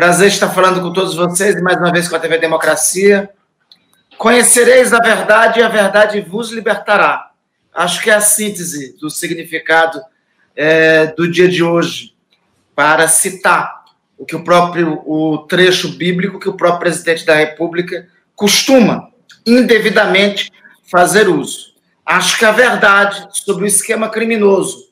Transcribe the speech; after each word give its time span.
Prazer 0.00 0.28
estar 0.28 0.48
falando 0.48 0.80
com 0.80 0.94
todos 0.94 1.14
vocês 1.14 1.54
e 1.56 1.60
mais 1.60 1.76
uma 1.76 1.92
vez 1.92 2.08
com 2.08 2.16
a 2.16 2.18
TV 2.18 2.38
Democracia. 2.38 3.28
Conhecereis 4.16 4.94
a 4.94 4.98
verdade 4.98 5.60
e 5.60 5.62
a 5.62 5.68
verdade 5.68 6.22
vos 6.22 6.50
libertará. 6.50 7.32
Acho 7.74 8.00
que 8.00 8.08
é 8.08 8.14
a 8.14 8.20
síntese 8.22 8.96
do 8.98 9.10
significado 9.10 10.00
é, 10.56 11.08
do 11.08 11.30
dia 11.30 11.46
de 11.46 11.62
hoje, 11.62 12.14
para 12.74 13.08
citar 13.08 13.84
o 14.16 14.24
que 14.24 14.34
o 14.34 14.42
próprio 14.42 15.02
o 15.04 15.36
trecho 15.46 15.90
bíblico 15.90 16.40
que 16.40 16.48
o 16.48 16.56
próprio 16.56 16.80
presidente 16.80 17.26
da 17.26 17.34
República 17.34 18.08
costuma 18.34 19.10
indevidamente 19.44 20.50
fazer 20.90 21.28
uso. 21.28 21.74
Acho 22.06 22.38
que 22.38 22.46
a 22.46 22.52
verdade 22.52 23.28
sobre 23.32 23.64
o 23.64 23.68
esquema 23.68 24.08
criminoso 24.08 24.88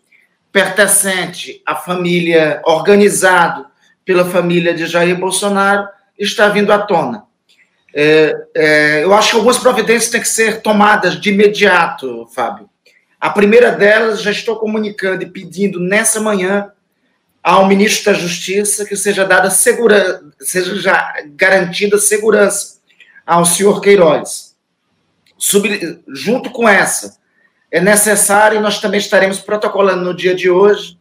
pertencente 0.53 1.63
à 1.65 1.75
família 1.75 2.61
organizado 2.67 3.68
pela 4.09 4.25
família 4.25 4.73
de 4.73 4.87
Jair 4.87 5.19
Bolsonaro 5.19 5.87
está 6.19 6.49
vindo 6.49 6.73
à 6.73 6.79
tona. 6.79 7.25
É, 7.95 8.35
é, 8.55 9.05
eu 9.05 9.13
acho 9.13 9.33
que 9.33 9.37
algumas 9.37 9.59
providências 9.59 10.11
têm 10.11 10.23
que 10.23 10.29
ser 10.29 10.63
tomadas 10.63 11.21
de 11.21 11.29
imediato, 11.29 12.27
Fábio. 12.35 12.71
A 13.21 13.29
primeira 13.29 13.71
delas, 13.71 14.23
já 14.23 14.31
estou 14.31 14.57
comunicando 14.57 15.25
e 15.25 15.31
pedindo 15.31 15.79
nessa 15.79 16.21
manhã 16.21 16.73
ao 17.43 17.69
ministro 17.69 18.11
da 18.11 18.19
Justiça 18.19 18.87
que 18.87 18.97
seja 18.97 19.27
dada 19.27 19.51
segurança, 19.51 20.25
seja 20.41 21.15
garantida 21.37 21.99
segurança 21.99 22.79
ao 23.27 23.45
senhor 23.45 23.79
Queiroz. 23.83 24.57
Sobre, 25.37 26.01
junto 26.09 26.49
com 26.49 26.67
essa, 26.67 27.19
é 27.71 27.79
necessário, 27.79 28.59
nós 28.63 28.81
também 28.81 29.01
estaremos 29.01 29.39
protocolando 29.39 30.03
no 30.03 30.17
dia 30.17 30.35
de 30.35 30.49
hoje, 30.49 30.98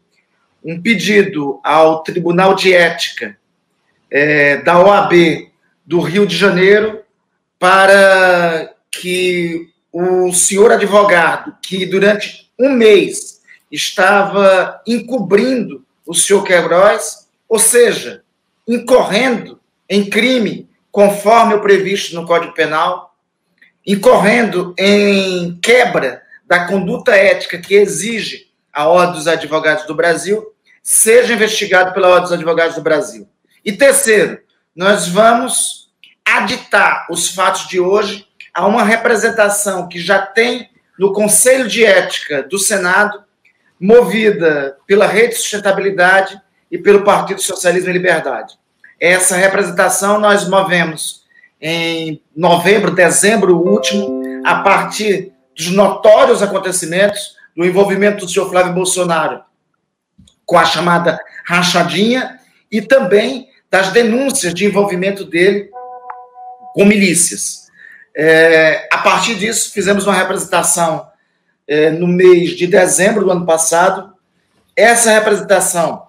um 0.64 0.82
pedido 0.82 1.60
ao 1.64 2.04
Tribunal 2.04 2.56
de 2.56 2.74
Ética 2.74 3.38
é, 4.10 4.58
da 4.58 4.80
OAB 4.80 5.52
do 5.86 6.00
Rio 6.00 6.26
de 6.26 6.36
Janeiro 6.36 7.02
para 7.60 8.74
que 8.92 9.70
o 9.92 10.32
senhor 10.34 10.72
advogado, 10.72 11.56
que 11.62 11.86
durante 11.86 12.52
um 12.60 12.72
mês 12.72 13.42
estava 13.72 14.82
encobrindo 14.86 15.84
o 16.06 16.14
senhor 16.14 16.44
Queiroz, 16.44 17.28
ou 17.48 17.60
seja, 17.60 18.24
incorrendo 18.68 19.60
em 19.90 20.10
crime 20.10 20.70
conforme 20.92 21.54
o 21.54 21.62
previsto 21.62 22.16
no 22.16 22.26
Código 22.26 22.54
Penal, 22.54 23.16
incorrendo 23.86 24.74
em 24.78 25.58
quebra 25.62 26.22
da 26.46 26.66
conduta 26.68 27.16
ética 27.16 27.58
que 27.58 27.76
exige 27.76 28.47
a 28.78 28.88
Ordem 28.88 29.16
dos 29.16 29.28
Advogados 29.28 29.88
do 29.88 29.96
Brasil, 29.96 30.54
seja 30.84 31.34
investigado 31.34 31.96
pela 31.96 32.10
Ordem 32.10 32.26
dos 32.26 32.32
Advogados 32.34 32.76
do 32.76 32.82
Brasil. 32.84 33.28
E 33.66 33.72
terceiro, 33.72 34.38
nós 34.76 35.08
vamos 35.08 35.90
aditar 36.24 37.08
os 37.10 37.30
fatos 37.30 37.68
de 37.68 37.80
hoje 37.80 38.28
a 38.54 38.68
uma 38.68 38.84
representação 38.84 39.90
que 39.90 40.00
já 40.00 40.22
tem 40.22 40.70
no 41.00 41.12
Conselho 41.12 41.68
de 41.68 41.84
Ética 41.84 42.44
do 42.44 42.60
Senado, 42.60 43.24
movida 43.82 44.78
pela 44.86 45.08
Rede 45.08 45.30
de 45.30 45.42
Sustentabilidade 45.42 46.40
e 46.72 46.78
pelo 46.78 47.04
Partido 47.04 47.42
Socialismo 47.42 47.90
e 47.90 47.94
Liberdade. 47.94 48.60
Essa 49.00 49.36
representação 49.36 50.20
nós 50.20 50.48
movemos 50.48 51.24
em 51.60 52.22
novembro, 52.36 52.92
dezembro 52.92 53.58
último, 53.58 54.22
a 54.46 54.62
partir 54.62 55.34
dos 55.56 55.72
notórios 55.72 56.44
acontecimentos 56.44 57.37
do 57.58 57.66
envolvimento 57.66 58.24
do 58.24 58.32
senhor 58.32 58.48
Flávio 58.52 58.74
Bolsonaro 58.74 59.42
com 60.46 60.60
a 60.60 60.64
chamada 60.64 61.20
rachadinha 61.44 62.40
e 62.72 62.84
também 62.84 63.50
das 63.70 63.92
denúncias 63.92 64.54
de 64.54 64.66
envolvimento 64.66 65.26
dele 65.26 65.72
com 66.74 66.86
milícias. 66.86 67.68
É, 68.16 68.88
a 68.92 69.00
partir 69.00 69.36
disso, 69.36 69.74
fizemos 69.74 70.06
uma 70.06 70.16
representação 70.16 71.08
é, 71.68 71.90
no 71.90 72.06
mês 72.06 72.52
de 72.52 72.68
dezembro 72.68 73.26
do 73.26 73.32
ano 73.32 73.46
passado. 73.46 74.14
Essa 74.76 75.12
representação 75.12 76.08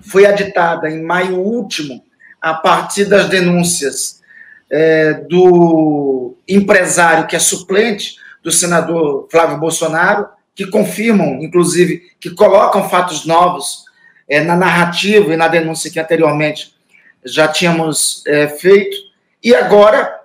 foi 0.00 0.26
aditada 0.26 0.88
em 0.88 1.02
maio 1.02 1.40
último, 1.40 2.04
a 2.40 2.54
partir 2.54 3.06
das 3.06 3.28
denúncias 3.28 4.22
é, 4.70 5.14
do 5.14 6.36
empresário 6.48 7.26
que 7.26 7.34
é 7.34 7.40
suplente 7.40 8.16
do 8.42 8.52
senador 8.52 9.26
Flávio 9.28 9.58
Bolsonaro, 9.58 10.35
que 10.56 10.66
confirmam, 10.66 11.42
inclusive, 11.42 12.10
que 12.18 12.30
colocam 12.30 12.88
fatos 12.88 13.26
novos 13.26 13.84
é, 14.26 14.40
na 14.40 14.56
narrativa 14.56 15.34
e 15.34 15.36
na 15.36 15.48
denúncia 15.48 15.90
que 15.90 16.00
anteriormente 16.00 16.74
já 17.22 17.46
tínhamos 17.46 18.24
é, 18.26 18.48
feito, 18.48 18.96
e 19.44 19.54
agora 19.54 20.18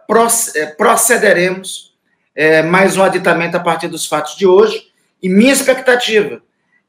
é, 0.56 0.66
procederemos 0.68 1.94
é, 2.34 2.62
mais 2.62 2.96
um 2.96 3.04
aditamento 3.04 3.58
a 3.58 3.60
partir 3.60 3.90
dos 3.90 4.06
fatos 4.08 4.38
de 4.38 4.48
hoje, 4.48 4.90
e 5.22 5.28
minha 5.28 5.52
expectativa 5.52 6.42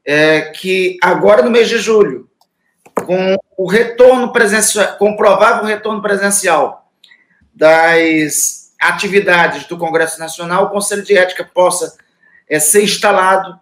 é 0.05 0.41
que 0.41 0.97
agora 1.03 1.41
no 1.41 1.51
mês 1.51 1.67
de 1.67 1.77
julho, 1.77 2.29
com 3.05 3.35
o 3.57 3.67
retorno 3.67 4.31
presencial, 4.31 4.97
com 4.97 5.11
o 5.11 5.17
provável 5.17 5.65
retorno 5.65 6.01
presencial 6.01 6.89
das 7.53 8.73
atividades 8.79 9.65
do 9.65 9.77
Congresso 9.77 10.19
Nacional, 10.19 10.65
o 10.65 10.69
Conselho 10.69 11.03
de 11.03 11.17
Ética 11.17 11.43
possa 11.43 11.95
é, 12.49 12.59
ser 12.59 12.83
instalado 12.83 13.59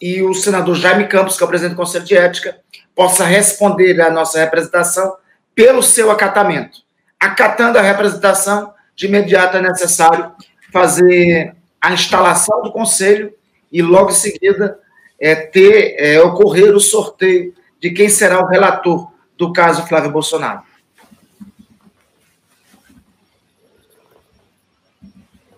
e 0.00 0.22
o 0.22 0.34
senador 0.34 0.74
Jaime 0.74 1.06
Campos, 1.06 1.36
que 1.36 1.42
é 1.42 1.46
o 1.46 1.48
presidente 1.48 1.74
do 1.74 1.76
Conselho 1.76 2.04
de 2.04 2.16
Ética, 2.16 2.58
possa 2.94 3.24
responder 3.24 4.00
à 4.00 4.10
nossa 4.10 4.38
representação 4.38 5.16
pelo 5.54 5.82
seu 5.82 6.10
acatamento. 6.10 6.78
Acatando 7.20 7.78
a 7.78 7.82
representação, 7.82 8.72
de 8.96 9.06
imediato 9.06 9.56
é 9.56 9.62
necessário 9.62 10.32
fazer 10.72 11.54
a 11.80 11.92
instalação 11.92 12.62
do 12.62 12.72
Conselho 12.72 13.32
e, 13.70 13.80
logo 13.80 14.10
em 14.10 14.14
seguida, 14.14 14.78
é, 15.20 15.34
ter, 15.34 15.94
é, 15.98 16.20
ocorrer 16.20 16.74
o 16.74 16.80
sorteio 16.80 17.54
de 17.80 17.90
quem 17.90 18.08
será 18.08 18.40
o 18.40 18.46
relator 18.46 19.10
do 19.36 19.52
caso 19.52 19.86
Flávio 19.86 20.10
Bolsonaro. 20.10 20.62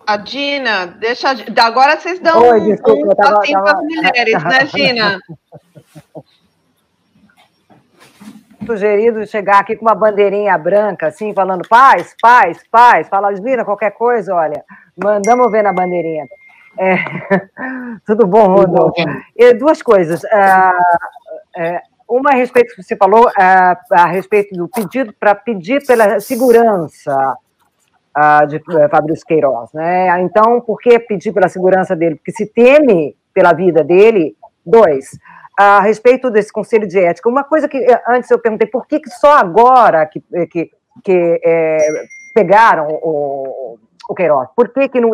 A 0.07 0.17
Dina, 0.17 0.85
deixa. 0.85 1.29
Agora 1.61 1.99
vocês 1.99 2.19
dão 2.19 2.41
Oi, 2.41 2.61
desculpa, 2.61 3.07
um 3.07 3.15
tava, 3.15 3.41
tava... 3.41 3.63
para 3.63 3.77
as 3.77 3.81
mulheres, 3.83 4.43
né, 4.43 4.65
Gina? 4.67 5.19
Sugerido 8.65 9.27
chegar 9.27 9.59
aqui 9.59 9.75
com 9.75 9.85
uma 9.85 9.93
bandeirinha 9.93 10.57
branca, 10.57 11.07
assim, 11.07 11.33
falando 11.33 11.67
paz, 11.67 12.15
paz, 12.21 12.63
paz. 12.69 13.07
Fala, 13.07 13.35
Gina, 13.35 13.65
qualquer 13.65 13.91
coisa, 13.91 14.33
olha, 14.33 14.63
mandamos 15.01 15.51
ver 15.51 15.63
na 15.63 15.73
bandeirinha. 15.73 16.27
É, 16.77 16.97
tudo 18.05 18.27
bom, 18.27 18.47
Rodolfo? 18.47 18.95
E 19.35 19.53
duas 19.53 19.81
coisas. 19.81 20.23
Uh, 20.23 20.27
uh, 21.57 21.79
uma 22.07 22.31
a 22.31 22.35
respeito 22.35 22.69
do 22.69 22.75
que 22.75 22.83
você 22.83 22.95
falou, 22.95 23.27
uh, 23.27 23.77
a 23.91 24.05
respeito 24.07 24.55
do 24.55 24.67
pedido 24.67 25.13
para 25.19 25.33
pedir 25.33 25.85
pela 25.85 26.19
segurança 26.19 27.37
uh, 28.17 28.47
de 28.47 28.57
uh, 28.57 28.89
Fabrício 28.89 29.25
Queiroz. 29.25 29.71
Né? 29.73 30.21
Então, 30.21 30.61
por 30.61 30.79
que 30.79 30.97
pedir 30.99 31.33
pela 31.33 31.49
segurança 31.49 31.95
dele? 31.95 32.15
Porque 32.15 32.31
se 32.31 32.45
teme 32.45 33.15
pela 33.33 33.53
vida 33.53 33.83
dele. 33.83 34.35
Dois, 34.67 35.11
a 35.57 35.79
respeito 35.79 36.29
desse 36.29 36.51
conselho 36.51 36.87
de 36.87 36.99
ética, 36.99 37.29
uma 37.29 37.43
coisa 37.43 37.67
que 37.67 37.77
eh, 37.77 38.01
antes 38.09 38.29
eu 38.31 38.39
perguntei, 38.39 38.67
por 38.67 38.87
que, 38.87 38.99
que 38.99 39.09
só 39.09 39.37
agora 39.37 40.05
que, 40.05 40.23
eh, 40.33 40.45
que, 40.47 40.71
que 41.03 41.41
é, 41.43 41.77
pegaram 42.33 42.87
o, 42.89 43.77
o 44.09 44.15
Queiroz? 44.15 44.49
Por 44.55 44.69
que, 44.69 44.89
que 44.89 44.99
não, 44.99 45.11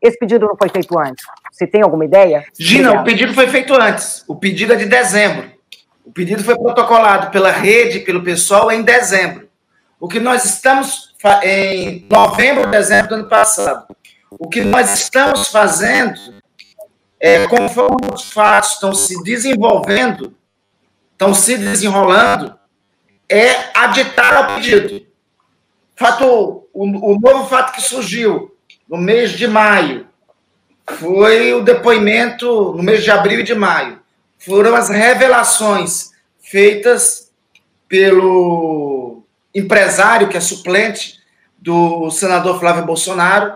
esse 0.00 0.18
pedido 0.18 0.46
não 0.46 0.56
foi 0.56 0.68
feito 0.68 0.96
antes? 0.98 1.24
Você 1.50 1.66
tem 1.66 1.82
alguma 1.82 2.04
ideia? 2.04 2.44
Gina, 2.58 3.00
o 3.00 3.04
pedido 3.04 3.34
foi 3.34 3.48
feito 3.48 3.74
antes. 3.74 4.22
O 4.28 4.36
pedido 4.36 4.74
é 4.74 4.76
de 4.76 4.86
dezembro. 4.86 5.50
O 6.04 6.12
pedido 6.12 6.44
foi 6.44 6.56
protocolado 6.56 7.30
pela 7.30 7.50
rede, 7.50 8.00
pelo 8.00 8.22
pessoal, 8.22 8.70
em 8.70 8.82
dezembro. 8.82 9.48
O 9.98 10.08
que 10.08 10.20
nós 10.20 10.44
estamos 10.44 11.09
em 11.42 12.06
novembro, 12.10 12.70
dezembro 12.70 13.08
do 13.08 13.14
ano 13.16 13.28
passado. 13.28 13.94
O 14.30 14.48
que 14.48 14.62
nós 14.62 14.94
estamos 14.94 15.48
fazendo 15.48 16.18
é, 17.18 17.46
conforme 17.46 18.08
os 18.12 18.30
fatos 18.30 18.72
estão 18.72 18.94
se 18.94 19.22
desenvolvendo, 19.22 20.34
estão 21.12 21.34
se 21.34 21.58
desenrolando, 21.58 22.58
é 23.28 23.70
aditar 23.74 24.42
o 24.42 24.54
pedido. 24.54 25.06
Fato, 25.94 26.66
o, 26.72 27.12
o 27.12 27.20
novo 27.20 27.46
fato 27.46 27.74
que 27.74 27.82
surgiu 27.82 28.56
no 28.88 28.96
mês 28.96 29.32
de 29.32 29.46
maio 29.46 30.06
foi 30.98 31.52
o 31.52 31.62
depoimento, 31.62 32.72
no 32.72 32.82
mês 32.82 33.04
de 33.04 33.10
abril 33.10 33.40
e 33.40 33.44
de 33.44 33.54
maio, 33.54 34.00
foram 34.38 34.74
as 34.74 34.88
revelações 34.88 36.10
feitas 36.40 37.30
pelo 37.86 39.19
empresário, 39.54 40.28
que 40.28 40.36
é 40.36 40.40
suplente 40.40 41.20
do 41.58 42.10
senador 42.10 42.58
Flávio 42.58 42.86
Bolsonaro, 42.86 43.54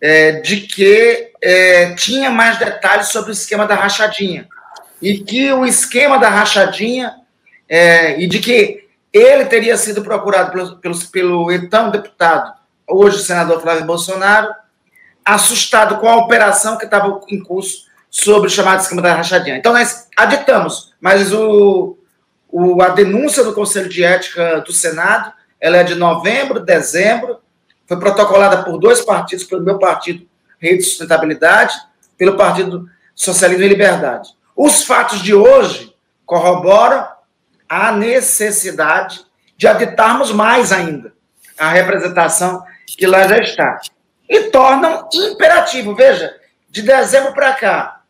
é, 0.00 0.32
de 0.40 0.62
que 0.62 1.32
é, 1.42 1.94
tinha 1.94 2.30
mais 2.30 2.58
detalhes 2.58 3.08
sobre 3.08 3.30
o 3.30 3.32
esquema 3.32 3.66
da 3.66 3.74
rachadinha. 3.74 4.46
E 5.00 5.18
que 5.18 5.52
o 5.52 5.64
esquema 5.64 6.18
da 6.18 6.28
rachadinha, 6.28 7.14
é, 7.68 8.20
e 8.20 8.26
de 8.26 8.38
que 8.38 8.86
ele 9.12 9.46
teria 9.46 9.76
sido 9.76 10.02
procurado 10.02 10.52
pelo, 10.52 10.76
pelo, 10.78 10.98
pelo 11.10 11.52
então 11.52 11.90
deputado, 11.90 12.52
hoje 12.86 13.22
senador 13.22 13.60
Flávio 13.62 13.86
Bolsonaro, 13.86 14.52
assustado 15.24 15.98
com 15.98 16.08
a 16.08 16.16
operação 16.16 16.76
que 16.76 16.84
estava 16.84 17.20
em 17.28 17.42
curso 17.42 17.86
sobre 18.10 18.48
o 18.48 18.50
chamado 18.50 18.80
esquema 18.80 19.02
da 19.02 19.14
rachadinha. 19.14 19.56
Então, 19.56 19.72
nós 19.72 20.06
aditamos, 20.16 20.94
mas 21.00 21.32
o, 21.32 21.98
o, 22.48 22.80
a 22.82 22.88
denúncia 22.88 23.42
do 23.44 23.52
Conselho 23.52 23.88
de 23.88 24.04
Ética 24.04 24.60
do 24.60 24.72
Senado, 24.72 25.32
ela 25.60 25.78
é 25.78 25.84
de 25.84 25.94
novembro, 25.94 26.60
dezembro, 26.60 27.38
foi 27.86 27.98
protocolada 27.98 28.62
por 28.62 28.78
dois 28.78 29.00
partidos, 29.00 29.44
pelo 29.44 29.62
meu 29.62 29.78
partido, 29.78 30.26
Rede 30.58 30.78
de 30.78 30.84
Sustentabilidade, 30.84 31.74
pelo 32.16 32.36
Partido 32.36 32.88
Socialismo 33.14 33.64
e 33.64 33.68
Liberdade. 33.68 34.30
Os 34.56 34.84
fatos 34.84 35.20
de 35.22 35.34
hoje 35.34 35.94
corroboram 36.24 37.06
a 37.68 37.92
necessidade 37.92 39.24
de 39.56 39.66
aditarmos 39.68 40.32
mais 40.32 40.72
ainda 40.72 41.12
a 41.58 41.70
representação 41.70 42.62
que 42.86 43.06
lá 43.06 43.26
já 43.26 43.38
está. 43.38 43.80
E 44.28 44.50
tornam 44.50 45.08
imperativo. 45.12 45.94
Veja, 45.94 46.34
de 46.68 46.82
dezembro 46.82 47.32
para 47.32 47.54
cá, 47.54 48.02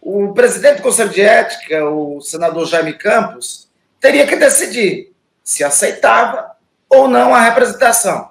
o 0.00 0.32
presidente 0.32 0.76
do 0.76 0.82
Conselho 0.82 1.10
de 1.10 1.20
Ética, 1.20 1.84
o 1.88 2.20
senador 2.20 2.66
Jaime 2.66 2.94
Campos, 2.94 3.67
teria 4.00 4.26
que 4.26 4.36
decidir 4.36 5.12
se 5.42 5.64
aceitava 5.64 6.52
ou 6.88 7.08
não 7.08 7.34
a 7.34 7.40
representação. 7.40 8.30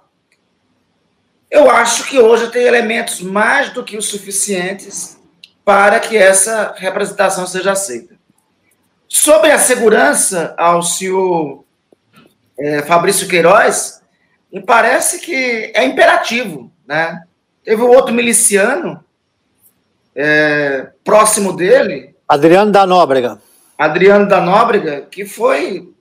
Eu 1.50 1.69
acho 1.69 2.06
que 2.06 2.19
hoje 2.19 2.52
tem 2.52 2.64
elementos 2.64 3.22
mais 3.22 3.72
do 3.72 3.84
que 3.84 3.98
os 3.98 4.08
suficientes 4.08 5.18
para 5.64 6.00
que 6.00 6.18
essa 6.18 6.74
representação 6.78 7.48
seja 7.48 7.72
aceita. 7.72 8.16
Sobre 9.08 9.52
a 9.52 9.60
segurança 9.60 10.54
ao 10.58 10.81
senhor 10.84 11.64
é, 12.60 12.81
Fabrício 12.81 13.28
Queiroz, 13.28 14.02
me 14.52 14.62
parece 14.62 15.20
que 15.20 15.72
é 15.74 15.86
imperativo. 15.86 16.72
Né? 16.86 17.24
Teve 17.63 17.81
um 17.81 17.90
outro 17.90 18.13
miliciano 18.13 19.04
é, 20.16 20.90
próximo 21.04 21.54
dele. 21.54 22.16
Adriano 22.28 22.72
da 22.72 22.86
Nóbrega. 22.86 23.40
Adriano 23.77 24.27
da 24.27 24.41
Nóbrega, 24.41 25.01
que 25.01 25.25
foi 25.25 25.94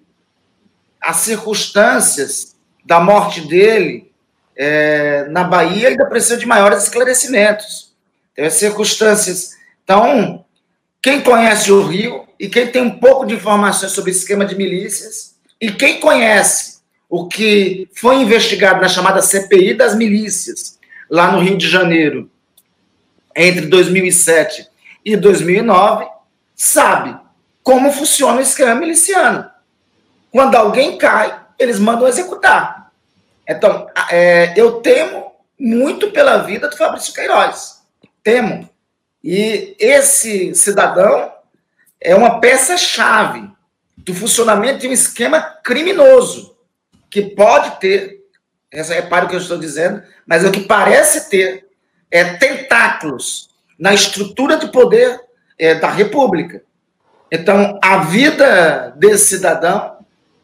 as 1.01 1.17
circunstâncias 1.17 2.57
da 2.85 2.99
morte 2.99 3.43
dele 3.43 4.11
é, 4.57 5.27
na 5.29 5.45
Bahia 5.45 5.89
ainda 5.89 6.07
precisa 6.07 6.37
de 6.37 6.47
maiores 6.47 6.85
esclarecimentos. 6.85 7.95
Tem 8.35 8.47
as 8.47 8.55
circunstâncias. 8.55 9.57
Então, 9.85 10.45
quem 11.03 11.21
conhece 11.21 11.71
o 11.71 11.87
Rio 11.87 12.27
e 12.41 12.49
quem 12.49 12.67
tem 12.67 12.83
um 12.83 12.99
pouco 12.99 13.27
de 13.27 13.35
informações 13.35 13.93
sobre 13.93 14.11
esquema 14.11 14.47
de 14.47 14.57
milícias 14.57 15.37
e 15.61 15.71
quem 15.71 16.01
conhece 16.01 16.79
o 17.09 17.29
que 17.29 17.89
foi 17.95 18.17
investigado 18.17 18.81
na 18.81 18.89
chamada 18.89 19.23
CPI 19.23 19.75
das 19.75 19.95
milícias, 19.95 20.79
lá 21.09 21.31
no 21.31 21.39
Rio 21.39 21.57
de 21.57 21.69
Janeiro, 21.69 22.29
entre 23.35 23.67
2007 23.67 24.67
e 25.05 25.17
2009, 25.17 26.07
sabe 26.55 27.26
como 27.67 27.91
funciona 27.91 28.39
o 28.39 28.43
esquema 28.43 28.77
miliciano. 28.77 29.51
Quando 30.31 30.55
alguém 30.55 30.97
cai, 30.97 31.37
eles 31.59 31.81
mandam 31.81 32.07
executar. 32.07 32.93
Então, 33.45 33.91
é, 34.09 34.55
eu 34.57 34.81
temo 34.81 35.33
muito 35.59 36.13
pela 36.13 36.45
vida 36.45 36.69
do 36.69 36.77
Fabrício 36.77 37.13
Queiroz. 37.13 37.83
Temo. 38.23 38.71
E 39.21 39.75
esse 39.81 40.55
cidadão 40.55 41.33
é 42.01 42.15
uma 42.15 42.39
peça-chave 42.39 43.51
do 43.97 44.15
funcionamento 44.15 44.79
de 44.79 44.87
um 44.87 44.93
esquema 44.93 45.41
criminoso 45.65 46.57
que 47.11 47.21
pode 47.23 47.81
ter, 47.81 48.21
repare 48.73 49.27
o 49.27 49.29
que 49.29 49.35
eu 49.35 49.41
estou 49.41 49.59
dizendo, 49.59 50.05
mas 50.25 50.45
o 50.45 50.53
que 50.53 50.61
parece 50.61 51.29
ter 51.29 51.67
é 52.13 52.23
tentáculos 52.35 53.51
na 53.77 53.93
estrutura 53.93 54.57
de 54.57 54.71
poder 54.71 55.21
é, 55.59 55.75
da 55.75 55.91
República. 55.91 56.65
Então, 57.31 57.79
a 57.83 57.99
vida 57.99 58.95
desse 58.97 59.37
cidadão, 59.37 59.97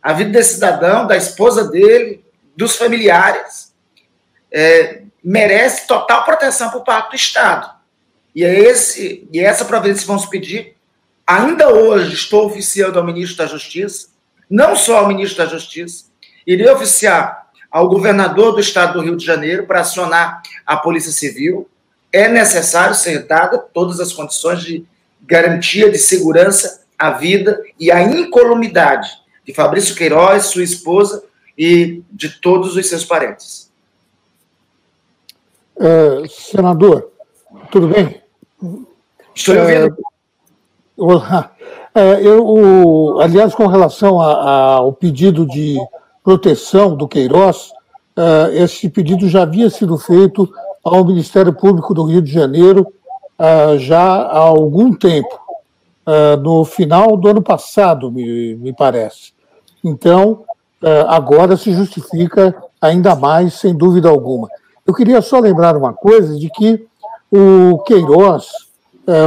a 0.02 0.12
vida 0.12 0.30
desse 0.30 0.54
cidadão, 0.54 1.06
da 1.06 1.16
esposa 1.16 1.68
dele, 1.68 2.24
dos 2.56 2.76
familiares, 2.76 3.72
é, 4.50 5.02
merece 5.22 5.86
total 5.86 6.24
proteção 6.24 6.70
por 6.70 6.82
parte 6.82 7.10
do 7.10 7.16
Estado. 7.16 7.70
E 8.34 8.44
é 8.44 8.58
esse 8.58 9.28
e 9.32 9.38
é 9.38 9.44
essa 9.44 9.64
providência 9.64 10.02
que 10.02 10.08
vamos 10.08 10.26
pedir. 10.26 10.74
Ainda 11.26 11.68
hoje 11.68 12.14
estou 12.14 12.46
oficiando 12.46 12.98
ao 12.98 13.04
ministro 13.04 13.38
da 13.38 13.46
Justiça, 13.46 14.08
não 14.50 14.74
só 14.74 14.98
ao 14.98 15.08
ministro 15.08 15.38
da 15.38 15.50
Justiça, 15.50 16.06
irei 16.46 16.68
oficiar 16.68 17.50
ao 17.70 17.88
governador 17.88 18.52
do 18.52 18.60
estado 18.60 18.94
do 18.94 19.00
Rio 19.00 19.16
de 19.16 19.24
Janeiro 19.24 19.66
para 19.66 19.80
acionar 19.80 20.42
a 20.66 20.76
Polícia 20.76 21.12
Civil. 21.12 21.68
É 22.12 22.28
necessário 22.28 22.94
ser 22.94 23.26
dada 23.26 23.56
todas 23.58 24.00
as 24.00 24.12
condições 24.12 24.60
de 24.62 24.84
garantia 25.32 25.90
de 25.90 25.96
segurança 25.96 26.84
à 26.98 27.10
vida 27.12 27.58
e 27.80 27.90
à 27.90 28.02
incolumidade 28.02 29.08
de 29.46 29.54
Fabrício 29.54 29.94
Queiroz, 29.96 30.44
sua 30.44 30.62
esposa 30.62 31.24
e 31.56 32.02
de 32.10 32.28
todos 32.38 32.76
os 32.76 32.86
seus 32.86 33.02
parentes. 33.02 33.72
É, 35.80 36.28
senador, 36.28 37.10
tudo 37.70 37.88
bem? 37.88 38.20
Estou 39.34 39.56
ouvindo. 39.56 39.96
É, 41.94 42.26
eu, 42.26 42.42
o, 42.42 43.20
aliás, 43.20 43.54
com 43.54 43.66
relação 43.66 44.18
a, 44.18 44.32
a, 44.32 44.74
ao 44.76 44.94
pedido 44.94 45.46
de 45.46 45.76
proteção 46.24 46.96
do 46.96 47.06
Queiroz, 47.06 47.70
é, 48.16 48.62
esse 48.62 48.88
pedido 48.88 49.28
já 49.28 49.42
havia 49.42 49.68
sido 49.68 49.98
feito 49.98 50.50
ao 50.82 51.04
Ministério 51.04 51.52
Público 51.52 51.92
do 51.92 52.04
Rio 52.04 52.22
de 52.22 52.32
Janeiro 52.32 52.90
é, 53.38 53.78
já 53.78 54.02
há 54.02 54.38
algum 54.38 54.92
tempo, 54.92 55.40
é, 56.06 56.36
no 56.36 56.64
final 56.64 57.16
do 57.16 57.28
ano 57.28 57.42
passado, 57.42 58.10
me, 58.10 58.54
me 58.56 58.72
parece. 58.72 59.32
Então, 59.84 60.44
é, 60.82 61.04
agora 61.08 61.56
se 61.56 61.72
justifica 61.72 62.54
ainda 62.80 63.14
mais, 63.14 63.54
sem 63.54 63.74
dúvida 63.74 64.08
alguma. 64.08 64.48
Eu 64.86 64.94
queria 64.94 65.22
só 65.22 65.38
lembrar 65.38 65.76
uma 65.76 65.92
coisa 65.92 66.38
de 66.38 66.50
que 66.50 66.86
o 67.30 67.78
Queiroz, 67.84 68.48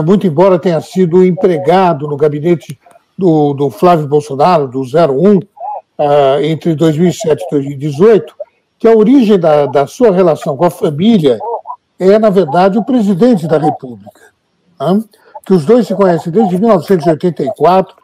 muito 0.05 0.27
embora 0.27 0.59
tenha 0.59 0.79
sido 0.79 1.25
empregado 1.25 2.07
no 2.07 2.15
gabinete 2.15 2.77
do, 3.17 3.53
do 3.53 3.69
Flávio 3.69 4.07
Bolsonaro, 4.07 4.67
do 4.67 4.81
01, 4.81 5.39
é, 5.97 6.47
entre 6.47 6.75
2007 6.75 7.43
e 7.43 7.49
2018, 7.49 8.35
que 8.77 8.87
a 8.87 8.95
origem 8.95 9.39
da, 9.39 9.65
da 9.65 9.87
sua 9.87 10.11
relação 10.11 10.57
com 10.57 10.65
a 10.65 10.69
família 10.69 11.39
é, 11.99 12.19
na 12.19 12.29
verdade, 12.29 12.77
o 12.77 12.83
presidente 12.83 13.47
da 13.47 13.57
República. 13.57 14.21
Né? 14.79 15.03
Que 15.45 15.53
os 15.53 15.65
dois 15.65 15.87
se 15.87 15.95
conhecem 15.95 16.31
desde 16.31 16.57
1984, 16.57 17.95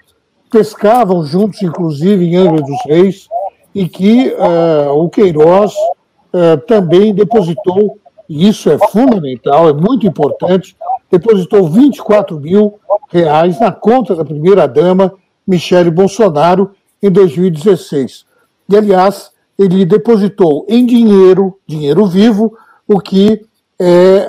pescavam 0.50 1.24
juntos, 1.24 1.62
inclusive, 1.62 2.26
em 2.26 2.36
Angra 2.36 2.62
dos 2.62 2.86
Reis, 2.86 3.28
e 3.74 3.88
que 3.88 4.34
uh, 4.34 4.92
o 4.92 5.10
Queiroz 5.10 5.74
uh, 5.74 6.58
também 6.68 7.14
depositou 7.14 7.98
e 8.32 8.48
isso 8.48 8.70
é 8.70 8.78
fundamental, 8.78 9.68
é 9.68 9.74
muito 9.74 10.08
importante, 10.08 10.74
depositou 11.12 11.68
24 11.68 12.40
mil 12.40 12.80
reais 13.10 13.60
na 13.60 13.74
conta 13.74 14.16
da 14.16 14.24
primeira-dama 14.24 15.14
Michele 15.46 15.92
Bolsonaro 15.92 16.72
em 17.04 17.12
2016. 17.12 18.26
E, 18.70 18.78
aliás, 18.78 19.32
ele 19.60 19.84
depositou 19.84 20.66
em 20.70 20.86
dinheiro, 20.86 21.60
dinheiro 21.68 22.06
vivo, 22.06 22.58
o 22.88 23.02
que 23.02 23.42
é 23.84 24.28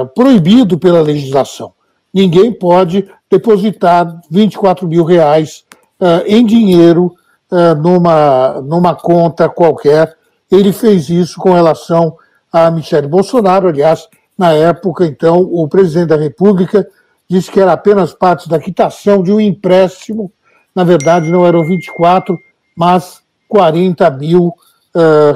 uh, 0.00 0.06
proibido 0.14 0.78
pela 0.78 1.02
legislação. 1.02 1.74
Ninguém 2.12 2.50
pode 2.50 3.06
depositar 3.30 4.18
24 4.30 4.88
mil 4.88 5.04
reais 5.04 5.62
uh, 6.00 6.24
em 6.26 6.46
dinheiro 6.46 7.14
uh, 7.50 7.74
numa, 7.74 8.62
numa 8.62 8.94
conta 8.94 9.46
qualquer. 9.46 10.16
Ele 10.50 10.72
fez 10.72 11.10
isso 11.10 11.38
com 11.38 11.52
relação 11.52 12.16
a 12.50 12.70
Michele 12.70 13.06
Bolsonaro. 13.06 13.68
Aliás, 13.68 14.08
na 14.38 14.52
época, 14.54 15.04
então, 15.04 15.38
o 15.38 15.68
presidente 15.68 16.08
da 16.08 16.16
República 16.16 16.88
disse 17.28 17.50
que 17.50 17.60
era 17.60 17.74
apenas 17.74 18.14
parte 18.14 18.48
da 18.48 18.58
quitação 18.58 19.22
de 19.22 19.30
um 19.30 19.40
empréstimo. 19.40 20.32
Na 20.74 20.82
verdade, 20.82 21.30
não 21.30 21.44
eram 21.44 21.62
24, 21.62 22.38
mas 22.74 23.20
40 23.48 24.10
mil 24.12 24.54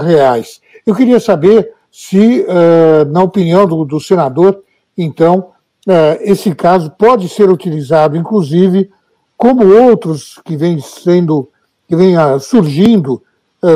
reais. 0.01 0.61
Eu 0.87 0.95
queria 0.95 1.19
saber 1.19 1.73
se, 2.01 2.43
uh, 2.43 3.05
na 3.11 3.25
opinião 3.25 3.67
do, 3.67 3.85
do 3.85 3.99
senador, 3.99 4.63
então, 4.97 5.51
uh, 5.85 6.17
esse 6.21 6.55
caso 6.55 6.93
pode 6.93 7.29
ser 7.29 7.51
utilizado, 7.51 8.17
inclusive, 8.17 8.89
como 9.37 9.67
outros 9.67 10.41
que 10.45 10.57
vêm 10.57 10.81
sendo, 10.81 11.49
que 11.89 11.97
vem 11.97 12.15
surgindo 12.41 13.21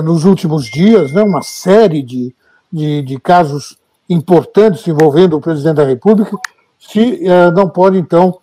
nos 0.04 0.24
últimos 0.24 0.66
dias, 0.66 1.12
né, 1.12 1.22
uma 1.22 1.42
série 1.42 2.02
de, 2.02 2.34
de, 2.72 3.02
de 3.02 3.18
casos 3.18 3.76
importantes 4.08 4.86
envolvendo 4.86 5.36
o 5.36 5.40
presidente 5.40 5.76
da 5.76 5.84
República, 5.84 6.36
se 6.78 7.20
não 7.54 7.68
pode, 7.68 7.98
então, 7.98 8.38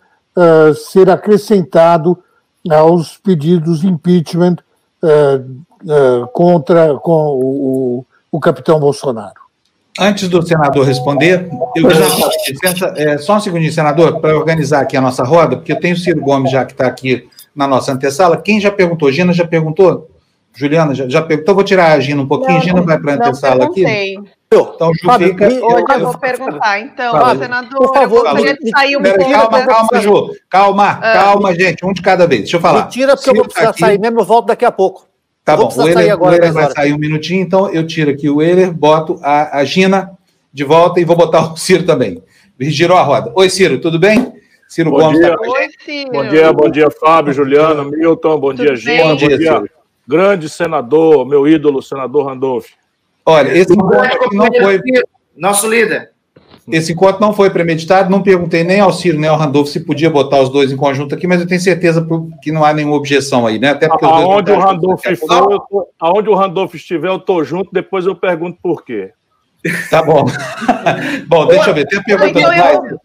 ser 0.74 1.10
acrescentado 1.10 2.18
aos 2.70 3.18
pedidos 3.18 3.80
de 3.80 3.88
impeachment 3.88 4.56
contra 6.32 6.98
com 6.98 7.12
o, 7.12 8.06
o 8.30 8.40
capitão 8.40 8.80
Bolsonaro. 8.80 9.49
Antes 9.98 10.28
do 10.28 10.40
senador 10.42 10.86
responder, 10.86 11.48
eu 11.76 11.88
licença, 12.48 12.94
é, 12.96 13.18
só 13.18 13.36
um 13.36 13.40
segundinho, 13.40 13.72
senador, 13.72 14.20
para 14.20 14.36
organizar 14.36 14.80
aqui 14.80 14.96
a 14.96 15.00
nossa 15.00 15.24
roda, 15.24 15.56
porque 15.56 15.72
eu 15.72 15.80
tenho 15.80 15.94
o 15.94 15.98
Ciro 15.98 16.20
Gomes 16.20 16.50
já 16.50 16.64
que 16.64 16.72
está 16.72 16.86
aqui 16.86 17.28
na 17.54 17.66
nossa 17.66 17.92
antessala. 17.92 18.36
Quem 18.36 18.60
já 18.60 18.70
perguntou? 18.70 19.10
Gina 19.10 19.32
já 19.32 19.46
perguntou? 19.46 20.08
Juliana 20.54 20.94
já, 20.94 21.08
já 21.08 21.22
perguntou? 21.22 21.42
Então, 21.42 21.54
vou 21.54 21.64
tirar 21.64 21.92
a 21.92 22.00
Gina 22.00 22.22
um 22.22 22.26
pouquinho. 22.26 22.54
Não, 22.54 22.60
Gina 22.62 22.82
vai 22.82 22.98
para 22.98 23.12
a 23.12 23.16
antessala 23.16 23.64
aqui. 23.64 23.84
Então, 24.52 24.92
Ju, 24.94 25.06
Fábio, 25.06 25.28
fica... 25.28 25.46
Hoje 25.46 25.56
eu, 25.58 25.86
eu 25.88 26.00
vou 26.00 26.18
perguntar. 26.18 26.80
Então, 26.80 27.12
Fábio, 27.12 27.42
senador, 27.42 27.78
por 27.78 27.94
favor, 27.94 28.18
eu 28.18 28.22
gostaria 28.24 28.56
de 28.56 28.70
sair 28.70 28.96
um 28.96 29.02
pouco. 29.02 29.30
Calma, 29.30 29.66
calma, 29.66 30.00
Ju. 30.00 30.30
Calma, 30.48 30.90
ah. 31.00 31.12
calma, 31.12 31.54
gente. 31.54 31.84
Um 31.84 31.92
de 31.92 32.02
cada 32.02 32.26
vez. 32.26 32.42
Deixa 32.42 32.56
eu 32.56 32.60
falar. 32.60 32.88
Tira, 32.88 33.12
porque 33.12 33.24
Ciro 33.24 33.36
eu 33.36 33.42
vou 33.42 33.48
precisar 33.48 33.72
tá 33.72 33.78
sair 33.78 33.98
mesmo. 33.98 34.20
Eu 34.20 34.24
volto 34.24 34.46
daqui 34.46 34.64
a 34.64 34.72
pouco. 34.72 35.09
Tá 35.44 35.56
bom, 35.56 35.68
o 35.68 35.88
Euler, 35.88 36.12
agora, 36.12 36.32
o 36.32 36.36
Euler 36.36 36.52
vai 36.52 36.70
sair 36.70 36.92
um 36.92 36.98
minutinho, 36.98 37.42
então 37.42 37.68
eu 37.70 37.86
tiro 37.86 38.10
aqui 38.10 38.28
o 38.28 38.42
Euler, 38.42 38.72
boto 38.72 39.18
a, 39.22 39.58
a 39.58 39.64
Gina 39.64 40.12
de 40.52 40.64
volta 40.64 41.00
e 41.00 41.04
vou 41.04 41.16
botar 41.16 41.52
o 41.52 41.56
Ciro 41.56 41.84
também. 41.84 42.22
Girou 42.60 42.98
a 42.98 43.02
roda. 43.02 43.32
Oi, 43.34 43.48
Ciro, 43.48 43.80
tudo 43.80 43.98
bem? 43.98 44.34
Ciro 44.68 44.90
bom 44.90 44.98
Gomes 44.98 45.18
dia. 45.18 45.36
Tá 45.36 45.50
Oi, 45.50 45.68
Ciro. 45.84 46.12
Bom 46.12 46.28
dia, 46.28 46.52
bom 46.52 46.70
dia, 46.70 46.90
Fábio, 46.90 47.32
Juliano, 47.32 47.90
Milton, 47.90 48.38
bom 48.38 48.50
tudo 48.50 48.66
dia, 48.66 48.76
Gina, 48.76 49.04
bom 49.04 49.16
dia, 49.16 49.38
dia 49.38 49.62
grande 50.10 50.48
senador, 50.48 51.24
meu 51.24 51.46
ídolo, 51.46 51.80
senador 51.80 52.26
Randolph. 52.26 52.66
Olha, 53.24 53.56
esse 53.56 53.76
não 53.76 53.88
foi. 53.88 54.80
Nosso 55.36 55.70
líder. 55.70 56.09
Esse 56.72 56.92
encontro 56.92 57.20
não 57.20 57.32
foi 57.32 57.50
premeditado, 57.50 58.10
não 58.10 58.22
perguntei 58.22 58.64
nem 58.64 58.80
ao 58.80 58.92
Ciro 58.92 59.18
nem 59.18 59.28
ao 59.28 59.36
Randolph 59.36 59.68
se 59.68 59.80
podia 59.80 60.10
botar 60.10 60.40
os 60.40 60.48
dois 60.48 60.72
em 60.72 60.76
conjunto 60.76 61.14
aqui, 61.14 61.26
mas 61.26 61.40
eu 61.40 61.46
tenho 61.46 61.60
certeza 61.60 62.06
que 62.42 62.52
não 62.52 62.64
há 62.64 62.72
nenhuma 62.72 62.96
objeção 62.96 63.46
aí, 63.46 63.58
né? 63.58 63.70
Até 63.70 63.88
porque 63.88 64.04
aonde, 64.04 64.52
o 64.52 64.58
Randolph 64.58 65.02
for, 65.18 65.66
tô, 65.68 65.88
aonde 65.98 66.28
o 66.28 66.34
Randolph 66.34 66.74
estiver, 66.74 67.08
eu 67.08 67.16
estou 67.16 67.44
junto, 67.44 67.70
depois 67.72 68.06
eu 68.06 68.14
pergunto 68.14 68.58
por 68.62 68.84
quê. 68.84 69.12
Tá 69.90 70.02
bom. 70.02 70.24
bom, 71.28 71.46
deixa 71.46 71.70
eu 71.70 71.74
ver. 71.74 71.86
Tem 71.86 71.98
a 71.98 72.02
pergunta 72.02 72.40
então, 72.40 72.52
eu, 72.54 73.00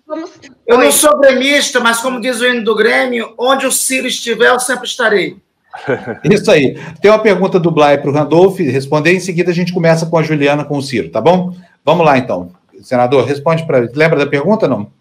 eu 0.67 0.77
não 0.77 0.91
sou 0.91 1.17
gremista, 1.19 1.79
mas 1.79 1.99
como 1.99 2.21
diz 2.21 2.39
o 2.39 2.45
hino 2.45 2.63
do 2.63 2.75
Grêmio, 2.75 3.33
onde 3.37 3.65
o 3.65 3.71
Ciro 3.71 4.07
estiver, 4.07 4.49
eu 4.49 4.59
sempre 4.59 4.87
estarei. 4.87 5.37
Isso 6.23 6.49
aí. 6.49 6.77
Tem 7.01 7.11
uma 7.11 7.19
pergunta 7.19 7.59
do 7.59 7.71
Blay 7.71 7.97
para 7.97 8.09
o 8.09 8.13
Randolph 8.13 8.59
responder, 8.59 9.13
em 9.13 9.19
seguida 9.19 9.51
a 9.51 9.53
gente 9.53 9.73
começa 9.73 10.05
com 10.05 10.17
a 10.17 10.23
Juliana 10.23 10.63
com 10.63 10.77
o 10.77 10.81
Ciro, 10.81 11.09
tá 11.09 11.19
bom? 11.19 11.53
Vamos 11.83 12.05
lá, 12.05 12.17
então. 12.17 12.51
Senador, 12.81 13.25
responde 13.25 13.65
para. 13.65 13.89
Lembra 13.93 14.19
da 14.19 14.27
pergunta 14.27 14.67
não? 14.67 14.91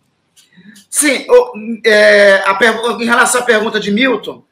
Sim, 0.89 1.27
é, 1.85 2.43
a, 2.47 2.59
em 3.01 3.05
relação 3.05 3.41
à 3.41 3.45
pergunta 3.45 3.81
de 3.81 3.91
Milton, 3.91 4.45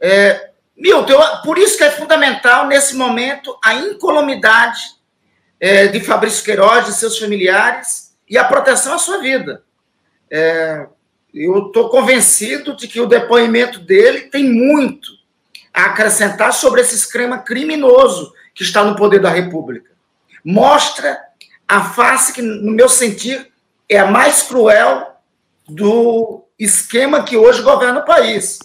é, 0.00 0.50
Milton, 0.76 1.12
eu, 1.12 1.20
por 1.42 1.58
isso 1.58 1.76
que 1.76 1.84
é 1.84 1.90
fundamental, 1.90 2.66
nesse 2.66 2.96
momento, 2.96 3.56
a 3.62 3.74
incolumidade 3.74 4.80
é, 5.60 5.86
de 5.86 6.00
Fabrício 6.00 6.42
Queiroz, 6.42 6.86
de 6.86 6.94
seus 6.94 7.18
familiares, 7.18 8.12
e 8.28 8.38
a 8.38 8.44
proteção 8.44 8.94
à 8.94 8.98
sua 8.98 9.18
vida. 9.18 9.62
É, 10.30 10.86
eu 11.32 11.66
estou 11.66 11.88
convencido 11.88 12.74
de 12.74 12.88
que 12.88 13.00
o 13.00 13.06
depoimento 13.06 13.78
dele 13.78 14.22
tem 14.22 14.44
muito 14.50 15.10
a 15.72 15.84
acrescentar 15.84 16.52
sobre 16.52 16.80
esse 16.80 16.94
esquema 16.94 17.38
criminoso 17.38 18.32
que 18.54 18.62
está 18.62 18.82
no 18.82 18.96
poder 18.96 19.20
da 19.20 19.30
República. 19.30 19.90
Mostra 20.44 21.18
a 21.72 21.84
face 21.84 22.34
que, 22.34 22.42
no 22.42 22.70
meu 22.70 22.86
sentir, 22.86 23.50
é 23.88 23.98
a 23.98 24.04
mais 24.04 24.42
cruel 24.42 25.16
do 25.66 26.44
esquema 26.58 27.22
que 27.22 27.34
hoje 27.34 27.62
governa 27.62 28.00
o 28.00 28.04
país, 28.04 28.58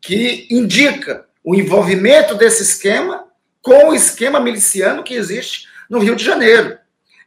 que 0.00 0.46
indica 0.48 1.26
o 1.42 1.52
envolvimento 1.52 2.36
desse 2.36 2.62
esquema 2.62 3.24
com 3.60 3.88
o 3.88 3.94
esquema 3.94 4.38
miliciano 4.38 5.02
que 5.02 5.14
existe 5.14 5.66
no 5.90 5.98
Rio 5.98 6.14
de 6.14 6.24
Janeiro. 6.24 6.78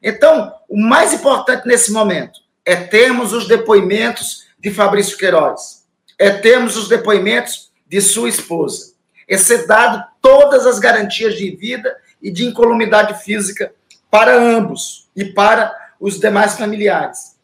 Então, 0.02 0.54
o 0.70 0.80
mais 0.80 1.12
importante 1.12 1.68
nesse 1.68 1.92
momento 1.92 2.40
é 2.64 2.78
termos 2.78 3.34
os 3.34 3.50
depoimentos 3.50 4.46
de 4.58 4.72
Fabrício 4.72 5.18
Queiroz, 5.18 5.86
é 6.18 6.30
termos 6.30 6.78
os 6.78 6.88
depoimentos 6.88 7.70
de 7.86 8.00
sua 8.00 8.30
esposa, 8.30 8.94
é 9.28 9.38
ser 9.38 9.68
dado 9.68 10.06
todas 10.22 10.66
as 10.66 10.80
garantias 10.80 11.36
de 11.36 11.54
vida 11.54 11.94
e 12.22 12.32
de 12.32 12.46
incolumidade 12.46 13.22
física 13.26 13.74
para 14.12 14.38
ambos 14.38 15.08
e 15.16 15.24
para 15.24 15.74
os 16.00 16.20
demais 16.20 16.58
familiares. 16.58 17.38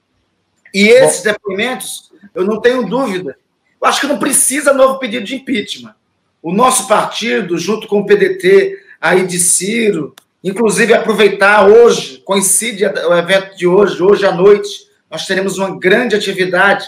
E 0.73 0.89
esses 0.89 1.23
Bom. 1.23 1.31
depoimentos, 1.31 2.11
eu 2.35 2.43
não 2.43 2.59
tenho 2.59 2.87
dúvida, 2.87 3.37
eu 3.81 3.87
acho 3.87 4.01
que 4.01 4.07
não 4.07 4.19
precisa 4.19 4.73
novo 4.73 4.99
pedido 4.99 5.25
de 5.25 5.35
impeachment. 5.35 5.95
O 6.43 6.51
nosso 6.51 6.87
partido, 6.87 7.57
junto 7.57 7.87
com 7.87 7.99
o 7.99 8.05
PDT, 8.05 8.77
aí 8.99 9.25
de 9.25 9.39
Ciro, 9.39 10.13
inclusive 10.43 10.93
aproveitar 10.93 11.67
hoje, 11.67 12.21
coincide 12.25 12.85
o 12.85 13.13
evento 13.13 13.55
de 13.55 13.65
hoje, 13.65 14.03
hoje 14.03 14.25
à 14.25 14.31
noite, 14.31 14.87
nós 15.09 15.25
teremos 15.25 15.57
uma 15.57 15.79
grande 15.79 16.15
atividade, 16.15 16.85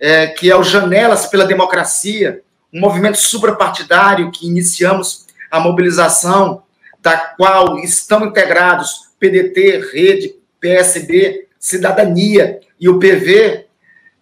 é, 0.00 0.28
que 0.28 0.50
é 0.50 0.56
o 0.56 0.62
Janelas 0.62 1.26
pela 1.26 1.44
Democracia, 1.44 2.40
um 2.72 2.80
movimento 2.80 3.18
suprapartidário 3.18 4.30
que 4.30 4.46
iniciamos 4.46 5.26
a 5.50 5.60
mobilização, 5.60 6.62
da 7.00 7.16
qual 7.16 7.78
estão 7.78 8.26
integrados 8.26 9.07
PDT, 9.18 9.90
Rede, 9.92 10.34
PSB, 10.60 11.48
Cidadania 11.58 12.60
e 12.78 12.88
o 12.88 12.98
PV, 12.98 13.66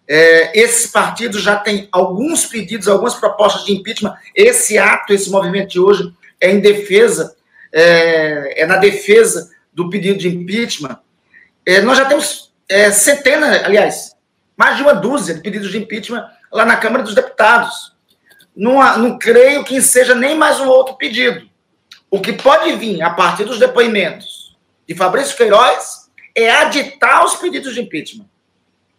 é, 0.07 0.57
esses 0.57 0.89
partidos 0.89 1.41
já 1.41 1.57
têm 1.57 1.89
alguns 1.91 2.45
pedidos, 2.45 2.87
algumas 2.87 3.15
propostas 3.15 3.65
de 3.65 3.73
impeachment. 3.73 4.15
Esse 4.33 4.77
ato, 4.77 5.13
esse 5.13 5.29
movimento 5.29 5.71
de 5.71 5.79
hoje 5.79 6.13
é 6.39 6.51
em 6.51 6.61
defesa, 6.61 7.35
é, 7.73 8.63
é 8.63 8.65
na 8.65 8.77
defesa 8.77 9.51
do 9.73 9.89
pedido 9.89 10.17
de 10.17 10.29
impeachment. 10.29 10.97
É, 11.65 11.81
nós 11.81 11.97
já 11.97 12.05
temos 12.05 12.53
é, 12.69 12.89
centenas, 12.91 13.63
aliás, 13.63 14.15
mais 14.55 14.77
de 14.77 14.83
uma 14.83 14.93
dúzia 14.93 15.35
de 15.35 15.41
pedidos 15.41 15.69
de 15.69 15.77
impeachment 15.77 16.25
lá 16.51 16.65
na 16.65 16.77
Câmara 16.77 17.03
dos 17.03 17.13
Deputados. 17.13 17.93
Não, 18.55 18.97
não 18.97 19.19
creio 19.19 19.63
que 19.63 19.81
seja 19.81 20.15
nem 20.15 20.35
mais 20.35 20.59
um 20.59 20.67
outro 20.67 20.95
pedido. 20.95 21.47
O 22.09 22.21
que 22.21 22.31
pode 22.31 22.73
vir 22.77 23.01
a 23.01 23.09
partir 23.09 23.43
dos 23.43 23.59
depoimentos 23.59 24.46
de 24.87 24.95
Fabrício 24.95 25.35
Queiroz 25.35 26.09
é 26.33 26.49
aditar 26.49 27.25
os 27.25 27.35
pedidos 27.35 27.73
de 27.73 27.81
impeachment. 27.81 28.25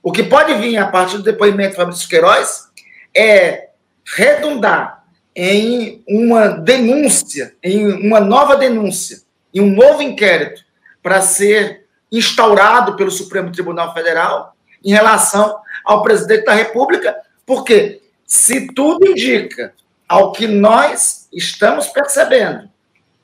O 0.02 0.12
que 0.12 0.22
pode 0.22 0.54
vir 0.54 0.76
a 0.76 0.88
partir 0.88 1.16
do 1.16 1.22
depoimento 1.22 1.70
de 1.70 1.76
Fabrício 1.76 2.08
Queiroz 2.08 2.68
é 3.16 3.70
redundar 4.16 5.04
em 5.34 6.02
uma 6.06 6.48
denúncia, 6.48 7.54
em 7.62 7.86
uma 7.86 8.20
nova 8.20 8.56
denúncia, 8.56 9.22
em 9.54 9.60
um 9.60 9.70
novo 9.70 10.02
inquérito 10.02 10.62
para 11.02 11.22
ser 11.22 11.86
instaurado 12.10 12.96
pelo 12.96 13.10
Supremo 13.10 13.52
Tribunal 13.52 13.94
Federal 13.94 14.54
em 14.84 14.90
relação 14.90 15.60
ao 15.84 16.02
presidente 16.02 16.44
da 16.44 16.54
República, 16.54 17.16
porque 17.46 18.02
se 18.26 18.72
tudo 18.72 19.08
indica 19.08 19.72
ao 20.08 20.32
que 20.32 20.46
nós 20.46 21.28
estamos 21.32 21.86
percebendo, 21.88 22.68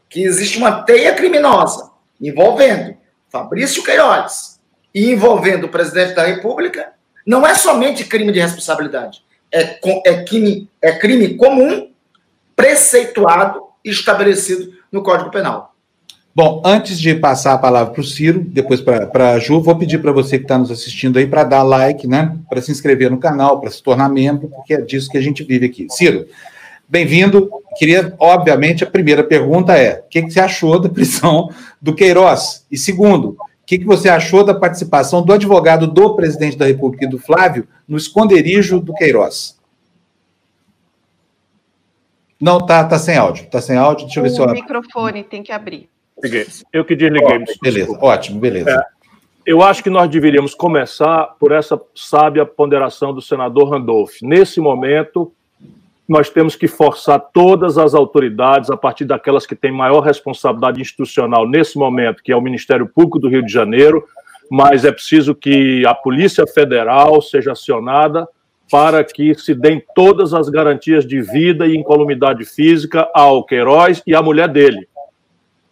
que 0.09 0.23
existe 0.23 0.59
uma 0.59 0.83
teia 0.83 1.15
criminosa 1.15 1.94
envolvendo 2.21 2.97
Fabrício 3.29 3.83
Queiroz 3.83 4.61
e 4.95 5.11
envolvendo 5.11 5.65
o 5.65 5.69
presidente 5.69 6.15
da 6.15 6.25
República, 6.25 6.93
não 7.27 7.47
é 7.47 7.55
somente 7.55 8.05
crime 8.05 8.33
de 8.33 8.41
responsabilidade, 8.41 9.23
é, 9.53 9.79
é, 10.07 10.25
crime, 10.25 10.69
é 10.81 10.93
crime 10.93 11.35
comum, 11.35 11.91
preceituado 12.55 13.63
e 13.85 13.91
estabelecido 13.91 14.73
no 14.91 15.03
Código 15.03 15.31
Penal. 15.31 15.75
Bom, 16.37 16.61
antes 16.65 16.99
de 16.99 17.15
passar 17.15 17.53
a 17.53 17.59
palavra 17.59 17.93
para 17.93 18.01
o 18.01 18.05
Ciro, 18.05 18.41
depois 18.41 18.81
para 18.81 19.31
a 19.31 19.39
Ju, 19.39 19.61
vou 19.61 19.77
pedir 19.79 19.99
para 19.99 20.11
você 20.11 20.37
que 20.37 20.45
está 20.45 20.59
nos 20.59 20.69
assistindo 20.69 21.17
aí 21.17 21.29
para 21.29 21.45
dar 21.45 21.63
like, 21.63 22.09
né? 22.09 22.37
Para 22.49 22.61
se 22.61 22.73
inscrever 22.73 23.09
no 23.09 23.19
canal, 23.19 23.61
para 23.61 23.71
se 23.71 23.81
tornar 23.81 24.09
membro, 24.09 24.49
porque 24.49 24.75
é 24.75 24.81
disso 24.81 25.09
que 25.09 25.17
a 25.17 25.21
gente 25.21 25.45
vive 25.45 25.67
aqui. 25.67 25.87
Ciro, 25.91 26.27
Bem-vindo. 26.89 27.51
Queria, 27.77 28.15
obviamente, 28.19 28.85
a 28.85 28.91
primeira 28.91 29.25
pergunta 29.25 29.77
é: 29.77 30.01
o 30.01 30.09
que, 30.09 30.23
que 30.23 30.31
você 30.31 30.41
achou 30.41 30.79
da 30.79 30.89
prisão 30.89 31.49
do 31.81 31.95
Queiroz? 31.95 32.67
E 32.71 32.77
segundo, 32.77 33.31
o 33.31 33.67
que, 33.67 33.79
que 33.79 33.85
você 33.85 34.09
achou 34.09 34.45
da 34.45 34.55
participação 34.55 35.23
do 35.23 35.33
advogado 35.33 35.87
do 35.87 36.15
presidente 36.15 36.57
da 36.57 36.67
República 36.67 37.07
e 37.07 37.09
do 37.09 37.19
Flávio 37.19 37.67
no 37.89 37.97
esconderijo 37.97 38.81
do 38.81 38.93
Queiroz? 38.93 39.59
Não, 42.41 42.65
tá, 42.65 42.85
tá 42.85 42.99
sem 42.99 43.17
áudio. 43.17 43.47
Tá 43.47 43.61
sem 43.61 43.77
áudio. 43.77 44.05
Deixa 44.05 44.21
eu 44.21 44.25
ver 44.25 44.31
se 44.31 44.41
eu. 44.41 44.45
O 44.45 44.53
microfone 44.53 45.25
tem 45.25 45.43
que 45.43 45.51
abrir. 45.51 45.89
Eu 46.73 46.85
que 46.85 46.95
desliguei. 46.95 47.39
Oh, 47.39 47.63
beleza, 47.63 47.99
ótimo, 48.01 48.39
beleza. 48.39 48.71
É, 48.71 48.83
eu 49.47 49.63
acho 49.63 49.83
que 49.83 49.91
nós 49.91 50.09
deveríamos 50.09 50.55
começar 50.55 51.35
por 51.39 51.53
essa 51.53 51.81
sábia 51.95 52.47
ponderação 52.47 53.13
do 53.13 53.21
senador 53.21 53.71
Randolph. 53.71 54.17
Nesse 54.23 54.61
momento, 54.61 55.33
nós 56.09 56.29
temos 56.29 56.55
que 56.55 56.69
forçar 56.69 57.19
todas 57.33 57.79
as 57.79 57.95
autoridades, 57.95 58.71
a 58.71 58.77
partir 58.77 59.05
daquelas 59.05 59.47
que 59.47 59.57
têm 59.57 59.73
maior 59.73 60.01
responsabilidade 60.01 60.81
institucional 60.81 61.49
nesse 61.49 61.79
momento, 61.79 62.23
que 62.23 62.31
é 62.31 62.37
o 62.37 62.43
Ministério 62.43 62.87
Público 62.87 63.19
do 63.19 63.29
Rio 63.29 63.45
de 63.45 63.53
Janeiro, 63.53 64.05
mas 64.51 64.85
é 64.85 64.93
preciso 64.93 65.35
que 65.35 65.85
a 65.87 65.95
Polícia 65.95 66.47
Federal 66.47 67.23
seja 67.23 67.53
acionada 67.53 68.29
para 68.71 69.03
que 69.03 69.35
se 69.35 69.55
deem 69.55 69.83
todas 69.95 70.35
as 70.35 70.49
garantias 70.49 71.07
de 71.07 71.21
vida 71.23 71.67
e 71.67 71.77
incolumidade 71.77 72.45
física 72.45 73.09
ao 73.15 73.45
Queiroz 73.45 74.03
e 74.07 74.15
à 74.15 74.23
mulher 74.23 74.49
dele. 74.49 74.87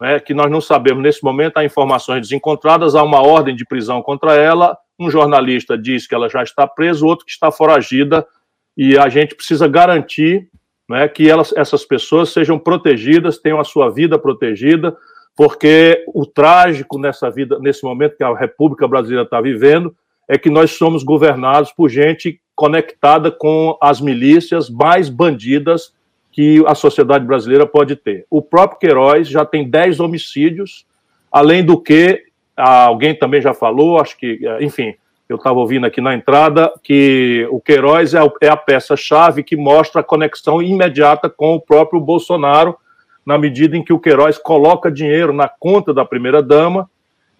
Né, 0.00 0.18
que 0.18 0.34
nós 0.34 0.50
não 0.50 0.60
sabemos 0.60 1.02
nesse 1.02 1.22
momento, 1.22 1.58
há 1.58 1.64
informações 1.64 2.22
desencontradas, 2.22 2.94
há 2.94 3.02
uma 3.02 3.22
ordem 3.22 3.54
de 3.54 3.64
prisão 3.64 4.02
contra 4.02 4.34
ela. 4.34 4.76
Um 4.98 5.10
jornalista 5.10 5.78
diz 5.78 6.06
que 6.06 6.14
ela 6.14 6.28
já 6.28 6.42
está 6.42 6.66
presa, 6.66 7.06
outro 7.06 7.24
que 7.24 7.30
está 7.30 7.52
foragida, 7.52 8.26
e 8.76 8.96
a 8.98 9.08
gente 9.08 9.34
precisa 9.34 9.68
garantir 9.68 10.48
né, 10.88 11.08
que 11.08 11.28
elas, 11.28 11.52
essas 11.56 11.84
pessoas 11.84 12.30
sejam 12.30 12.58
protegidas, 12.58 13.38
tenham 13.38 13.60
a 13.60 13.64
sua 13.64 13.90
vida 13.90 14.18
protegida, 14.18 14.96
porque 15.36 16.04
o 16.08 16.26
trágico 16.26 16.98
nessa 16.98 17.30
vida, 17.30 17.58
nesse 17.58 17.84
momento 17.84 18.16
que 18.16 18.24
a 18.24 18.34
República 18.34 18.86
Brasileira 18.86 19.24
está 19.24 19.40
vivendo, 19.40 19.94
é 20.28 20.38
que 20.38 20.50
nós 20.50 20.72
somos 20.72 21.02
governados 21.02 21.72
por 21.72 21.88
gente 21.88 22.40
conectada 22.54 23.30
com 23.30 23.76
as 23.80 24.00
milícias 24.00 24.68
mais 24.70 25.08
bandidas 25.08 25.92
que 26.30 26.62
a 26.66 26.74
sociedade 26.74 27.26
brasileira 27.26 27.66
pode 27.66 27.96
ter. 27.96 28.24
O 28.30 28.40
próprio 28.40 28.78
Queiroz 28.78 29.28
já 29.28 29.44
tem 29.44 29.68
10 29.68 30.00
homicídios, 30.00 30.86
além 31.30 31.64
do 31.64 31.80
que 31.80 32.24
alguém 32.56 33.14
também 33.14 33.40
já 33.40 33.52
falou, 33.52 34.00
acho 34.00 34.16
que, 34.16 34.40
enfim, 34.60 34.94
eu 35.32 35.36
estava 35.36 35.58
ouvindo 35.58 35.86
aqui 35.86 36.00
na 36.00 36.14
entrada, 36.14 36.72
que 36.82 37.46
o 37.50 37.60
Queiroz 37.60 38.14
é, 38.14 38.20
é 38.40 38.48
a 38.48 38.56
peça-chave 38.56 39.42
que 39.42 39.56
mostra 39.56 40.00
a 40.00 40.04
conexão 40.04 40.62
imediata 40.62 41.28
com 41.28 41.54
o 41.54 41.60
próprio 41.60 42.00
Bolsonaro, 42.00 42.76
na 43.24 43.38
medida 43.38 43.76
em 43.76 43.82
que 43.82 43.92
o 43.92 43.98
Queiroz 43.98 44.38
coloca 44.38 44.90
dinheiro 44.90 45.32
na 45.32 45.48
conta 45.48 45.94
da 45.94 46.04
primeira-dama, 46.04 46.88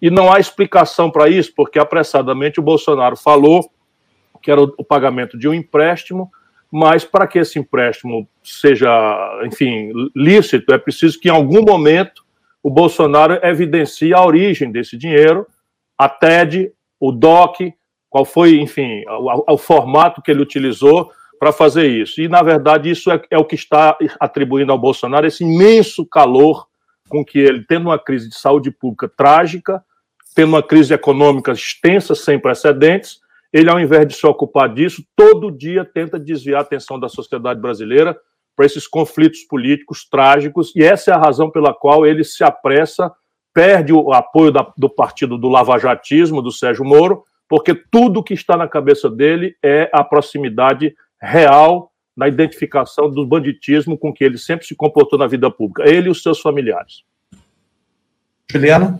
e 0.01 0.09
não 0.09 0.31
há 0.31 0.39
explicação 0.39 1.09
para 1.09 1.29
isso, 1.29 1.53
porque 1.55 1.79
apressadamente 1.79 2.59
o 2.59 2.63
Bolsonaro 2.63 3.15
falou 3.15 3.69
que 4.41 4.51
era 4.51 4.61
o 4.61 4.83
pagamento 4.83 5.37
de 5.37 5.47
um 5.47 5.53
empréstimo, 5.53 6.29
mas 6.69 7.05
para 7.05 7.25
que 7.25 7.39
esse 7.39 7.57
empréstimo 7.57 8.27
seja, 8.43 8.89
enfim, 9.45 9.91
lícito, 10.13 10.73
é 10.73 10.77
preciso 10.77 11.17
que 11.19 11.29
em 11.29 11.31
algum 11.31 11.63
momento 11.63 12.23
o 12.61 12.69
Bolsonaro 12.69 13.39
evidencie 13.41 14.13
a 14.13 14.21
origem 14.21 14.71
desse 14.71 14.97
dinheiro, 14.97 15.47
a 15.97 16.09
TED, 16.09 16.73
o 16.99 17.11
DOC, 17.11 17.73
qual 18.13 18.25
foi, 18.25 18.59
enfim, 18.59 19.01
o, 19.49 19.57
formato 19.57 20.21
que 20.21 20.29
ele 20.29 20.43
utilizou 20.43 21.09
para 21.39 21.51
fazer 21.51 21.87
isso. 21.87 22.21
E, 22.21 22.27
na 22.27 22.43
verdade, 22.43 22.91
isso 22.91 23.09
é, 23.09 23.19
é, 23.31 23.39
o 23.39 23.43
que 23.43 23.55
está 23.55 23.97
atribuindo 24.19 24.71
ao 24.71 24.77
Bolsonaro 24.77 25.25
esse 25.25 25.43
imenso 25.43 26.05
calor 26.05 26.67
com 27.09 27.25
que 27.25 27.39
ele, 27.39 27.65
tendo 27.67 27.89
uma 27.89 27.97
crise 27.97 28.29
de 28.29 28.35
saúde 28.35 28.69
pública 28.69 29.09
trágica, 29.17 29.83
tendo 30.35 30.49
uma 30.49 30.61
crise 30.61 30.93
econômica 30.93 31.53
extensa, 31.53 32.13
sem 32.13 32.37
precedentes, 32.37 33.19
ele, 33.51 33.71
ao 33.71 33.79
invés 33.79 34.07
de 34.07 34.13
se 34.13 34.27
ocupar 34.27 34.71
disso, 34.71 35.03
todo 35.15 35.49
dia 35.49 35.83
tenta 35.83 36.19
desviar 36.19 36.59
a 36.59 36.61
atenção 36.61 36.99
da 36.99 37.09
sociedade 37.09 37.59
brasileira 37.59 38.15
para 38.55 38.67
esses 38.67 38.87
conflitos 38.87 39.41
políticos 39.41 40.07
trágicos, 40.07 40.71
e 40.75 40.83
essa 40.83 41.09
é 41.09 41.13
a 41.15 41.19
razão 41.19 41.49
pela 41.49 41.73
qual 41.73 42.05
ele 42.05 42.23
se 42.23 42.43
apressa, 42.43 43.11
perde 43.51 43.91
o 43.91 44.13
apoio 44.13 44.51
da, 44.51 44.71
do 44.77 44.87
partido 44.87 45.35
do 45.35 45.49
lavajatismo, 45.49 46.43
do 46.43 46.51
Sérgio 46.51 46.85
Moro, 46.85 47.23
porque 47.53 47.75
tudo 47.75 48.23
que 48.23 48.33
está 48.33 48.57
na 48.57 48.67
cabeça 48.67 49.07
dele 49.07 49.55
é 49.61 49.87
a 49.93 50.03
proximidade 50.03 50.95
real 51.21 51.93
na 52.17 52.27
identificação 52.27 53.07
do 53.11 53.23
banditismo 53.23 53.95
com 53.95 54.11
que 54.11 54.23
ele 54.23 54.39
sempre 54.39 54.65
se 54.65 54.73
comportou 54.75 55.19
na 55.19 55.27
vida 55.27 55.51
pública, 55.51 55.87
ele 55.87 56.07
e 56.07 56.09
os 56.09 56.23
seus 56.23 56.39
familiares. 56.39 57.03
Juliana? 58.51 58.99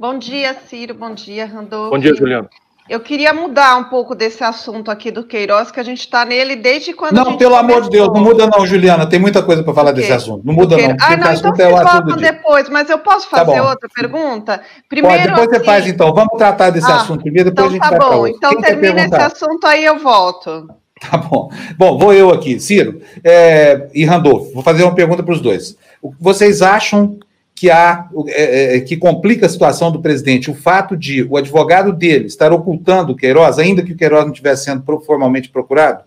Bom 0.00 0.18
dia, 0.18 0.54
Ciro. 0.54 0.94
Bom 0.94 1.12
dia, 1.12 1.44
Randolfo. 1.44 1.90
Bom 1.90 1.98
dia, 1.98 2.14
Juliana. 2.14 2.48
Eu 2.86 3.00
queria 3.00 3.32
mudar 3.32 3.76
um 3.76 3.84
pouco 3.84 4.14
desse 4.14 4.44
assunto 4.44 4.90
aqui 4.90 5.10
do 5.10 5.24
Queiroz, 5.24 5.70
que 5.70 5.80
a 5.80 5.82
gente 5.82 6.00
está 6.00 6.22
nele 6.22 6.54
desde 6.54 6.92
quando. 6.92 7.14
Não, 7.14 7.38
pelo 7.38 7.56
amor 7.56 7.80
de 7.82 7.88
Deus, 7.88 8.08
não 8.08 8.20
muda 8.20 8.46
não, 8.46 8.66
Juliana. 8.66 9.06
Tem 9.06 9.18
muita 9.18 9.42
coisa 9.42 9.62
para 9.62 9.72
falar 9.72 9.92
desse 9.92 10.12
assunto. 10.12 10.44
Não 10.44 10.52
muda 10.52 10.76
não. 10.76 10.96
Ah, 11.00 11.16
não, 11.16 11.32
então 11.32 11.54
vocês 11.54 11.68
é 11.68 11.82
voltam 11.82 12.16
depois, 12.16 12.68
mas 12.68 12.90
eu 12.90 12.98
posso 12.98 13.28
tá 13.30 13.38
fazer 13.38 13.56
tá 13.56 13.70
outra 13.70 13.88
pergunta? 13.88 14.60
Primeiro, 14.86 15.16
Pode, 15.16 15.28
depois 15.28 15.48
aqui... 15.48 15.58
você 15.58 15.64
faz, 15.64 15.86
então. 15.86 16.12
Vamos 16.12 16.36
tratar 16.36 16.68
desse 16.70 16.90
ah, 16.90 16.96
assunto 16.96 17.22
primeiro, 17.22 17.50
depois 17.50 17.72
então, 17.72 17.88
a 17.88 17.90
gente 17.90 17.98
tá 17.98 18.06
vai 18.06 18.18
bom. 18.18 18.26
Então 18.26 18.50
Quem 18.50 18.60
termina 18.60 19.04
esse 19.04 19.14
assunto 19.14 19.66
aí, 19.66 19.84
eu 19.84 19.98
volto. 19.98 20.68
Tá 21.00 21.16
bom. 21.16 21.50
Bom, 21.76 21.98
vou 21.98 22.12
eu 22.12 22.30
aqui. 22.30 22.60
Ciro 22.60 23.00
é, 23.22 23.88
e 23.94 24.04
Randolfo, 24.04 24.52
vou 24.52 24.62
fazer 24.62 24.82
uma 24.82 24.94
pergunta 24.94 25.22
para 25.22 25.34
os 25.34 25.40
dois. 25.40 25.76
Vocês 26.20 26.62
acham 26.62 27.18
que 27.54 27.70
há 27.70 28.08
é, 28.28 28.76
é, 28.76 28.80
que 28.80 28.96
complica 28.96 29.46
a 29.46 29.48
situação 29.48 29.92
do 29.92 30.02
presidente 30.02 30.50
o 30.50 30.54
fato 30.54 30.96
de 30.96 31.22
o 31.22 31.36
advogado 31.36 31.92
dele 31.92 32.26
estar 32.26 32.52
ocultando 32.52 33.12
o 33.12 33.16
Queiroz, 33.16 33.58
ainda 33.58 33.82
que 33.82 33.92
o 33.92 33.96
Queiroz 33.96 34.24
não 34.24 34.32
estivesse 34.32 34.64
sendo 34.64 34.82
formalmente 35.00 35.48
procurado? 35.48 36.04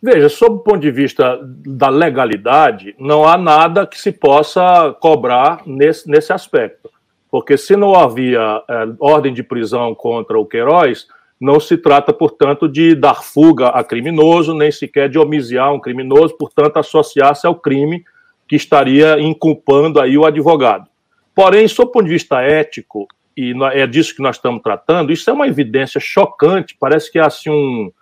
Veja, 0.00 0.28
sob 0.28 0.56
o 0.56 0.58
ponto 0.60 0.78
de 0.78 0.90
vista 0.90 1.40
da 1.42 1.88
legalidade, 1.88 2.94
não 2.98 3.26
há 3.26 3.36
nada 3.36 3.86
que 3.86 4.00
se 4.00 4.12
possa 4.12 4.96
cobrar 5.00 5.62
nesse, 5.66 6.08
nesse 6.08 6.32
aspecto. 6.32 6.88
Porque 7.30 7.58
se 7.58 7.76
não 7.76 7.94
havia 7.94 8.62
é, 8.68 8.88
ordem 8.98 9.34
de 9.34 9.42
prisão 9.42 9.94
contra 9.94 10.38
o 10.38 10.46
Queiroz, 10.46 11.06
não 11.40 11.60
se 11.60 11.76
trata, 11.76 12.12
portanto, 12.12 12.68
de 12.68 12.94
dar 12.94 13.22
fuga 13.22 13.68
a 13.68 13.84
criminoso, 13.84 14.54
nem 14.54 14.70
sequer 14.70 15.08
de 15.08 15.18
homiziar 15.18 15.72
um 15.72 15.80
criminoso, 15.80 16.36
portanto, 16.36 16.78
associar-se 16.78 17.46
ao 17.46 17.56
crime 17.56 18.04
que 18.48 18.56
estaria 18.56 19.20
inculpando 19.20 20.00
aí 20.00 20.16
o 20.16 20.24
advogado. 20.24 20.88
Porém, 21.34 21.68
sob 21.68 21.90
o 21.90 21.92
ponto 21.92 22.06
de 22.06 22.12
vista 22.12 22.40
ético, 22.40 23.06
e 23.36 23.54
é 23.72 23.86
disso 23.86 24.16
que 24.16 24.22
nós 24.22 24.36
estamos 24.36 24.62
tratando, 24.62 25.12
isso 25.12 25.28
é 25.30 25.32
uma 25.32 25.46
evidência 25.46 26.00
chocante, 26.00 26.76
parece 26.78 27.12
que 27.12 27.18
é 27.18 27.22
assim 27.22 27.50
um, 27.50 27.92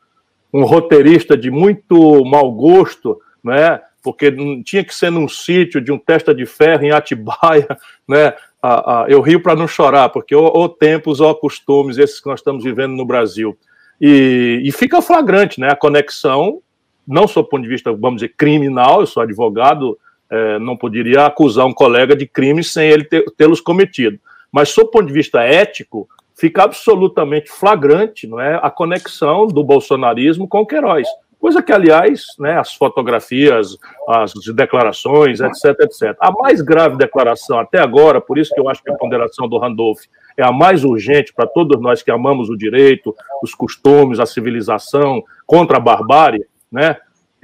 um 0.52 0.64
roteirista 0.64 1.36
de 1.36 1.50
muito 1.50 2.24
mau 2.24 2.50
gosto, 2.52 3.20
né? 3.44 3.80
porque 4.06 4.32
tinha 4.64 4.84
que 4.84 4.94
ser 4.94 5.10
num 5.10 5.28
sítio 5.28 5.80
de 5.80 5.90
um 5.90 5.98
testa 5.98 6.32
de 6.32 6.46
ferro 6.46 6.84
em 6.84 6.92
Atibaia, 6.92 7.66
né? 8.06 8.34
Ah, 8.62 9.02
ah, 9.02 9.06
eu 9.08 9.20
rio 9.20 9.40
para 9.40 9.56
não 9.56 9.66
chorar, 9.66 10.10
porque 10.10 10.34
ou, 10.34 10.68
tempos 10.68 11.20
ou 11.20 11.34
costumes, 11.34 11.98
esses 11.98 12.20
que 12.20 12.28
nós 12.28 12.38
estamos 12.38 12.62
vivendo 12.62 12.92
no 12.92 13.04
Brasil. 13.04 13.58
E, 14.00 14.62
e 14.64 14.70
fica 14.70 15.02
flagrante 15.02 15.60
né? 15.60 15.68
a 15.72 15.76
conexão, 15.76 16.60
não 17.06 17.26
só 17.26 17.42
do 17.42 17.48
ponto 17.48 17.64
de 17.64 17.68
vista, 17.68 17.92
vamos 17.92 18.20
dizer, 18.20 18.34
criminal, 18.36 19.00
eu 19.00 19.06
sou 19.06 19.24
advogado, 19.24 19.98
é, 20.30 20.58
não 20.58 20.76
poderia 20.76 21.26
acusar 21.26 21.66
um 21.66 21.72
colega 21.72 22.16
de 22.16 22.26
crimes 22.26 22.72
sem 22.72 22.88
ele 22.88 23.04
tê-los 23.36 23.60
cometido. 23.60 24.18
Mas, 24.50 24.70
sob 24.70 24.88
o 24.88 24.90
ponto 24.90 25.06
de 25.06 25.12
vista 25.12 25.42
ético, 25.42 26.08
fica 26.34 26.64
absolutamente 26.64 27.50
flagrante 27.50 28.26
não 28.26 28.40
é, 28.40 28.60
a 28.62 28.70
conexão 28.70 29.46
do 29.46 29.64
bolsonarismo 29.64 30.46
com 30.46 30.60
o 30.60 30.66
Queiroz. 30.66 31.08
Coisa 31.38 31.62
que, 31.62 31.72
aliás, 31.72 32.24
né, 32.38 32.58
as 32.58 32.74
fotografias, 32.74 33.76
as 34.08 34.32
declarações, 34.54 35.40
etc, 35.40 35.80
etc. 35.80 36.16
A 36.20 36.32
mais 36.32 36.60
grave 36.60 36.96
declaração 36.96 37.58
até 37.58 37.78
agora, 37.78 38.20
por 38.20 38.38
isso 38.38 38.54
que 38.54 38.60
eu 38.60 38.68
acho 38.68 38.82
que 38.82 38.90
a 38.90 38.96
ponderação 38.96 39.46
do 39.46 39.58
Randolph 39.58 40.00
é 40.36 40.42
a 40.42 40.50
mais 40.50 40.82
urgente 40.82 41.32
para 41.32 41.46
todos 41.46 41.80
nós 41.80 42.02
que 42.02 42.10
amamos 42.10 42.48
o 42.48 42.56
direito, 42.56 43.14
os 43.42 43.54
costumes, 43.54 44.18
a 44.18 44.26
civilização, 44.26 45.22
contra 45.46 45.76
a 45.76 45.80
barbárie, 45.80 46.44
né, 46.72 46.96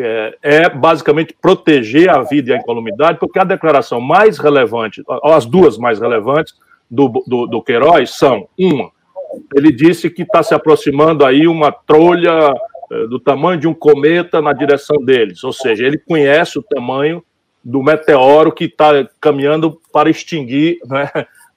é, 0.02 0.36
é, 0.42 0.68
basicamente 0.68 1.34
proteger 1.40 2.10
a 2.10 2.22
vida 2.22 2.50
e 2.50 2.54
a 2.54 2.58
incolumidade, 2.58 3.18
porque 3.18 3.38
a 3.38 3.44
declaração 3.44 4.00
mais 4.00 4.38
relevante, 4.38 5.02
as 5.24 5.46
duas 5.46 5.78
mais 5.78 6.00
relevantes 6.00 6.54
do, 6.90 7.08
do, 7.26 7.46
do 7.46 7.62
Queiroz 7.62 8.10
são, 8.10 8.48
uma, 8.58 8.90
ele 9.54 9.72
disse 9.72 10.10
que 10.10 10.22
está 10.22 10.42
se 10.42 10.54
aproximando 10.54 11.24
aí 11.24 11.46
uma 11.46 11.72
trolha 11.72 12.54
é, 12.90 13.06
do 13.06 13.18
tamanho 13.18 13.58
de 13.58 13.68
um 13.68 13.74
cometa 13.74 14.42
na 14.42 14.52
direção 14.52 15.02
deles, 15.02 15.42
ou 15.44 15.52
seja, 15.52 15.86
ele 15.86 15.98
conhece 15.98 16.58
o 16.58 16.62
tamanho 16.62 17.22
do 17.64 17.82
meteoro 17.82 18.52
que 18.52 18.64
está 18.64 19.08
caminhando 19.20 19.80
para 19.92 20.10
extinguir 20.10 20.78
né, 20.86 21.08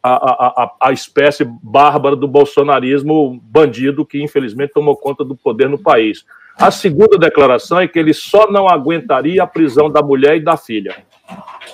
a, 0.02 0.64
a, 0.64 0.72
a, 0.82 0.92
espécie 0.94 1.44
bárbara 1.64 2.16
do 2.16 2.28
bolsonarismo 2.28 3.42
bandido 3.44 4.06
que 4.06 4.22
infelizmente 4.22 4.74
tomou 4.74 4.96
conta 4.96 5.26
do 5.26 5.36
poder 5.36 5.68
no 5.68 5.80
país. 5.80 6.24
A 6.58 6.72
segunda 6.72 7.18
declaração 7.18 7.80
é 7.80 7.88
que 7.88 8.00
ele 8.00 8.14
só 8.14 8.50
não 8.50 8.68
aguentaria 8.68 9.44
a 9.44 9.48
prisão 9.48 9.90
da 9.90 10.02
mulher 10.02 10.38
e 10.38 10.44
da 10.44 10.56
filha. 10.56 10.96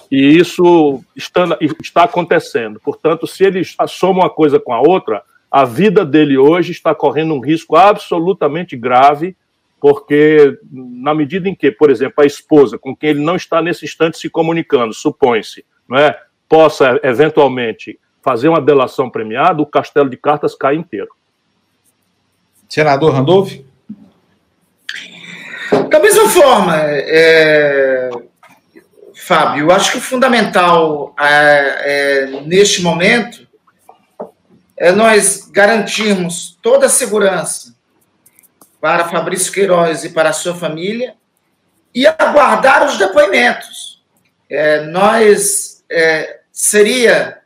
E 0.09 0.37
isso 0.37 1.03
está, 1.15 1.57
está 1.81 2.03
acontecendo. 2.03 2.79
Portanto, 2.79 3.27
se 3.27 3.43
ele 3.43 3.61
soma 3.87 4.23
uma 4.23 4.29
coisa 4.29 4.59
com 4.59 4.73
a 4.73 4.81
outra, 4.81 5.21
a 5.51 5.65
vida 5.65 6.03
dele 6.05 6.37
hoje 6.37 6.71
está 6.71 6.95
correndo 6.95 7.33
um 7.33 7.39
risco 7.39 7.75
absolutamente 7.75 8.75
grave, 8.75 9.35
porque 9.79 10.57
na 10.71 11.13
medida 11.13 11.47
em 11.47 11.55
que, 11.55 11.71
por 11.71 11.89
exemplo, 11.89 12.23
a 12.23 12.25
esposa 12.25 12.77
com 12.77 12.95
quem 12.95 13.11
ele 13.11 13.21
não 13.21 13.35
está 13.35 13.61
nesse 13.61 13.85
instante 13.85 14.17
se 14.17 14.29
comunicando, 14.29 14.93
supõe-se, 14.93 15.65
não 15.87 15.97
é, 15.97 16.19
possa 16.47 16.99
eventualmente 17.03 17.99
fazer 18.21 18.47
uma 18.47 18.61
delação 18.61 19.09
premiada, 19.09 19.61
o 19.61 19.65
castelo 19.65 20.09
de 20.09 20.17
cartas 20.17 20.55
cai 20.55 20.75
inteiro. 20.75 21.09
Senador 22.69 23.13
Randolph? 23.13 23.53
Da 25.89 25.99
mesma 25.99 26.27
forma, 26.29 26.75
é, 26.77 28.10
Fábio, 29.15 29.65
eu 29.65 29.71
acho 29.71 29.93
que 29.93 29.97
o 29.97 30.01
fundamental 30.01 31.15
é, 31.17 31.25
é, 31.84 32.41
neste 32.41 32.81
momento 32.81 33.47
é 34.75 34.91
nós 34.91 35.49
garantirmos 35.49 36.57
toda 36.62 36.88
a 36.88 36.89
segurança 36.89 37.75
para 38.81 39.07
Fabrício 39.07 39.53
Queiroz 39.53 40.03
e 40.03 40.10
para 40.10 40.29
a 40.29 40.34
sua 40.34 40.55
família 40.55 41.13
e 41.93 42.05
aguardar 42.07 42.86
os 42.86 42.97
depoimentos. 42.97 44.01
É, 44.49 44.81
nós 44.86 45.84
é, 45.89 46.39
seria 46.51 47.39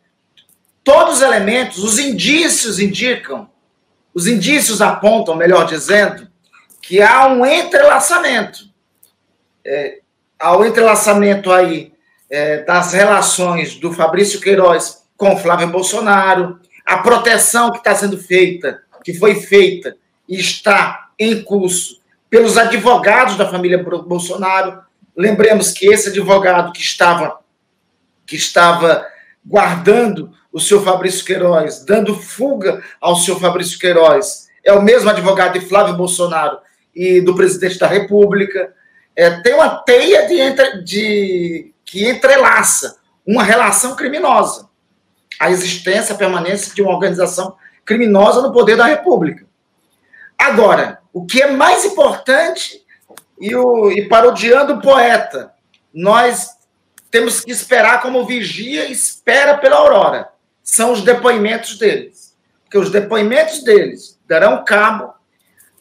todos 0.83 1.15
os 1.15 1.21
elementos, 1.21 1.83
os 1.83 1.99
indícios 1.99 2.79
indicam, 2.79 3.49
os 4.13 4.27
indícios 4.27 4.81
apontam, 4.81 5.35
melhor 5.35 5.65
dizendo, 5.65 6.27
que 6.87 7.01
há 7.01 7.27
um 7.27 7.43
entrelaçamento. 7.43 8.59
É, 9.65 9.99
há 10.39 10.55
um 10.55 10.63
entrelaçamento 10.63 11.51
aí 11.51 11.91
é, 12.29 12.61
das 12.63 12.93
relações 12.93 13.75
do 13.75 13.91
Fabrício 13.91 14.39
Queiroz 14.39 15.03
com 15.17 15.35
Flávio 15.35 15.67
Bolsonaro, 15.69 16.59
a 16.85 16.97
proteção 16.97 17.71
que 17.71 17.79
está 17.79 17.95
sendo 17.95 18.19
feita, 18.19 18.83
que 19.03 19.15
foi 19.15 19.33
feita 19.33 19.97
e 20.29 20.39
está 20.39 21.09
em 21.17 21.41
curso 21.41 22.01
pelos 22.29 22.55
advogados 22.55 23.35
da 23.35 23.49
família 23.49 23.81
Bolsonaro. 23.81 24.81
Lembremos 25.17 25.71
que 25.71 25.87
esse 25.87 26.09
advogado 26.09 26.71
que 26.71 26.81
estava 26.81 27.39
que 28.27 28.35
estava 28.35 29.05
guardando 29.43 30.31
o 30.51 30.59
seu 30.59 30.83
Fabrício 30.83 31.25
Queiroz, 31.25 31.83
dando 31.83 32.15
fuga 32.15 32.83
ao 32.99 33.15
seu 33.15 33.39
Fabrício 33.39 33.79
Queiroz, 33.79 34.47
é 34.63 34.73
o 34.73 34.81
mesmo 34.81 35.09
advogado 35.09 35.59
de 35.59 35.65
Flávio 35.65 35.95
Bolsonaro 35.95 36.57
e 36.95 37.21
do 37.21 37.35
presidente 37.35 37.77
da 37.77 37.87
República. 37.87 38.73
É, 39.15 39.29
tem 39.41 39.53
uma 39.53 39.69
teia 39.69 40.27
de, 40.27 40.39
entre, 40.39 40.83
de 40.83 41.73
que 41.83 42.07
entrelaça 42.07 42.97
uma 43.25 43.43
relação 43.43 43.95
criminosa, 43.95 44.69
a 45.39 45.49
existência, 45.49 46.13
a 46.13 46.17
permanência 46.17 46.73
de 46.73 46.81
uma 46.81 46.93
organização 46.93 47.55
criminosa 47.83 48.41
no 48.41 48.53
poder 48.53 48.77
da 48.77 48.85
República. 48.85 49.45
Agora, 50.37 50.99
o 51.11 51.25
que 51.25 51.41
é 51.41 51.51
mais 51.51 51.85
importante, 51.85 52.83
e, 53.39 53.55
o, 53.55 53.91
e 53.91 54.07
parodiando 54.07 54.73
o 54.73 54.81
poeta, 54.81 55.53
nós 55.93 56.49
temos 57.09 57.41
que 57.41 57.51
esperar 57.51 58.01
como 58.01 58.25
vigia 58.25 58.89
espera 58.91 59.57
pela 59.57 59.77
aurora. 59.77 60.29
São 60.61 60.91
os 60.91 61.01
depoimentos 61.01 61.77
deles. 61.77 62.35
Porque 62.63 62.77
os 62.77 62.89
depoimentos 62.89 63.63
deles 63.63 64.19
darão 64.27 64.65
cabo 64.65 65.13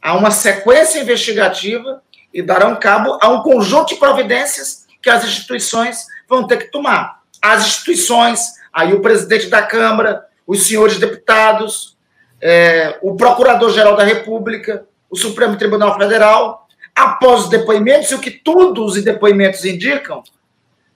a 0.04 0.12
uma 0.14 0.30
sequência 0.30 1.00
investigativa 1.00 2.02
e 2.32 2.42
darão 2.42 2.76
cabo 2.76 3.18
a 3.22 3.30
um 3.30 3.40
conjunto 3.40 3.94
de 3.94 3.96
providências 3.96 4.86
que 5.00 5.08
as 5.08 5.24
instituições 5.24 6.04
vão 6.28 6.46
ter 6.46 6.58
que 6.58 6.70
tomar. 6.70 7.22
As 7.40 7.64
instituições, 7.64 8.52
aí 8.70 8.92
o 8.92 9.00
presidente 9.00 9.46
da 9.46 9.62
Câmara, 9.62 10.26
os 10.46 10.66
senhores 10.66 10.98
deputados, 10.98 11.96
é, 12.38 12.98
o 13.00 13.16
Procurador-Geral 13.16 13.96
da 13.96 14.04
República, 14.04 14.86
o 15.08 15.16
Supremo 15.16 15.56
Tribunal 15.56 15.96
Federal, 15.96 16.68
após 16.94 17.44
os 17.44 17.48
depoimentos, 17.48 18.10
e 18.10 18.14
o 18.14 18.20
que 18.20 18.30
todos 18.30 18.96
os 18.96 19.02
depoimentos 19.02 19.64
indicam, 19.64 20.22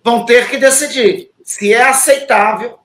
vão 0.05 0.27
ter 0.27 0.51
que 0.51 0.59
decidir 0.59 1.31
se 1.43 1.73
é 1.73 1.83
aceitável 1.83 2.79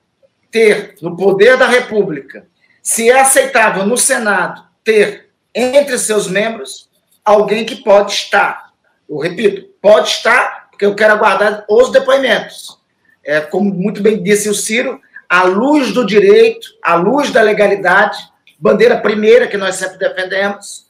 ter 0.50 0.94
no 1.02 1.14
poder 1.14 1.58
da 1.58 1.66
República, 1.66 2.46
se 2.82 3.10
é 3.10 3.20
aceitável 3.20 3.84
no 3.84 3.98
Senado 3.98 4.64
ter 4.82 5.23
entre 5.54 5.98
seus 5.98 6.26
membros 6.28 6.88
alguém 7.24 7.64
que 7.64 7.76
pode 7.76 8.12
estar. 8.12 8.72
Eu 9.08 9.18
repito, 9.18 9.68
pode 9.80 10.08
estar, 10.08 10.68
porque 10.70 10.84
eu 10.84 10.94
quero 10.94 11.14
aguardar 11.14 11.64
os 11.68 11.90
depoimentos. 11.92 12.78
É, 13.24 13.40
como 13.40 13.72
muito 13.72 14.02
bem 14.02 14.22
disse 14.22 14.48
o 14.48 14.54
Ciro, 14.54 15.00
à 15.28 15.44
luz 15.44 15.92
do 15.92 16.04
direito, 16.04 16.66
à 16.82 16.94
luz 16.94 17.30
da 17.30 17.40
legalidade, 17.40 18.18
bandeira 18.58 19.00
primeira 19.00 19.46
que 19.46 19.56
nós 19.56 19.76
sempre 19.76 19.98
defendemos, 19.98 20.86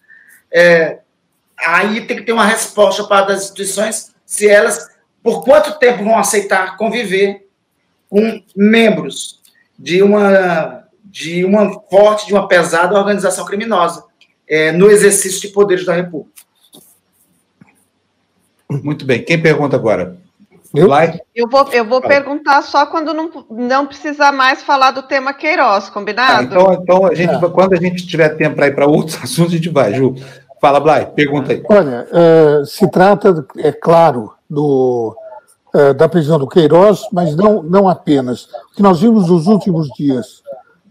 é, 0.52 0.98
aí 1.58 2.06
tem 2.06 2.16
que 2.16 2.24
ter 2.24 2.32
uma 2.32 2.46
resposta 2.46 3.04
para 3.04 3.32
as 3.32 3.42
instituições 3.42 4.14
se 4.26 4.48
elas, 4.48 4.90
por 5.22 5.44
quanto 5.44 5.78
tempo 5.78 6.04
vão 6.04 6.18
aceitar 6.18 6.76
conviver 6.76 7.46
com 8.08 8.42
membros 8.56 9.40
de 9.78 10.02
uma, 10.02 10.84
de 11.04 11.44
uma 11.44 11.80
forte, 11.88 12.26
de 12.26 12.32
uma 12.32 12.48
pesada 12.48 12.94
organização 12.94 13.44
criminosa 13.44 14.04
é, 14.48 14.72
no 14.72 14.90
exercício 14.90 15.40
de 15.40 15.48
poderes 15.48 15.84
da 15.84 15.94
República. 15.94 16.30
Muito 18.70 19.04
bem. 19.04 19.22
Quem 19.22 19.40
pergunta 19.40 19.76
agora? 19.76 20.16
Eu, 20.74 20.88
eu 21.36 21.48
vou, 21.48 21.68
eu 21.70 21.84
vou 21.84 22.02
perguntar 22.02 22.60
só 22.62 22.84
quando 22.84 23.14
não, 23.14 23.30
não 23.48 23.86
precisar 23.86 24.32
mais 24.32 24.60
falar 24.60 24.90
do 24.90 25.04
tema 25.04 25.32
Queiroz, 25.32 25.88
combinado? 25.88 26.32
Tá, 26.32 26.42
então, 26.42 26.72
então 26.72 27.06
a 27.06 27.14
gente, 27.14 27.32
é. 27.32 27.48
quando 27.48 27.74
a 27.74 27.76
gente 27.76 28.04
tiver 28.04 28.30
tempo 28.30 28.56
para 28.56 28.66
ir 28.66 28.74
para 28.74 28.86
outros 28.86 29.16
assuntos, 29.22 29.52
a 29.52 29.56
gente 29.56 29.68
vai, 29.68 29.94
Ju. 29.94 30.16
Fala, 30.60 30.80
Blay, 30.80 31.06
pergunta 31.06 31.52
aí. 31.52 31.62
Olha, 31.68 32.08
uh, 32.10 32.66
se 32.66 32.90
trata, 32.90 33.46
é 33.58 33.70
claro, 33.70 34.32
do, 34.50 35.16
uh, 35.72 35.94
da 35.94 36.08
prisão 36.08 36.40
do 36.40 36.48
Queiroz, 36.48 37.02
mas 37.12 37.36
não, 37.36 37.62
não 37.62 37.88
apenas. 37.88 38.46
O 38.72 38.74
que 38.74 38.82
nós 38.82 39.00
vimos 39.00 39.28
nos 39.28 39.46
últimos 39.46 39.88
dias, 39.90 40.42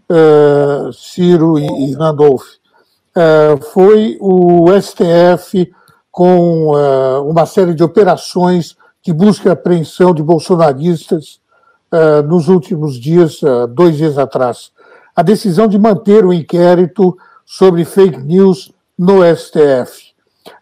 uh, 0.08 0.90
Ciro 0.94 1.58
e, 1.58 1.90
e 1.90 1.94
Randolph, 1.94 2.44
foi 3.72 4.18
o 4.20 4.66
STF 4.80 5.70
com 6.10 6.72
uma 7.26 7.46
série 7.46 7.74
de 7.74 7.82
operações 7.82 8.76
de 9.02 9.12
busca 9.12 9.48
e 9.48 9.52
apreensão 9.52 10.14
de 10.14 10.22
bolsonaristas 10.22 11.40
nos 12.26 12.48
últimos 12.48 12.98
dias, 12.98 13.40
dois 13.70 13.96
dias 13.96 14.18
atrás. 14.18 14.72
A 15.14 15.22
decisão 15.22 15.68
de 15.68 15.78
manter 15.78 16.24
o 16.24 16.32
inquérito 16.32 17.16
sobre 17.44 17.84
fake 17.84 18.18
news 18.18 18.72
no 18.98 19.22
STF. 19.24 20.12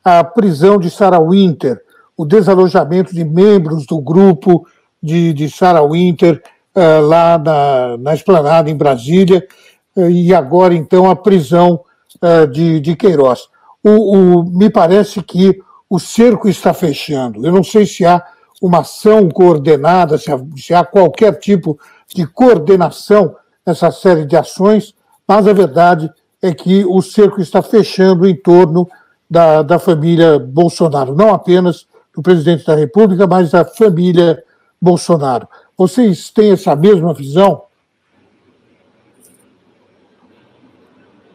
A 0.04 0.22
prisão 0.24 0.78
de 0.78 0.90
Sarah 0.90 1.20
Winter, 1.20 1.80
o 2.16 2.24
desalojamento 2.24 3.14
de 3.14 3.24
membros 3.24 3.86
do 3.86 4.00
grupo 4.00 4.66
de, 5.02 5.32
de 5.32 5.50
Sarah 5.50 5.84
Winter 5.84 6.42
lá 6.74 7.38
na, 7.38 7.96
na 7.98 8.14
esplanada 8.14 8.70
em 8.70 8.76
Brasília, 8.76 9.46
e 9.96 10.34
agora 10.34 10.74
então 10.74 11.10
a 11.10 11.16
prisão 11.16 11.80
uh, 12.16 12.46
de, 12.46 12.80
de 12.80 12.96
Queiroz. 12.96 13.48
O, 13.82 14.16
o, 14.16 14.44
me 14.44 14.70
parece 14.70 15.22
que 15.22 15.60
o 15.88 15.98
cerco 15.98 16.48
está 16.48 16.72
fechando. 16.72 17.44
Eu 17.46 17.52
não 17.52 17.62
sei 17.62 17.84
se 17.86 18.04
há 18.04 18.24
uma 18.60 18.80
ação 18.80 19.28
coordenada, 19.28 20.16
se 20.16 20.30
há, 20.30 20.40
se 20.56 20.72
há 20.72 20.84
qualquer 20.84 21.38
tipo 21.38 21.78
de 22.14 22.26
coordenação 22.26 23.34
nessa 23.66 23.90
série 23.90 24.24
de 24.24 24.36
ações, 24.36 24.94
mas 25.26 25.46
a 25.46 25.52
verdade 25.52 26.10
é 26.40 26.52
que 26.52 26.84
o 26.84 27.00
cerco 27.02 27.40
está 27.40 27.62
fechando 27.62 28.26
em 28.26 28.36
torno 28.36 28.88
da, 29.28 29.62
da 29.62 29.78
família 29.78 30.38
Bolsonaro, 30.38 31.14
não 31.14 31.32
apenas 31.32 31.86
do 32.14 32.22
presidente 32.22 32.66
da 32.66 32.74
República, 32.74 33.26
mas 33.26 33.50
da 33.50 33.64
família 33.64 34.42
Bolsonaro. 34.80 35.48
Vocês 35.76 36.30
têm 36.30 36.52
essa 36.52 36.76
mesma 36.76 37.14
visão? 37.14 37.64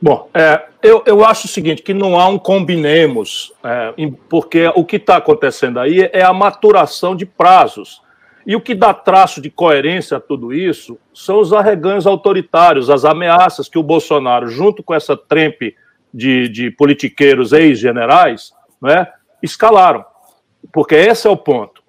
Bom, 0.02 0.30
é, 0.34 0.67
eu, 0.82 1.04
eu 1.06 1.26
acho 1.26 1.48
o 1.48 1.50
seguinte, 1.50 1.82
que 1.82 1.94
não 1.94 2.20
há 2.20 2.28
um 2.28 2.38
combinemos, 2.38 3.52
é, 3.64 3.94
porque 4.30 4.68
o 4.76 4.86
que 4.86 4.98
está 4.98 5.18
acontecendo 5.18 5.80
aí 5.80 6.10
é 6.14 6.24
a 6.24 6.34
maturação 6.34 7.16
de 7.16 7.26
prazos. 7.26 8.02
E 8.46 8.56
o 8.56 8.62
que 8.62 8.74
dá 8.74 8.94
traço 8.94 9.42
de 9.42 9.50
coerência 9.50 10.18
a 10.18 10.22
tudo 10.22 10.54
isso 10.54 10.98
são 11.14 11.40
os 11.40 11.52
arreganhos 11.52 12.08
autoritários, 12.08 12.90
as 12.90 13.04
ameaças 13.04 13.68
que 13.68 13.78
o 13.78 13.84
Bolsonaro, 13.84 14.48
junto 14.48 14.82
com 14.82 14.94
essa 14.94 15.18
trempe 15.18 15.76
de, 16.14 16.48
de 16.48 16.72
politiqueiros 16.72 17.52
ex-generais, 17.52 18.54
né, 18.82 19.08
escalaram. 19.44 20.06
Porque 20.72 20.96
esse 20.96 21.28
é 21.28 21.30
o 21.30 21.36
ponto. 21.36 21.84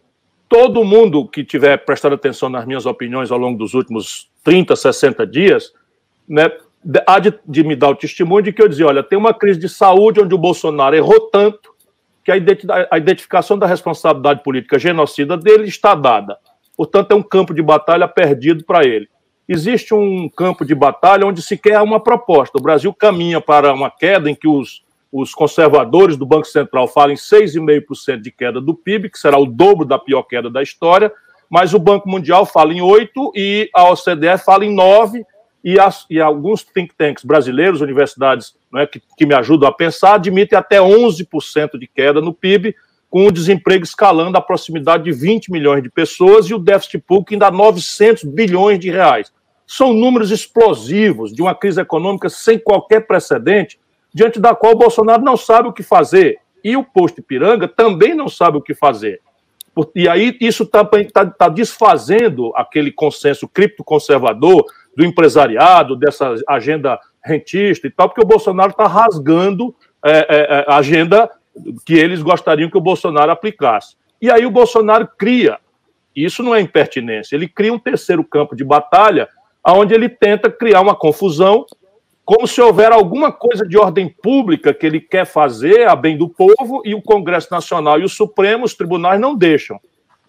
Todo 0.48 0.82
mundo 0.82 1.28
que 1.28 1.44
tiver 1.44 1.76
prestado 1.84 2.14
atenção 2.14 2.48
nas 2.48 2.64
minhas 2.64 2.86
opiniões 2.86 3.30
ao 3.30 3.38
longo 3.38 3.56
dos 3.56 3.74
últimos 3.74 4.28
30, 4.42 4.74
60 4.74 5.26
dias, 5.26 5.72
né, 6.28 6.50
há 7.06 7.18
de, 7.18 7.34
de 7.46 7.64
me 7.64 7.76
dar 7.76 7.90
o 7.90 7.96
testemunho 7.96 8.42
de 8.42 8.52
que 8.52 8.62
eu 8.62 8.68
dizia: 8.68 8.86
olha, 8.86 9.02
tem 9.02 9.18
uma 9.18 9.34
crise 9.34 9.58
de 9.58 9.68
saúde 9.68 10.20
onde 10.20 10.34
o 10.34 10.38
Bolsonaro 10.38 10.94
errou 10.94 11.20
tanto 11.30 11.76
que 12.24 12.30
a 12.30 12.98
identificação 12.98 13.58
da 13.58 13.66
responsabilidade 13.66 14.42
política 14.42 14.78
genocida 14.78 15.36
dele 15.36 15.64
está 15.64 15.94
dada. 15.94 16.36
Portanto, 16.76 17.12
é 17.12 17.14
um 17.14 17.22
campo 17.22 17.54
de 17.54 17.62
batalha 17.62 18.06
perdido 18.06 18.64
para 18.64 18.84
ele. 18.84 19.08
Existe 19.48 19.94
um 19.94 20.28
campo 20.28 20.62
de 20.62 20.74
batalha 20.74 21.26
onde 21.26 21.40
se 21.40 21.56
quer 21.56 21.80
uma 21.80 21.98
proposta. 21.98 22.58
O 22.58 22.62
Brasil 22.62 22.92
caminha 22.92 23.40
para 23.40 23.72
uma 23.72 23.90
queda 23.90 24.30
em 24.30 24.34
que 24.34 24.46
os, 24.46 24.84
os 25.10 25.34
conservadores 25.34 26.18
do 26.18 26.26
Banco 26.26 26.46
Central 26.46 26.86
falam 26.86 27.12
em 27.12 27.16
6,5% 27.16 28.20
de 28.20 28.30
queda 28.30 28.60
do 28.60 28.74
PIB, 28.74 29.08
que 29.08 29.18
será 29.18 29.38
o 29.38 29.46
dobro 29.46 29.86
da 29.86 29.98
pior 29.98 30.22
queda 30.22 30.50
da 30.50 30.62
história, 30.62 31.10
mas 31.48 31.72
o 31.72 31.78
Banco 31.78 32.08
Mundial 32.08 32.44
fala 32.44 32.74
em 32.74 32.80
8% 32.80 33.08
e 33.34 33.70
a 33.74 33.90
OCDE 33.90 34.36
fala 34.44 34.66
em 34.66 34.76
9%, 34.76 35.24
e, 35.62 35.78
as, 35.78 36.06
e 36.08 36.20
alguns 36.20 36.62
think 36.62 36.94
tanks 36.96 37.24
brasileiros, 37.24 37.80
universidades 37.80 38.54
né, 38.72 38.86
que, 38.86 39.02
que 39.16 39.26
me 39.26 39.34
ajudam 39.34 39.68
a 39.68 39.72
pensar, 39.72 40.14
admitem 40.14 40.58
até 40.58 40.78
11% 40.78 41.78
de 41.78 41.86
queda 41.86 42.20
no 42.20 42.32
PIB, 42.32 42.74
com 43.10 43.26
o 43.26 43.32
desemprego 43.32 43.84
escalando 43.84 44.36
à 44.36 44.40
proximidade 44.40 45.04
de 45.04 45.12
20 45.12 45.50
milhões 45.50 45.82
de 45.82 45.90
pessoas 45.90 46.46
e 46.46 46.54
o 46.54 46.58
déficit 46.58 46.98
público 46.98 47.32
ainda 47.32 47.46
a 47.46 47.50
900 47.50 48.24
bilhões 48.24 48.78
de 48.78 48.90
reais. 48.90 49.32
São 49.66 49.92
números 49.92 50.30
explosivos 50.30 51.32
de 51.32 51.42
uma 51.42 51.54
crise 51.54 51.80
econômica 51.80 52.28
sem 52.28 52.58
qualquer 52.58 53.06
precedente, 53.06 53.78
diante 54.12 54.38
da 54.38 54.54
qual 54.54 54.72
o 54.72 54.78
Bolsonaro 54.78 55.22
não 55.22 55.36
sabe 55.36 55.68
o 55.68 55.72
que 55.72 55.82
fazer. 55.82 56.38
E 56.62 56.76
o 56.76 56.84
posto 56.84 57.20
Ipiranga 57.20 57.68
também 57.68 58.14
não 58.14 58.28
sabe 58.28 58.58
o 58.58 58.62
que 58.62 58.74
fazer. 58.74 59.20
E 59.94 60.08
aí 60.08 60.36
isso 60.40 60.64
está 60.64 60.84
tá, 60.84 61.26
tá 61.26 61.48
desfazendo 61.48 62.52
aquele 62.56 62.90
consenso 62.90 63.46
criptoconservador 63.46 64.64
do 64.98 65.04
empresariado, 65.04 65.94
dessa 65.94 66.34
agenda 66.48 66.98
rentista 67.24 67.86
e 67.86 67.90
tal, 67.90 68.08
porque 68.08 68.20
o 68.20 68.26
Bolsonaro 68.26 68.72
está 68.72 68.88
rasgando 68.88 69.72
é, 70.04 70.10
é, 70.10 70.26
é, 70.28 70.64
a 70.66 70.78
agenda 70.78 71.30
que 71.86 71.94
eles 71.94 72.20
gostariam 72.20 72.68
que 72.68 72.76
o 72.76 72.80
Bolsonaro 72.80 73.30
aplicasse. 73.30 73.94
E 74.20 74.28
aí 74.28 74.44
o 74.44 74.50
Bolsonaro 74.50 75.08
cria, 75.16 75.60
isso 76.16 76.42
não 76.42 76.52
é 76.52 76.60
impertinência, 76.60 77.36
ele 77.36 77.46
cria 77.46 77.72
um 77.72 77.78
terceiro 77.78 78.24
campo 78.24 78.56
de 78.56 78.64
batalha, 78.64 79.28
onde 79.64 79.94
ele 79.94 80.08
tenta 80.08 80.50
criar 80.50 80.80
uma 80.80 80.96
confusão, 80.96 81.64
como 82.24 82.48
se 82.48 82.60
houver 82.60 82.90
alguma 82.90 83.30
coisa 83.30 83.64
de 83.64 83.78
ordem 83.78 84.08
pública 84.08 84.74
que 84.74 84.84
ele 84.84 85.00
quer 85.00 85.26
fazer 85.26 85.86
a 85.86 85.94
bem 85.94 86.18
do 86.18 86.28
povo 86.28 86.82
e 86.84 86.92
o 86.92 87.00
Congresso 87.00 87.46
Nacional 87.52 88.00
e 88.00 88.04
o 88.04 88.08
Supremo, 88.08 88.64
os 88.64 88.74
tribunais 88.74 89.20
não 89.20 89.36
deixam. 89.36 89.78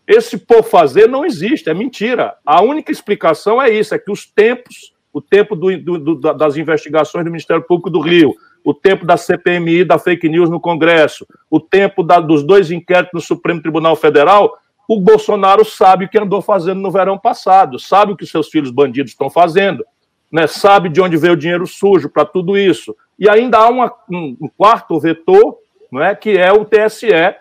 Esse 0.10 0.40
por 0.40 0.64
fazer 0.64 1.08
não 1.08 1.24
existe, 1.24 1.70
é 1.70 1.74
mentira. 1.74 2.36
A 2.44 2.64
única 2.64 2.92
explicação 2.92 3.62
é 3.62 3.70
isso: 3.70 3.94
é 3.94 4.00
que 4.00 4.12
os 4.12 4.26
tempos, 4.26 4.92
o 5.14 5.22
tempo 5.22 5.56
do, 5.56 6.00
do, 6.00 6.16
das 6.34 6.58
investigações 6.58 7.24
do 7.24 7.30
Ministério 7.30 7.62
Público 7.62 7.92
do 7.92 8.00
Rio, 8.00 8.34
o 8.66 8.74
tempo 8.74 9.06
da 9.06 9.16
CPMI, 9.16 9.86
da 9.86 10.00
fake 10.00 10.28
news 10.28 10.50
no 10.50 10.60
Congresso, 10.60 11.28
o 11.48 11.60
tempo 11.60 12.02
da, 12.02 12.20
dos 12.20 12.42
dois 12.42 12.72
inquéritos 12.72 13.14
no 13.14 13.22
Supremo 13.22 13.62
Tribunal 13.62 13.96
Federal, 13.96 14.58
o 14.88 15.00
Bolsonaro 15.00 15.64
sabe 15.64 16.06
o 16.06 16.10
que 16.10 16.18
andou 16.18 16.42
fazendo 16.42 16.82
no 16.82 16.90
verão 16.90 17.16
passado, 17.16 17.78
sabe 17.78 18.12
o 18.12 18.18
que 18.18 18.26
seus 18.26 18.50
filhos 18.50 18.72
bandidos 18.72 19.12
estão 19.12 19.30
fazendo, 19.30 19.86
né? 20.32 20.48
sabe 20.48 20.90
de 20.90 21.00
onde 21.00 21.18
veio 21.18 21.34
o 21.34 21.38
dinheiro 21.38 21.68
sujo 21.68 22.10
para 22.10 22.26
tudo 22.26 22.58
isso. 22.58 22.96
E 23.20 23.30
ainda 23.30 23.60
há 23.60 23.70
uma, 23.70 23.94
um, 24.12 24.36
um 24.42 24.48
quarto 24.58 25.00
vetor, 25.00 25.60
não 25.92 26.02
é, 26.02 26.16
que 26.16 26.32
é 26.32 26.52
o 26.52 26.66
TSE, 26.66 27.36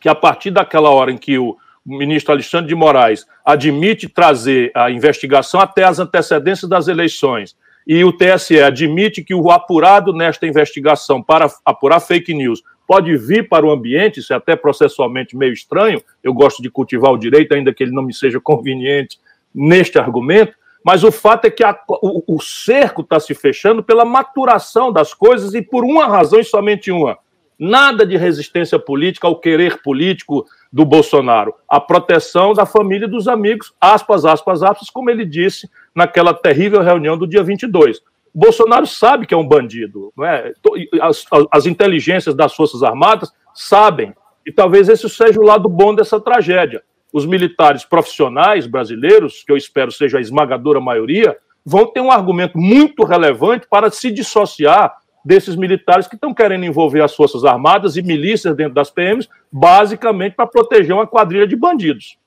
que 0.00 0.08
a 0.08 0.14
partir 0.14 0.50
daquela 0.50 0.88
hora 0.88 1.12
em 1.12 1.18
que 1.18 1.38
o 1.38 1.58
ministro 1.84 2.32
Alexandre 2.32 2.68
de 2.68 2.74
Moraes 2.74 3.26
admite 3.44 4.08
trazer 4.08 4.70
a 4.74 4.90
investigação 4.90 5.60
até 5.60 5.84
as 5.84 5.98
antecedências 5.98 6.68
das 6.68 6.88
eleições 6.88 7.56
e 7.86 8.02
o 8.04 8.12
TSE 8.12 8.60
admite 8.60 9.22
que 9.22 9.34
o 9.34 9.50
apurado 9.50 10.12
nesta 10.12 10.46
investigação 10.46 11.22
para 11.22 11.50
apurar 11.64 12.00
fake 12.00 12.32
news 12.32 12.62
pode 12.86 13.16
vir 13.16 13.48
para 13.48 13.64
o 13.64 13.70
ambiente, 13.70 14.20
isso 14.20 14.32
é 14.32 14.36
até 14.36 14.56
processualmente 14.56 15.36
meio 15.36 15.52
estranho, 15.52 16.02
eu 16.22 16.32
gosto 16.32 16.62
de 16.62 16.70
cultivar 16.70 17.12
o 17.12 17.18
direito, 17.18 17.54
ainda 17.54 17.72
que 17.72 17.82
ele 17.82 17.92
não 17.92 18.02
me 18.02 18.14
seja 18.14 18.40
conveniente 18.40 19.18
neste 19.54 19.98
argumento, 19.98 20.54
mas 20.84 21.02
o 21.02 21.10
fato 21.10 21.46
é 21.46 21.50
que 21.50 21.64
a, 21.64 21.78
o, 21.88 22.36
o 22.36 22.40
cerco 22.40 23.00
está 23.00 23.18
se 23.18 23.34
fechando 23.34 23.82
pela 23.82 24.04
maturação 24.04 24.92
das 24.92 25.14
coisas 25.14 25.54
e 25.54 25.62
por 25.62 25.82
uma 25.82 26.06
razão 26.06 26.38
e 26.38 26.44
somente 26.44 26.90
uma. 26.90 27.16
Nada 27.58 28.04
de 28.04 28.16
resistência 28.16 28.78
política 28.78 29.26
ao 29.26 29.40
querer 29.40 29.80
político 29.80 30.44
do 30.74 30.84
Bolsonaro. 30.84 31.54
A 31.68 31.78
proteção 31.78 32.52
da 32.52 32.66
família 32.66 33.06
e 33.06 33.08
dos 33.08 33.28
amigos, 33.28 33.72
aspas, 33.80 34.24
aspas, 34.24 34.60
aspas, 34.60 34.90
como 34.90 35.08
ele 35.08 35.24
disse 35.24 35.70
naquela 35.94 36.34
terrível 36.34 36.82
reunião 36.82 37.16
do 37.16 37.28
dia 37.28 37.44
22. 37.44 37.98
O 38.34 38.40
Bolsonaro 38.40 38.84
sabe 38.84 39.24
que 39.24 39.32
é 39.32 39.36
um 39.36 39.46
bandido, 39.46 40.12
é? 40.24 40.52
as, 41.00 41.24
as 41.48 41.66
inteligências 41.66 42.34
das 42.34 42.56
Forças 42.56 42.82
Armadas 42.82 43.32
sabem, 43.54 44.12
e 44.44 44.50
talvez 44.50 44.88
esse 44.88 45.08
seja 45.08 45.38
o 45.38 45.44
lado 45.44 45.68
bom 45.68 45.94
dessa 45.94 46.18
tragédia. 46.18 46.82
Os 47.12 47.24
militares 47.24 47.84
profissionais 47.84 48.66
brasileiros, 48.66 49.44
que 49.44 49.52
eu 49.52 49.56
espero 49.56 49.92
seja 49.92 50.18
a 50.18 50.20
esmagadora 50.20 50.80
maioria, 50.80 51.38
vão 51.64 51.86
ter 51.86 52.00
um 52.00 52.10
argumento 52.10 52.58
muito 52.58 53.04
relevante 53.04 53.68
para 53.70 53.90
se 53.90 54.10
dissociar 54.10 54.92
desses 55.24 55.56
militares 55.56 56.06
que 56.06 56.14
estão 56.14 56.34
querendo 56.34 56.64
envolver 56.64 57.02
as 57.02 57.14
Forças 57.14 57.44
Armadas 57.44 57.96
e 57.96 58.02
milícias 58.02 58.54
dentro 58.54 58.74
das 58.74 58.90
PMs, 58.90 59.28
basicamente 59.50 60.34
para 60.34 60.46
proteger 60.46 60.94
uma 60.94 61.06
quadrilha 61.06 61.46
de 61.46 61.56
bandidos. 61.56 62.18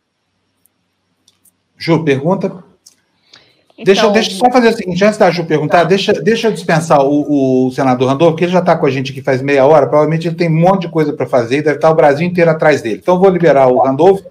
Ju, 1.77 2.03
pergunta? 2.03 2.63
Então, 3.77 3.85
deixa, 3.85 4.09
deixa 4.09 4.31
eu 4.31 4.37
só 4.37 4.51
fazer 4.51 4.69
o 4.69 4.73
seguinte, 4.73 5.05
antes 5.05 5.19
da 5.19 5.29
Ju 5.29 5.45
perguntar, 5.45 5.79
tá. 5.79 5.83
deixa, 5.83 6.11
deixa 6.11 6.47
eu 6.47 6.51
dispensar 6.51 6.99
o, 7.05 7.67
o 7.67 7.71
senador 7.71 8.07
Randolfo, 8.07 8.31
porque 8.31 8.45
ele 8.45 8.51
já 8.51 8.59
está 8.59 8.75
com 8.75 8.87
a 8.87 8.89
gente 8.89 9.11
aqui 9.11 9.21
faz 9.21 9.39
meia 9.39 9.67
hora, 9.67 9.85
provavelmente 9.85 10.27
ele 10.27 10.35
tem 10.35 10.49
um 10.49 10.59
monte 10.59 10.81
de 10.81 10.89
coisa 10.89 11.13
para 11.13 11.27
fazer, 11.27 11.61
deve 11.61 11.75
estar 11.75 11.91
o 11.91 11.95
Brasil 11.95 12.25
inteiro 12.25 12.49
atrás 12.49 12.81
dele. 12.81 12.99
Então, 13.03 13.19
vou 13.19 13.29
liberar 13.29 13.67
o 13.67 13.77
Randolfo, 13.77 14.25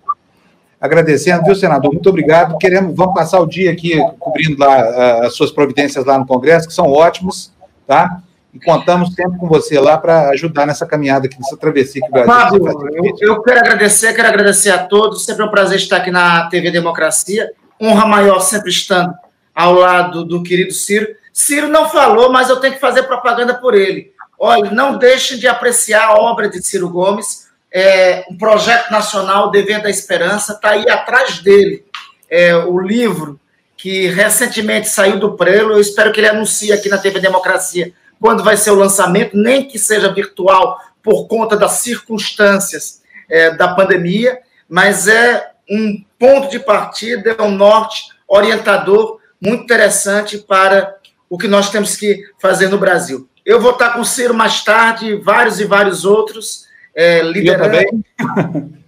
agradecendo, 0.80 1.44
viu, 1.44 1.54
senador? 1.54 1.92
Muito 1.92 2.08
obrigado. 2.08 2.58
Queremos, 2.58 2.96
vamos 2.96 3.14
passar 3.14 3.38
o 3.38 3.46
dia 3.46 3.70
aqui 3.70 3.96
cobrindo 4.18 4.58
lá 4.58 5.20
uh, 5.20 5.26
as 5.26 5.36
suas 5.36 5.52
providências 5.52 6.04
lá 6.04 6.18
no 6.18 6.26
Congresso, 6.26 6.66
que 6.66 6.74
são 6.74 6.90
ótimos, 6.90 7.52
tá? 7.86 8.20
E 8.56 8.60
contamos 8.64 9.12
sempre 9.12 9.38
com 9.38 9.46
você 9.46 9.78
lá 9.78 9.98
para 9.98 10.30
ajudar 10.30 10.66
nessa 10.66 10.86
caminhada 10.86 11.26
aqui, 11.26 11.36
nessa 11.38 11.58
travessia 11.58 12.00
que 12.00 12.08
o 12.08 12.10
Brasil 12.10 12.64
Fábio, 12.64 12.88
eu, 12.94 13.16
eu 13.20 13.42
quero 13.42 13.60
agradecer, 13.60 14.14
quero 14.14 14.28
agradecer 14.28 14.70
a 14.70 14.78
todos, 14.78 15.26
sempre 15.26 15.42
é 15.42 15.44
um 15.44 15.50
prazer 15.50 15.76
estar 15.76 15.98
aqui 15.98 16.10
na 16.10 16.48
TV 16.48 16.70
Democracia, 16.70 17.52
honra 17.78 18.06
maior 18.06 18.40
sempre 18.40 18.70
estando 18.70 19.12
ao 19.54 19.74
lado 19.74 20.24
do 20.24 20.42
querido 20.42 20.72
Ciro. 20.72 21.06
Ciro 21.34 21.68
não 21.68 21.90
falou, 21.90 22.32
mas 22.32 22.48
eu 22.48 22.56
tenho 22.56 22.72
que 22.72 22.80
fazer 22.80 23.02
propaganda 23.02 23.52
por 23.52 23.74
ele. 23.74 24.10
Olha, 24.38 24.70
não 24.70 24.96
deixem 24.96 25.38
de 25.38 25.46
apreciar 25.46 26.06
a 26.06 26.14
obra 26.14 26.48
de 26.48 26.62
Ciro 26.62 26.88
Gomes, 26.88 27.48
é, 27.70 28.24
um 28.30 28.38
projeto 28.38 28.90
nacional, 28.90 29.50
Dever 29.50 29.82
da 29.82 29.90
Esperança, 29.90 30.54
está 30.54 30.70
aí 30.70 30.88
atrás 30.88 31.40
dele. 31.40 31.84
É, 32.30 32.56
o 32.56 32.80
livro 32.80 33.38
que 33.76 34.08
recentemente 34.08 34.88
saiu 34.88 35.20
do 35.20 35.36
prelo, 35.36 35.74
eu 35.74 35.80
espero 35.80 36.10
que 36.10 36.20
ele 36.20 36.28
anuncie 36.28 36.72
aqui 36.72 36.88
na 36.88 36.96
TV 36.96 37.20
Democracia 37.20 37.92
quando 38.20 38.42
vai 38.42 38.56
ser 38.56 38.70
o 38.70 38.76
lançamento, 38.76 39.36
nem 39.36 39.66
que 39.66 39.78
seja 39.78 40.12
virtual 40.12 40.80
por 41.02 41.26
conta 41.26 41.56
das 41.56 41.72
circunstâncias 41.72 43.02
é, 43.28 43.54
da 43.54 43.68
pandemia, 43.68 44.38
mas 44.68 45.06
é 45.06 45.50
um 45.70 46.02
ponto 46.18 46.50
de 46.50 46.58
partida, 46.58 47.36
é 47.38 47.42
um 47.42 47.50
norte 47.50 48.04
orientador 48.26 49.18
muito 49.40 49.64
interessante 49.64 50.38
para 50.38 50.96
o 51.28 51.36
que 51.36 51.48
nós 51.48 51.70
temos 51.70 51.96
que 51.96 52.24
fazer 52.38 52.68
no 52.68 52.78
Brasil. 52.78 53.28
Eu 53.44 53.60
vou 53.60 53.72
estar 53.72 53.90
com 53.90 54.00
o 54.00 54.04
Ciro 54.04 54.34
mais 54.34 54.64
tarde, 54.64 55.16
vários 55.16 55.60
e 55.60 55.64
vários 55.64 56.04
outros, 56.04 56.66
é, 56.94 57.22
liderando. 57.22 58.04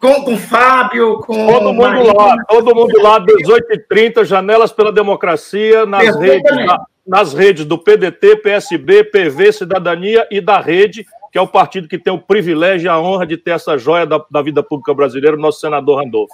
Com, 0.00 0.22
com 0.22 0.34
o 0.34 0.38
Fábio, 0.38 1.20
com. 1.20 1.46
Todo 1.46 1.72
mundo 1.72 1.80
Marina. 1.80 2.12
lá, 2.12 2.36
todo 2.46 2.74
mundo 2.74 3.00
lá, 3.00 3.18
18h30, 3.24 4.26
Janelas 4.26 4.70
pela 4.70 4.92
Democracia, 4.92 5.86
nas 5.86 6.14
redes, 6.20 6.54
na, 6.54 6.84
nas 7.06 7.34
redes 7.34 7.64
do 7.64 7.78
PDT, 7.78 8.36
PSB, 8.36 9.04
PV, 9.04 9.52
Cidadania 9.52 10.26
e 10.30 10.40
da 10.40 10.60
Rede, 10.60 11.06
que 11.30 11.38
é 11.38 11.40
o 11.40 11.46
partido 11.46 11.88
que 11.88 11.98
tem 11.98 12.12
o 12.12 12.18
privilégio 12.18 12.86
e 12.86 12.88
a 12.88 12.98
honra 12.98 13.26
de 13.26 13.36
ter 13.36 13.50
essa 13.50 13.76
joia 13.76 14.06
da, 14.06 14.24
da 14.30 14.40
vida 14.40 14.62
pública 14.62 14.94
brasileira, 14.94 15.36
o 15.36 15.40
nosso 15.40 15.60
senador 15.60 16.02
Randolph. 16.02 16.30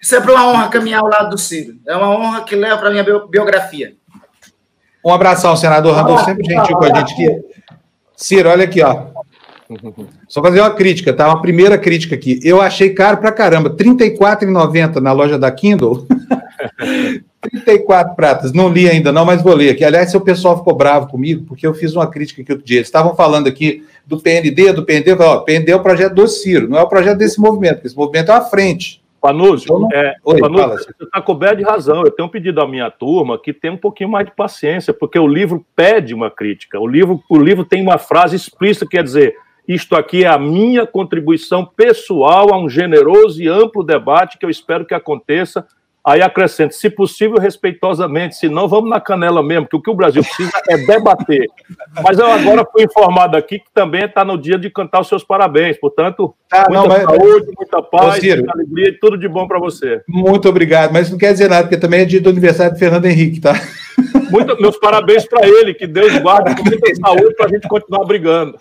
Sempre 0.00 0.32
uma 0.32 0.46
honra 0.46 0.68
caminhar 0.68 1.00
ao 1.00 1.08
lado 1.08 1.30
do 1.30 1.38
Ciro. 1.38 1.76
É 1.86 1.96
uma 1.96 2.10
honra 2.10 2.44
que 2.44 2.54
leva 2.54 2.78
para 2.78 2.88
a 2.88 2.90
minha 2.90 3.04
biografia. 3.04 3.94
Um 5.04 5.12
abração, 5.12 5.56
senador 5.56 5.94
Randolph, 5.94 6.24
sempre 6.24 6.44
gentil 6.44 6.76
com 6.76 6.84
a 6.84 6.94
gente 6.94 7.12
aqui. 7.12 7.44
Ciro, 8.16 8.48
olha 8.48 8.64
aqui, 8.64 8.82
ó. 8.82 9.06
Só 10.28 10.42
fazer 10.42 10.60
uma 10.60 10.70
crítica, 10.70 11.12
tá? 11.12 11.28
Uma 11.28 11.42
primeira 11.42 11.76
crítica 11.76 12.14
aqui. 12.14 12.38
Eu 12.42 12.60
achei 12.60 12.90
caro 12.90 13.16
pra 13.18 13.32
caramba, 13.32 13.70
R$ 13.70 13.76
34,90 13.76 14.96
na 14.96 15.12
loja 15.12 15.38
da 15.38 15.50
Kindle. 15.50 16.06
34 17.48 18.14
pratas, 18.14 18.52
não 18.52 18.68
li 18.68 18.88
ainda 18.88 19.12
não, 19.12 19.24
mas 19.24 19.42
vou 19.42 19.54
ler 19.54 19.70
aqui. 19.70 19.84
Aliás, 19.84 20.10
seu 20.10 20.20
pessoal 20.20 20.58
ficou 20.58 20.74
bravo 20.74 21.08
comigo, 21.08 21.44
porque 21.46 21.66
eu 21.66 21.74
fiz 21.74 21.94
uma 21.94 22.06
crítica 22.06 22.42
aqui 22.42 22.52
outro 22.52 22.66
dia. 22.66 22.78
Eles 22.78 22.88
estavam 22.88 23.14
falando 23.14 23.46
aqui 23.46 23.84
do 24.06 24.20
PND, 24.20 24.72
do 24.72 24.84
PND, 24.84 25.12
eu 25.12 25.16
falei, 25.16 25.32
ó, 25.32 25.40
PND 25.40 25.72
é 25.72 25.76
o 25.76 25.82
projeto 25.82 26.14
do 26.14 26.26
Ciro, 26.26 26.68
não 26.68 26.78
é 26.78 26.82
o 26.82 26.88
projeto 26.88 27.18
desse 27.18 27.40
movimento, 27.40 27.74
porque 27.74 27.88
esse 27.88 27.96
movimento 27.96 28.30
é 28.30 28.34
a 28.34 28.40
frente. 28.42 29.02
Panúzio, 29.24 29.64
então, 29.64 29.88
é, 29.90 30.14
Oi, 30.22 30.38
você 30.38 30.90
está 31.02 31.18
coberto 31.22 31.56
de 31.56 31.62
razão. 31.62 32.02
Eu 32.04 32.10
tenho 32.10 32.28
pedido 32.28 32.60
à 32.60 32.68
minha 32.68 32.90
turma 32.90 33.38
que 33.38 33.54
tenha 33.54 33.72
um 33.72 33.78
pouquinho 33.78 34.10
mais 34.10 34.26
de 34.26 34.32
paciência, 34.32 34.92
porque 34.92 35.18
o 35.18 35.26
livro 35.26 35.64
pede 35.74 36.12
uma 36.12 36.30
crítica. 36.30 36.78
O 36.78 36.86
livro, 36.86 37.22
o 37.30 37.38
livro 37.38 37.64
tem 37.64 37.80
uma 37.80 37.96
frase 37.96 38.36
explícita 38.36 38.84
que 38.84 38.98
quer 38.98 39.02
dizer: 39.02 39.34
isto 39.66 39.96
aqui 39.96 40.24
é 40.24 40.28
a 40.28 40.36
minha 40.36 40.86
contribuição 40.86 41.64
pessoal 41.64 42.52
a 42.52 42.58
um 42.58 42.68
generoso 42.68 43.42
e 43.42 43.48
amplo 43.48 43.82
debate 43.82 44.36
que 44.36 44.44
eu 44.44 44.50
espero 44.50 44.84
que 44.84 44.92
aconteça 44.92 45.66
Aí 46.06 46.20
acrescento, 46.20 46.74
se 46.74 46.90
possível, 46.90 47.38
respeitosamente, 47.38 48.36
se 48.36 48.46
não, 48.46 48.68
vamos 48.68 48.90
na 48.90 49.00
canela 49.00 49.42
mesmo, 49.42 49.66
que 49.66 49.74
o 49.74 49.80
que 49.80 49.90
o 49.90 49.94
Brasil 49.94 50.22
precisa 50.22 50.52
é 50.68 50.76
debater. 50.76 51.46
Mas 52.02 52.18
eu 52.18 52.26
agora 52.26 52.66
fui 52.70 52.84
informado 52.84 53.38
aqui 53.38 53.58
que 53.58 53.72
também 53.72 54.04
está 54.04 54.22
no 54.22 54.36
dia 54.36 54.58
de 54.58 54.68
cantar 54.68 55.00
os 55.00 55.08
seus 55.08 55.24
parabéns. 55.24 55.78
Portanto, 55.78 56.34
ah, 56.52 56.66
muita 56.68 56.74
não, 56.74 56.88
mas, 56.88 57.02
saúde, 57.04 57.46
muita 57.56 57.82
paz, 57.82 58.22
muita 58.22 58.52
alegria 58.52 58.88
e 58.88 58.98
tudo 58.98 59.16
de 59.16 59.26
bom 59.26 59.48
para 59.48 59.58
você. 59.58 60.02
Muito 60.06 60.46
obrigado, 60.46 60.92
mas 60.92 61.10
não 61.10 61.16
quer 61.16 61.32
dizer 61.32 61.48
nada, 61.48 61.62
porque 61.62 61.78
também 61.78 62.00
é 62.00 62.04
dia 62.04 62.20
do 62.20 62.28
aniversário 62.28 62.74
do 62.74 62.78
Fernando 62.78 63.06
Henrique, 63.06 63.40
tá? 63.40 63.54
Muito, 64.30 64.60
meus 64.60 64.76
parabéns 64.78 65.26
para 65.26 65.46
ele, 65.46 65.74
que 65.74 65.86
Deus 65.86 66.18
guarde 66.18 66.54
com 66.56 66.64
muita 66.64 66.94
saúde 66.96 67.34
para 67.34 67.46
a 67.46 67.48
gente 67.48 67.68
continuar 67.68 68.04
brigando. 68.04 68.58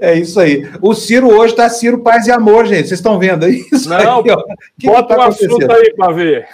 É 0.00 0.14
isso 0.14 0.40
aí. 0.40 0.68
O 0.80 0.94
Ciro 0.94 1.28
hoje 1.28 1.52
está 1.52 1.68
Ciro 1.68 1.98
Paz 1.98 2.26
e 2.26 2.32
Amor, 2.32 2.66
gente. 2.66 2.88
Vocês 2.88 3.00
estão 3.00 3.18
vendo 3.18 3.48
isso? 3.48 3.88
Não, 3.88 4.18
aí, 4.18 4.24
bota 4.84 5.14
tá 5.14 5.18
um 5.18 5.22
assunto 5.22 5.72
aí 5.72 5.94
para 5.94 6.12
ver. 6.12 6.48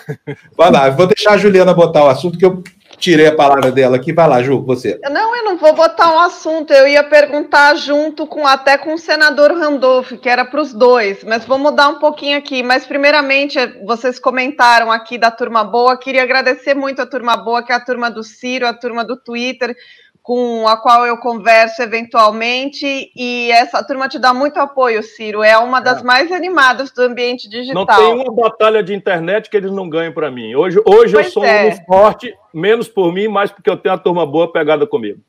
Vai 0.56 0.70
lá, 0.70 0.90
vou 0.90 1.06
deixar 1.06 1.32
a 1.32 1.38
Juliana 1.38 1.74
botar 1.74 2.04
o 2.04 2.08
assunto, 2.08 2.38
que 2.38 2.44
eu 2.44 2.62
tirei 3.00 3.26
a 3.26 3.34
palavra 3.34 3.72
dela 3.72 3.96
aqui. 3.96 4.12
Vai 4.12 4.28
lá, 4.28 4.42
Ju, 4.42 4.62
você. 4.62 5.00
Não, 5.10 5.34
eu 5.34 5.44
não 5.44 5.56
vou 5.56 5.74
botar 5.74 6.14
um 6.14 6.20
assunto. 6.20 6.72
Eu 6.72 6.86
ia 6.86 7.02
perguntar 7.02 7.74
junto 7.74 8.26
com 8.26 8.46
até 8.46 8.76
com 8.78 8.94
o 8.94 8.98
senador 8.98 9.52
Randolph, 9.52 10.12
que 10.20 10.28
era 10.28 10.44
para 10.44 10.60
os 10.60 10.72
dois, 10.72 11.24
mas 11.24 11.44
vou 11.44 11.58
mudar 11.58 11.88
um 11.88 11.98
pouquinho 11.98 12.38
aqui. 12.38 12.62
Mas, 12.62 12.86
primeiramente, 12.86 13.58
vocês 13.84 14.18
comentaram 14.18 14.92
aqui 14.92 15.18
da 15.18 15.30
turma 15.30 15.64
boa. 15.64 15.96
Queria 15.96 16.22
agradecer 16.22 16.74
muito 16.74 17.00
a 17.00 17.06
turma 17.06 17.36
boa, 17.36 17.62
que 17.64 17.72
é 17.72 17.74
a 17.74 17.84
turma 17.84 18.10
do 18.10 18.22
Ciro, 18.22 18.66
a 18.66 18.74
turma 18.74 19.04
do 19.04 19.16
Twitter 19.16 19.74
com 20.22 20.68
a 20.68 20.76
qual 20.76 21.06
eu 21.06 21.16
converso 21.16 21.82
eventualmente, 21.82 23.10
e 23.16 23.50
essa 23.50 23.82
turma 23.82 24.08
te 24.08 24.18
dá 24.18 24.34
muito 24.34 24.58
apoio, 24.58 25.02
Ciro. 25.02 25.42
É 25.42 25.56
uma 25.56 25.80
das 25.80 26.00
é. 26.00 26.04
mais 26.04 26.30
animadas 26.30 26.90
do 26.90 27.02
ambiente 27.02 27.48
digital. 27.48 27.84
Não 27.84 27.86
tem 27.86 28.14
uma 28.14 28.34
batalha 28.34 28.82
de 28.82 28.94
internet 28.94 29.48
que 29.48 29.56
eles 29.56 29.70
não 29.70 29.88
ganhem 29.88 30.12
para 30.12 30.30
mim. 30.30 30.54
Hoje, 30.54 30.80
hoje 30.84 31.16
eu 31.16 31.24
sou 31.24 31.44
é. 31.44 31.68
um 31.68 31.84
forte, 31.84 32.34
menos 32.52 32.88
por 32.88 33.12
mim, 33.12 33.28
mais 33.28 33.50
porque 33.50 33.70
eu 33.70 33.76
tenho 33.76 33.94
a 33.94 33.98
turma 33.98 34.26
boa 34.26 34.52
pegada 34.52 34.86
comigo. 34.86 35.20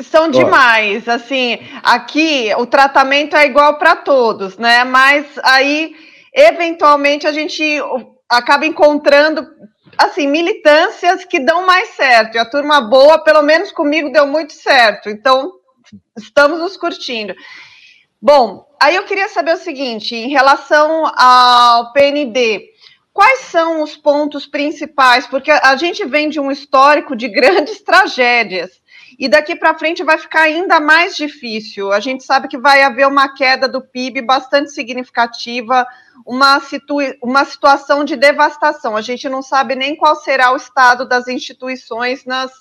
São 0.00 0.30
demais, 0.30 1.08
assim, 1.08 1.58
aqui 1.82 2.52
o 2.58 2.66
tratamento 2.66 3.34
é 3.34 3.46
igual 3.46 3.78
para 3.78 3.96
todos, 3.96 4.58
né? 4.58 4.84
Mas 4.84 5.24
aí, 5.42 5.94
eventualmente, 6.34 7.26
a 7.26 7.32
gente 7.32 7.64
acaba 8.28 8.66
encontrando 8.66 9.48
assim, 9.98 10.26
militâncias 10.28 11.24
que 11.24 11.40
dão 11.40 11.66
mais 11.66 11.90
certo. 11.90 12.36
E 12.36 12.38
a 12.38 12.48
turma 12.48 12.80
boa, 12.80 13.22
pelo 13.22 13.42
menos 13.42 13.72
comigo, 13.72 14.12
deu 14.12 14.26
muito 14.26 14.52
certo. 14.52 15.10
Então, 15.10 15.52
estamos 16.16 16.60
nos 16.60 16.76
curtindo. 16.76 17.34
Bom, 18.20 18.66
aí 18.80 18.94
eu 18.96 19.04
queria 19.04 19.28
saber 19.28 19.54
o 19.54 19.58
seguinte, 19.58 20.14
em 20.14 20.28
relação 20.28 21.04
ao 21.16 21.92
PND, 21.92 22.64
quais 23.12 23.40
são 23.40 23.82
os 23.82 23.96
pontos 23.96 24.46
principais? 24.46 25.26
Porque 25.26 25.50
a 25.50 25.76
gente 25.76 26.04
vem 26.04 26.28
de 26.28 26.38
um 26.38 26.50
histórico 26.50 27.16
de 27.16 27.28
grandes 27.28 27.82
tragédias. 27.84 28.70
E 29.18 29.28
daqui 29.28 29.56
para 29.56 29.76
frente 29.76 30.04
vai 30.04 30.16
ficar 30.16 30.42
ainda 30.42 30.78
mais 30.78 31.16
difícil. 31.16 31.90
A 31.90 31.98
gente 31.98 32.22
sabe 32.22 32.46
que 32.46 32.56
vai 32.56 32.82
haver 32.82 33.06
uma 33.08 33.34
queda 33.34 33.66
do 33.66 33.80
PIB 33.80 34.22
bastante 34.22 34.70
significativa, 34.70 35.84
uma, 36.24 36.60
situ 36.60 36.98
uma 37.20 37.44
situação 37.44 38.04
de 38.04 38.14
devastação. 38.14 38.96
A 38.96 39.00
gente 39.00 39.28
não 39.28 39.42
sabe 39.42 39.74
nem 39.74 39.96
qual 39.96 40.14
será 40.14 40.52
o 40.52 40.56
estado 40.56 41.08
das 41.08 41.26
instituições 41.26 42.24
nas 42.24 42.52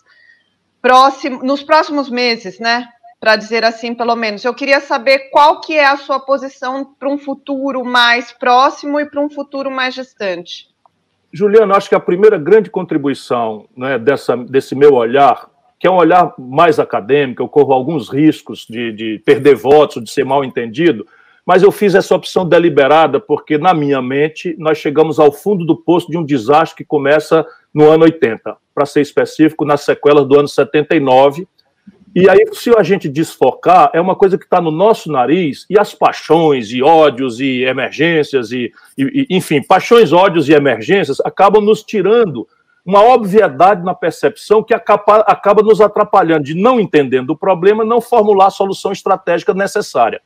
nos 1.44 1.62
próximos 1.64 2.10
meses, 2.10 2.60
né? 2.60 2.88
Para 3.20 3.36
dizer 3.36 3.66
assim, 3.66 3.94
pelo 3.94 4.16
menos. 4.16 4.46
Eu 4.46 4.54
queria 4.54 4.80
saber 4.80 5.30
qual 5.32 5.60
que 5.60 5.74
é 5.74 5.86
a 5.86 5.98
sua 5.98 6.20
posição 6.20 6.86
para 6.98 7.10
um 7.10 7.18
futuro 7.18 7.84
mais 7.84 8.32
próximo 8.32 9.00
e 9.00 9.06
para 9.06 9.20
um 9.20 9.30
futuro 9.30 9.70
mais 9.70 9.94
distante. 9.94 10.70
Juliano, 11.34 11.76
acho 11.76 11.90
que 11.90 11.96
a 11.96 12.00
primeira 12.00 12.38
grande 12.38 12.70
contribuição 12.70 13.68
né, 13.76 14.00
dessa, 14.00 14.38
desse 14.38 14.76
meu 14.76 14.94
olhar 14.94 15.50
que 15.80 15.86
é 15.86 15.92
um 15.92 15.98
olhar 15.98 16.34
mais 16.38 16.80
acadêmico, 16.80 17.42
eu 17.42 17.48
corro 17.48 17.74
alguns 17.74 18.10
riscos 18.10 18.66
de, 18.68 18.92
de 18.92 19.22
perder 19.26 19.56
votos, 19.56 20.04
de 20.04 20.10
ser 20.10 20.26
mal 20.26 20.44
entendido, 20.44 21.06
mas 21.46 21.64
eu 21.64 21.72
fiz 21.72 21.96
essa 21.96 22.14
opção 22.14 22.46
deliberada 22.46 23.20
porque, 23.22 23.58
na 23.58 23.74
minha 23.74 24.02
mente, 24.02 24.56
nós 24.60 24.80
chegamos 24.80 25.18
ao 25.18 25.32
fundo 25.32 25.66
do 25.66 25.78
poço 25.78 26.12
de 26.12 26.18
um 26.18 26.24
desastre 26.26 26.78
que 26.78 26.84
começa 26.84 27.46
no 27.74 27.90
ano 27.90 28.04
80, 28.04 28.58
para 28.76 28.86
ser 28.86 29.02
específico, 29.02 29.64
nas 29.64 29.82
sequelas 29.82 30.28
do 30.28 30.38
ano 30.38 30.48
79. 30.48 31.48
E 32.14 32.28
aí, 32.28 32.44
se 32.52 32.76
a 32.76 32.84
gente 32.84 33.08
desfocar, 33.08 33.92
é 33.94 34.02
uma 34.02 34.16
coisa 34.16 34.38
que 34.38 34.44
está 34.44 34.60
no 34.60 34.72
nosso 34.72 35.10
nariz, 35.10 35.66
e 35.70 35.80
as 35.80 35.94
paixões, 35.94 36.70
e 36.72 36.82
ódios, 36.82 37.40
e 37.40 37.64
emergências, 37.64 38.52
e, 38.52 38.72
e, 38.98 39.28
enfim, 39.30 39.62
paixões, 39.62 40.12
ódios 40.12 40.50
e 40.50 40.54
emergências 40.54 41.22
acabam 41.22 41.64
nos 41.64 41.82
tirando 41.82 42.46
uma 42.88 43.04
obviedade 43.04 43.84
na 43.84 43.94
percepção 43.94 44.64
que 44.64 44.74
acaba, 44.74 45.18
acaba 45.28 45.62
nos 45.62 45.82
atrapalhando 45.82 46.46
de 46.46 46.54
não 46.54 46.80
entendendo 46.80 47.32
o 47.32 47.38
problema, 47.38 47.84
não 47.84 48.00
formular 48.00 48.46
a 48.46 48.50
solução 48.50 48.94
estratégica 48.94 49.54
necessária. 49.54 50.22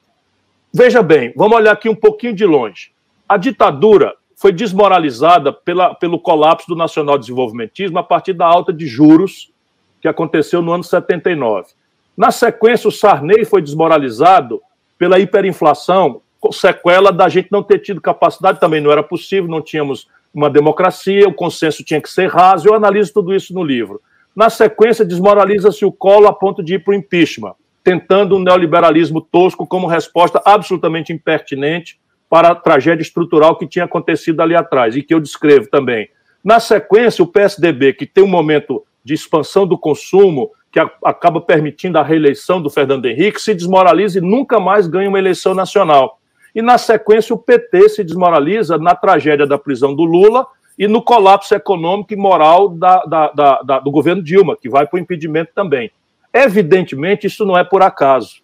Veja 0.71 1.02
bem, 1.02 1.34
vamos 1.36 1.58
olhar 1.58 1.71
aqui 1.71 1.89
um 1.89 1.95
pouquinho 1.95 2.36
de 2.36 2.45
longe. 2.45 2.91
A 3.28 3.36
ditadura 3.36 4.13
foi 4.36 4.52
desmoralizada 4.52 5.52
pela, 5.52 5.95
pelo 5.95 6.19
colapso 6.19 6.67
do 6.67 6.76
nacional 6.76 7.17
desenvolvimentismo 7.17 7.97
a 7.97 8.04
partir 8.04 8.34
da 8.34 8.45
alta 8.45 8.71
de 8.71 8.86
juros 8.86 9.52
que 10.00 10.08
aconteceu 10.08 10.62
no 10.62 10.71
ano 10.71 10.84
79. 10.84 11.69
Na 12.15 12.30
sequência, 12.30 12.88
o 12.88 12.91
Sarney 12.91 13.43
foi 13.43 13.63
desmoralizado 13.63 14.62
pela 15.00 15.17
hiperinflação, 15.17 16.21
sequela 16.52 17.12
da 17.12 17.28
gente 17.28 17.52
não 17.52 17.63
ter 17.63 17.80
tido 17.80 18.00
capacidade, 18.00 18.60
também 18.60 18.80
não 18.80 18.91
era 18.91 19.02
possível, 19.02 19.50
não 19.50 19.63
tínhamos 19.63 20.08
uma 20.34 20.50
democracia, 20.50 21.28
o 21.28 21.34
consenso 21.34 21.84
tinha 21.84 22.02
que 22.02 22.10
ser 22.10 22.30
raso, 22.30 22.67
eu 22.67 22.74
analiso 22.74 23.13
tudo 23.13 23.34
isso 23.34 23.54
no 23.54 23.63
livro. 23.63 24.02
Na 24.36 24.50
sequência, 24.50 25.04
desmoraliza-se 25.04 25.84
o 25.84 25.91
colo 25.91 26.28
a 26.28 26.34
ponto 26.34 26.63
de 26.63 26.76
ir 26.76 26.84
para 26.84 26.91
o 26.91 26.96
impeachment, 26.96 27.54
tentando 27.84 28.36
um 28.36 28.39
neoliberalismo 28.39 29.20
tosco 29.20 29.67
como 29.67 29.88
resposta 29.88 30.41
absolutamente 30.46 31.12
impertinente 31.12 32.00
para 32.30 32.50
a 32.50 32.56
tragédia 32.56 33.02
estrutural 33.02 33.58
que 33.58 33.67
tinha 33.67 33.84
acontecido 33.84 34.39
ali 34.39 34.56
atrás 34.56 34.96
e 34.96 35.04
que 35.04 35.13
eu 35.13 35.20
descrevo 35.20 35.67
também. 35.70 36.08
Na 36.41 36.62
sequência, 36.62 37.22
o 37.22 37.28
PSDB, 37.28 37.94
que 37.94 38.06
tem 38.06 38.24
um 38.24 38.28
momento 38.28 38.86
de 39.04 39.13
expansão 39.13 39.67
do 39.67 39.78
consumo, 39.78 40.50
que 40.72 40.80
acaba 41.04 41.41
permitindo 41.41 41.98
a 41.98 42.04
reeleição 42.04 42.62
do 42.62 42.70
Fernando 42.70 43.06
Henrique, 43.06 43.41
se 43.41 43.54
desmoraliza 43.54 44.20
e 44.20 44.22
nunca 44.22 44.60
mais 44.60 44.88
ganha 44.88 45.10
uma 45.10 45.20
eleição 45.20 45.54
nacional. 45.54 46.20
E, 46.53 46.61
na 46.61 46.77
sequência, 46.77 47.33
o 47.33 47.37
PT 47.37 47.89
se 47.89 48.03
desmoraliza 48.03 48.77
na 48.77 48.95
tragédia 48.95 49.47
da 49.47 49.57
prisão 49.57 49.95
do 49.95 50.03
Lula 50.03 50.45
e 50.77 50.87
no 50.87 51.01
colapso 51.01 51.53
econômico 51.53 52.13
e 52.13 52.17
moral 52.17 52.69
da, 52.69 53.05
da, 53.05 53.61
da, 53.61 53.79
do 53.79 53.91
governo 53.91 54.23
Dilma, 54.23 54.57
que 54.57 54.69
vai 54.69 54.85
para 54.85 54.97
o 54.97 54.99
impedimento 54.99 55.51
também. 55.53 55.91
Evidentemente, 56.33 57.27
isso 57.27 57.45
não 57.45 57.57
é 57.57 57.63
por 57.63 57.81
acaso. 57.81 58.41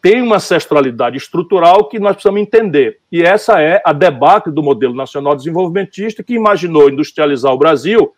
Tem 0.00 0.20
uma 0.20 0.36
ancestralidade 0.36 1.16
estrutural 1.16 1.88
que 1.88 1.98
nós 1.98 2.12
precisamos 2.12 2.42
entender. 2.42 2.98
E 3.10 3.22
essa 3.22 3.60
é 3.60 3.80
a 3.84 3.92
debate 3.92 4.50
do 4.50 4.62
modelo 4.62 4.94
nacional 4.94 5.34
desenvolvimentista 5.34 6.22
que 6.22 6.34
imaginou 6.34 6.90
industrializar 6.90 7.52
o 7.52 7.58
Brasil, 7.58 8.14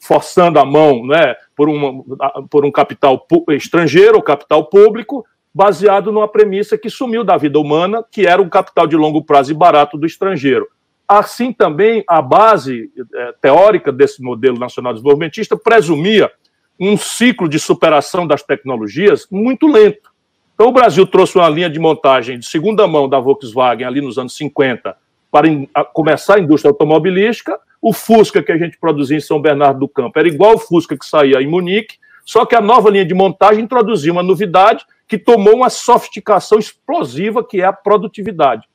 forçando 0.00 0.58
a 0.58 0.64
mão 0.64 1.06
né, 1.06 1.36
por, 1.54 1.68
uma, 1.68 2.02
por 2.48 2.64
um 2.64 2.72
capital 2.72 3.26
estrangeiro 3.50 4.16
ou 4.16 4.22
capital 4.22 4.64
público, 4.64 5.26
baseado 5.54 6.12
numa 6.12 6.28
premissa 6.28 6.78
que 6.78 6.90
sumiu 6.90 7.24
da 7.24 7.36
vida 7.36 7.58
humana, 7.58 8.04
que 8.10 8.26
era 8.26 8.40
um 8.40 8.48
capital 8.48 8.86
de 8.86 8.96
longo 8.96 9.24
prazo 9.24 9.50
e 9.50 9.54
barato 9.54 9.96
do 9.96 10.06
estrangeiro. 10.06 10.68
Assim 11.06 11.52
também, 11.52 12.04
a 12.06 12.20
base 12.20 12.90
é, 13.14 13.34
teórica 13.40 13.90
desse 13.90 14.22
modelo 14.22 14.58
nacional 14.58 14.92
desenvolvimentista 14.92 15.56
presumia 15.56 16.30
um 16.78 16.96
ciclo 16.96 17.48
de 17.48 17.58
superação 17.58 18.26
das 18.26 18.42
tecnologias 18.42 19.26
muito 19.30 19.66
lento. 19.66 20.10
Então, 20.54 20.68
o 20.68 20.72
Brasil 20.72 21.06
trouxe 21.06 21.38
uma 21.38 21.48
linha 21.48 21.70
de 21.70 21.78
montagem 21.78 22.38
de 22.38 22.46
segunda 22.46 22.86
mão 22.86 23.08
da 23.08 23.18
Volkswagen 23.18 23.86
ali 23.86 24.00
nos 24.00 24.18
anos 24.18 24.36
50 24.36 24.96
para 25.30 25.48
começar 25.92 26.36
a 26.36 26.40
indústria 26.40 26.70
automobilística. 26.70 27.58
O 27.80 27.92
Fusca 27.92 28.42
que 28.42 28.52
a 28.52 28.58
gente 28.58 28.76
produzia 28.78 29.16
em 29.16 29.20
São 29.20 29.40
Bernardo 29.40 29.80
do 29.80 29.88
Campo 29.88 30.18
era 30.18 30.28
igual 30.28 30.52
ao 30.52 30.58
Fusca 30.58 30.96
que 30.96 31.06
saía 31.06 31.40
em 31.40 31.46
Munique, 31.46 31.96
só 32.28 32.44
que 32.44 32.54
a 32.54 32.60
nova 32.60 32.90
linha 32.90 33.06
de 33.06 33.14
montagem 33.14 33.64
introduziu 33.64 34.12
uma 34.12 34.22
novidade 34.22 34.84
que 35.06 35.16
tomou 35.16 35.56
uma 35.56 35.70
sofisticação 35.70 36.58
explosiva, 36.58 37.42
que 37.42 37.62
é 37.62 37.64
a 37.64 37.72
produtividade. 37.72 38.68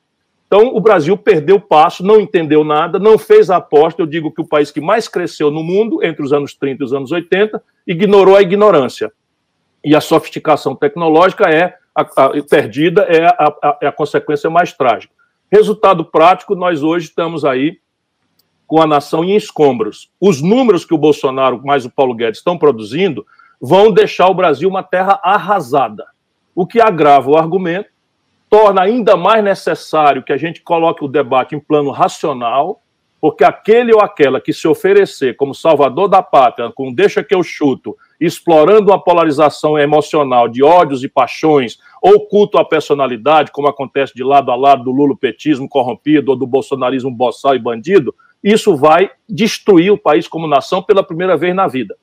Então, 0.48 0.74
o 0.74 0.80
Brasil 0.80 1.16
perdeu 1.16 1.54
o 1.54 1.60
passo, 1.60 2.04
não 2.04 2.20
entendeu 2.20 2.64
nada, 2.64 2.98
não 2.98 3.16
fez 3.16 3.50
a 3.50 3.58
aposta. 3.58 4.02
Eu 4.02 4.06
digo 4.06 4.32
que 4.32 4.40
o 4.40 4.44
país 4.44 4.72
que 4.72 4.80
mais 4.80 5.06
cresceu 5.06 5.52
no 5.52 5.62
mundo, 5.62 6.02
entre 6.02 6.20
os 6.24 6.32
anos 6.32 6.52
30 6.52 6.82
e 6.82 6.84
os 6.84 6.92
anos 6.92 7.12
80, 7.12 7.62
ignorou 7.86 8.34
a 8.34 8.42
ignorância. 8.42 9.12
E 9.84 9.94
a 9.94 10.00
sofisticação 10.00 10.74
tecnológica 10.74 11.48
é 11.48 11.76
a, 11.94 12.00
a, 12.02 12.30
perdida, 12.50 13.02
é 13.02 13.24
a, 13.24 13.78
é 13.82 13.86
a 13.86 13.92
consequência 13.92 14.50
mais 14.50 14.72
trágica. 14.72 15.14
Resultado 15.48 16.04
prático, 16.04 16.56
nós 16.56 16.82
hoje 16.82 17.06
estamos 17.06 17.44
aí 17.44 17.78
com 18.66 18.82
a 18.82 18.86
nação 18.88 19.22
em 19.22 19.36
escombros. 19.36 20.10
Os 20.20 20.42
números 20.42 20.84
que 20.84 20.92
o 20.92 20.98
Bolsonaro 20.98 21.64
mais 21.64 21.84
o 21.84 21.90
Paulo 21.90 22.16
Guedes 22.16 22.40
estão 22.40 22.58
produzindo 22.58 23.24
vão 23.60 23.92
deixar 23.92 24.28
o 24.28 24.34
Brasil 24.34 24.68
uma 24.68 24.82
terra 24.82 25.20
arrasada 25.22 26.04
o 26.54 26.66
que 26.66 26.80
agrava 26.80 27.30
o 27.30 27.36
argumento, 27.36 27.88
torna 28.48 28.82
ainda 28.82 29.16
mais 29.16 29.42
necessário 29.42 30.22
que 30.22 30.32
a 30.32 30.36
gente 30.36 30.62
coloque 30.62 31.04
o 31.04 31.08
debate 31.08 31.56
em 31.56 31.60
plano 31.60 31.90
racional, 31.90 32.80
porque 33.20 33.42
aquele 33.42 33.92
ou 33.92 34.00
aquela 34.00 34.40
que 34.40 34.52
se 34.52 34.68
oferecer 34.68 35.34
como 35.34 35.54
salvador 35.54 36.08
da 36.08 36.22
pátria, 36.22 36.70
com 36.72 36.92
deixa 36.92 37.24
que 37.24 37.34
eu 37.34 37.42
chuto, 37.42 37.96
explorando 38.20 38.92
uma 38.92 39.02
polarização 39.02 39.78
emocional 39.78 40.46
de 40.46 40.62
ódios 40.62 41.02
e 41.02 41.08
paixões, 41.08 41.78
ou 42.02 42.28
culto 42.28 42.58
à 42.58 42.64
personalidade, 42.64 43.50
como 43.50 43.66
acontece 43.66 44.14
de 44.14 44.22
lado 44.22 44.52
a 44.52 44.54
lado 44.54 44.84
do 44.84 44.92
lulopetismo 44.92 45.68
corrompido 45.68 46.30
ou 46.32 46.36
do 46.36 46.46
bolsonarismo 46.46 47.10
boçal 47.10 47.56
e 47.56 47.58
bandido, 47.58 48.14
isso 48.42 48.76
vai 48.76 49.10
destruir 49.26 49.90
o 49.90 49.98
país 49.98 50.28
como 50.28 50.46
nação 50.46 50.82
pela 50.82 51.02
primeira 51.02 51.34
vez 51.34 51.54
na 51.54 51.66
vida. 51.66 51.96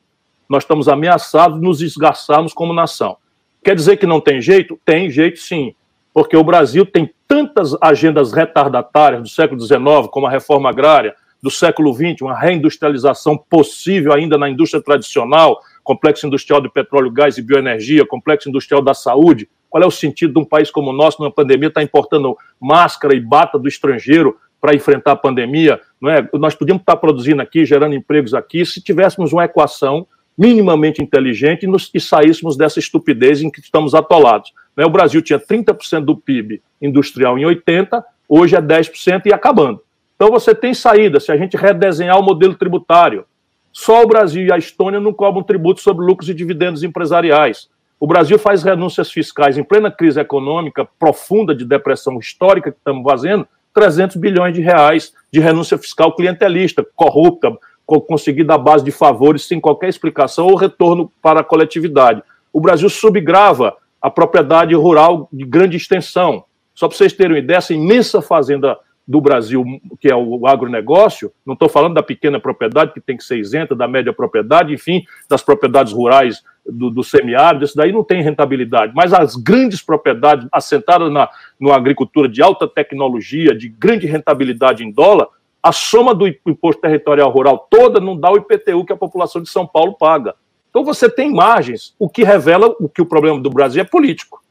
Nós 0.52 0.64
estamos 0.64 0.90
ameaçados 0.90 1.58
de 1.58 1.66
nos 1.66 1.82
esgarçarmos 1.82 2.52
como 2.52 2.74
nação. 2.74 3.16
Quer 3.64 3.74
dizer 3.74 3.96
que 3.96 4.06
não 4.06 4.20
tem 4.20 4.42
jeito? 4.42 4.78
Tem 4.84 5.10
jeito 5.10 5.40
sim, 5.40 5.74
porque 6.14 6.36
o 6.36 6.44
Brasil 6.44 6.86
tem 6.86 7.10
tantas 7.26 7.74
agendas 7.82 8.34
retardatárias 8.34 9.22
do 9.22 9.30
século 9.30 9.62
XIX, 9.62 10.10
como 10.12 10.28
a 10.28 10.30
reforma 10.30 10.70
agrária, 10.70 11.16
do 11.42 11.50
século 11.50 11.94
XX, 11.94 12.24
uma 12.24 12.38
reindustrialização 12.38 13.38
possível 13.38 14.12
ainda 14.12 14.38
na 14.38 14.50
indústria 14.50 14.84
tradicional, 14.84 15.58
complexo 15.86 16.28
industrial 16.28 16.60
de 16.60 16.70
petróleo, 16.70 17.10
gás 17.10 17.38
e 17.38 17.42
bioenergia, 17.42 18.06
complexo 18.06 18.50
industrial 18.50 18.82
da 18.82 18.94
saúde. 18.94 19.48
Qual 19.70 19.82
é 19.82 19.88
o 19.88 19.92
sentido 19.92 20.34
de 20.34 20.40
um 20.40 20.46
país 20.46 20.70
como 20.70 20.90
o 20.90 20.94
nosso, 20.94 21.22
numa 21.22 21.32
pandemia, 21.32 21.70
estar 21.70 21.80
tá 21.80 21.86
importando 21.86 22.36
máscara 22.60 23.16
e 23.16 23.22
bata 23.22 23.58
do 23.58 23.70
estrangeiro 23.70 24.36
para 24.60 24.76
enfrentar 24.76 25.14
a 25.14 25.16
pandemia? 25.16 25.80
Não 26.02 26.10
é? 26.12 26.28
Nós 26.34 26.56
podíamos 26.56 26.82
estar 26.82 26.96
tá 26.96 27.00
produzindo 27.00 27.42
aqui, 27.42 27.66
gerando 27.66 27.96
empregos 27.96 28.34
aqui, 28.34 28.66
se 28.66 28.82
tivéssemos 28.82 29.32
uma 29.32 29.46
equação 29.46 30.06
minimamente 30.42 31.04
inteligente 31.04 31.64
e, 31.64 31.68
nos, 31.68 31.92
e 31.94 32.00
saíssemos 32.00 32.58
dessa 32.58 32.80
estupidez 32.80 33.44
em 33.44 33.52
que 33.52 33.60
estamos 33.60 33.94
atolados. 33.94 34.52
Né? 34.76 34.84
O 34.84 34.90
Brasil 34.90 35.22
tinha 35.22 35.40
30% 35.40 36.04
do 36.04 36.18
PIB 36.18 36.64
industrial 36.82 37.38
em 37.38 37.44
80%, 37.44 38.04
hoje 38.28 38.56
é 38.56 38.62
10% 38.62 39.28
e 39.28 39.34
acabando. 39.34 39.84
Então 40.16 40.32
você 40.32 40.56
tem 40.56 40.74
saída, 40.74 41.20
se 41.20 41.32
a 41.32 41.38
gente 41.38 41.56
redesenhar 41.56 42.20
o 42.20 42.24
modelo 42.24 42.56
tributário. 42.56 43.24
Só 43.72 44.02
o 44.02 44.08
Brasil 44.08 44.48
e 44.48 44.52
a 44.52 44.58
Estônia 44.58 45.00
não 45.00 45.14
cobram 45.14 45.44
tributo 45.44 45.80
sobre 45.80 46.04
lucros 46.04 46.28
e 46.28 46.34
dividendos 46.34 46.82
empresariais. 46.82 47.70
O 48.00 48.08
Brasil 48.08 48.40
faz 48.40 48.64
renúncias 48.64 49.12
fiscais 49.12 49.60
em 49.60 49.64
plena 49.64 49.92
crise 49.92 50.20
econômica 50.20 50.90
profunda 50.98 51.54
de 51.54 51.64
depressão 51.64 52.18
histórica 52.18 52.72
que 52.72 52.78
estamos 52.80 53.04
fazendo, 53.04 53.48
300 53.76 54.16
bilhões 54.18 54.56
de 54.56 54.62
reais 54.62 55.14
de 55.32 55.40
renúncia 55.40 55.78
fiscal 55.78 56.16
clientelista, 56.16 56.86
corrupta, 56.96 57.56
conseguida 58.00 58.54
à 58.54 58.58
base 58.58 58.86
de 58.86 58.92
favores 58.92 59.46
sem 59.46 59.60
qualquer 59.60 59.90
explicação 59.90 60.48
ou 60.48 60.56
retorno 60.56 61.12
para 61.22 61.42
a 61.42 61.44
coletividade. 61.44 62.22
O 62.54 62.62
Brasil 62.62 62.90
subgrava 62.90 63.76
a 64.02 64.10
propriedade 64.10 64.74
rural 64.76 65.28
de 65.32 65.44
grande 65.46 65.78
extensão. 65.78 66.46
Só 66.74 66.88
para 66.88 66.98
vocês 66.98 67.14
terem 67.14 67.34
uma 67.34 67.40
ideia, 67.40 67.58
essa 67.58 67.74
imensa 67.74 68.22
fazenda 68.22 68.78
do 69.08 69.20
Brasil, 69.20 69.64
que 70.00 70.10
é 70.10 70.16
o 70.16 70.48
agronegócio, 70.48 71.32
não 71.46 71.54
estou 71.54 71.68
falando 71.68 71.96
da 71.96 72.04
pequena 72.04 72.40
propriedade, 72.40 72.94
que 72.94 73.02
tem 73.02 73.18
que 73.18 73.24
ser 73.24 73.38
isenta, 73.38 73.76
da 73.76 73.88
média 73.88 74.14
propriedade, 74.14 74.74
enfim, 74.74 75.04
das 75.30 75.42
propriedades 75.42 75.92
rurais 75.92 76.42
do, 76.66 76.90
do 76.90 77.04
semiárido, 77.04 77.66
isso 77.66 77.76
daí 77.76 77.92
não 77.92 78.04
tem 78.04 78.22
rentabilidade. 78.22 78.94
Mas 78.96 79.14
as 79.14 79.36
grandes 79.36 79.82
propriedades 79.82 80.48
assentadas 80.52 81.12
na, 81.12 81.28
na 81.60 81.76
agricultura 81.76 82.30
de 82.30 82.42
alta 82.42 82.68
tecnologia, 82.68 83.56
de 83.56 83.68
grande 83.68 84.08
rentabilidade 84.08 84.84
em 84.84 84.92
dólar, 84.92 85.28
a 85.62 85.72
soma 85.72 86.16
do 86.16 86.28
imposto 86.28 86.82
territorial 86.82 87.30
rural 87.30 87.68
toda 87.70 88.00
não 88.00 88.18
dá 88.18 88.32
o 88.32 88.38
IPTU 88.38 88.86
que 88.86 88.94
a 88.94 88.98
população 88.98 89.42
de 89.42 89.50
São 89.50 89.68
Paulo 89.68 89.94
paga. 89.94 90.36
Então 90.70 90.84
você 90.84 91.10
tem 91.10 91.32
margens, 91.32 91.94
o 92.00 92.10
que 92.10 92.24
revela 92.24 92.76
o 92.80 92.88
que 92.88 93.02
o 93.02 93.06
problema 93.06 93.40
do 93.40 93.50
Brasil 93.50 93.82
é 93.82 93.86
político. 93.86 94.42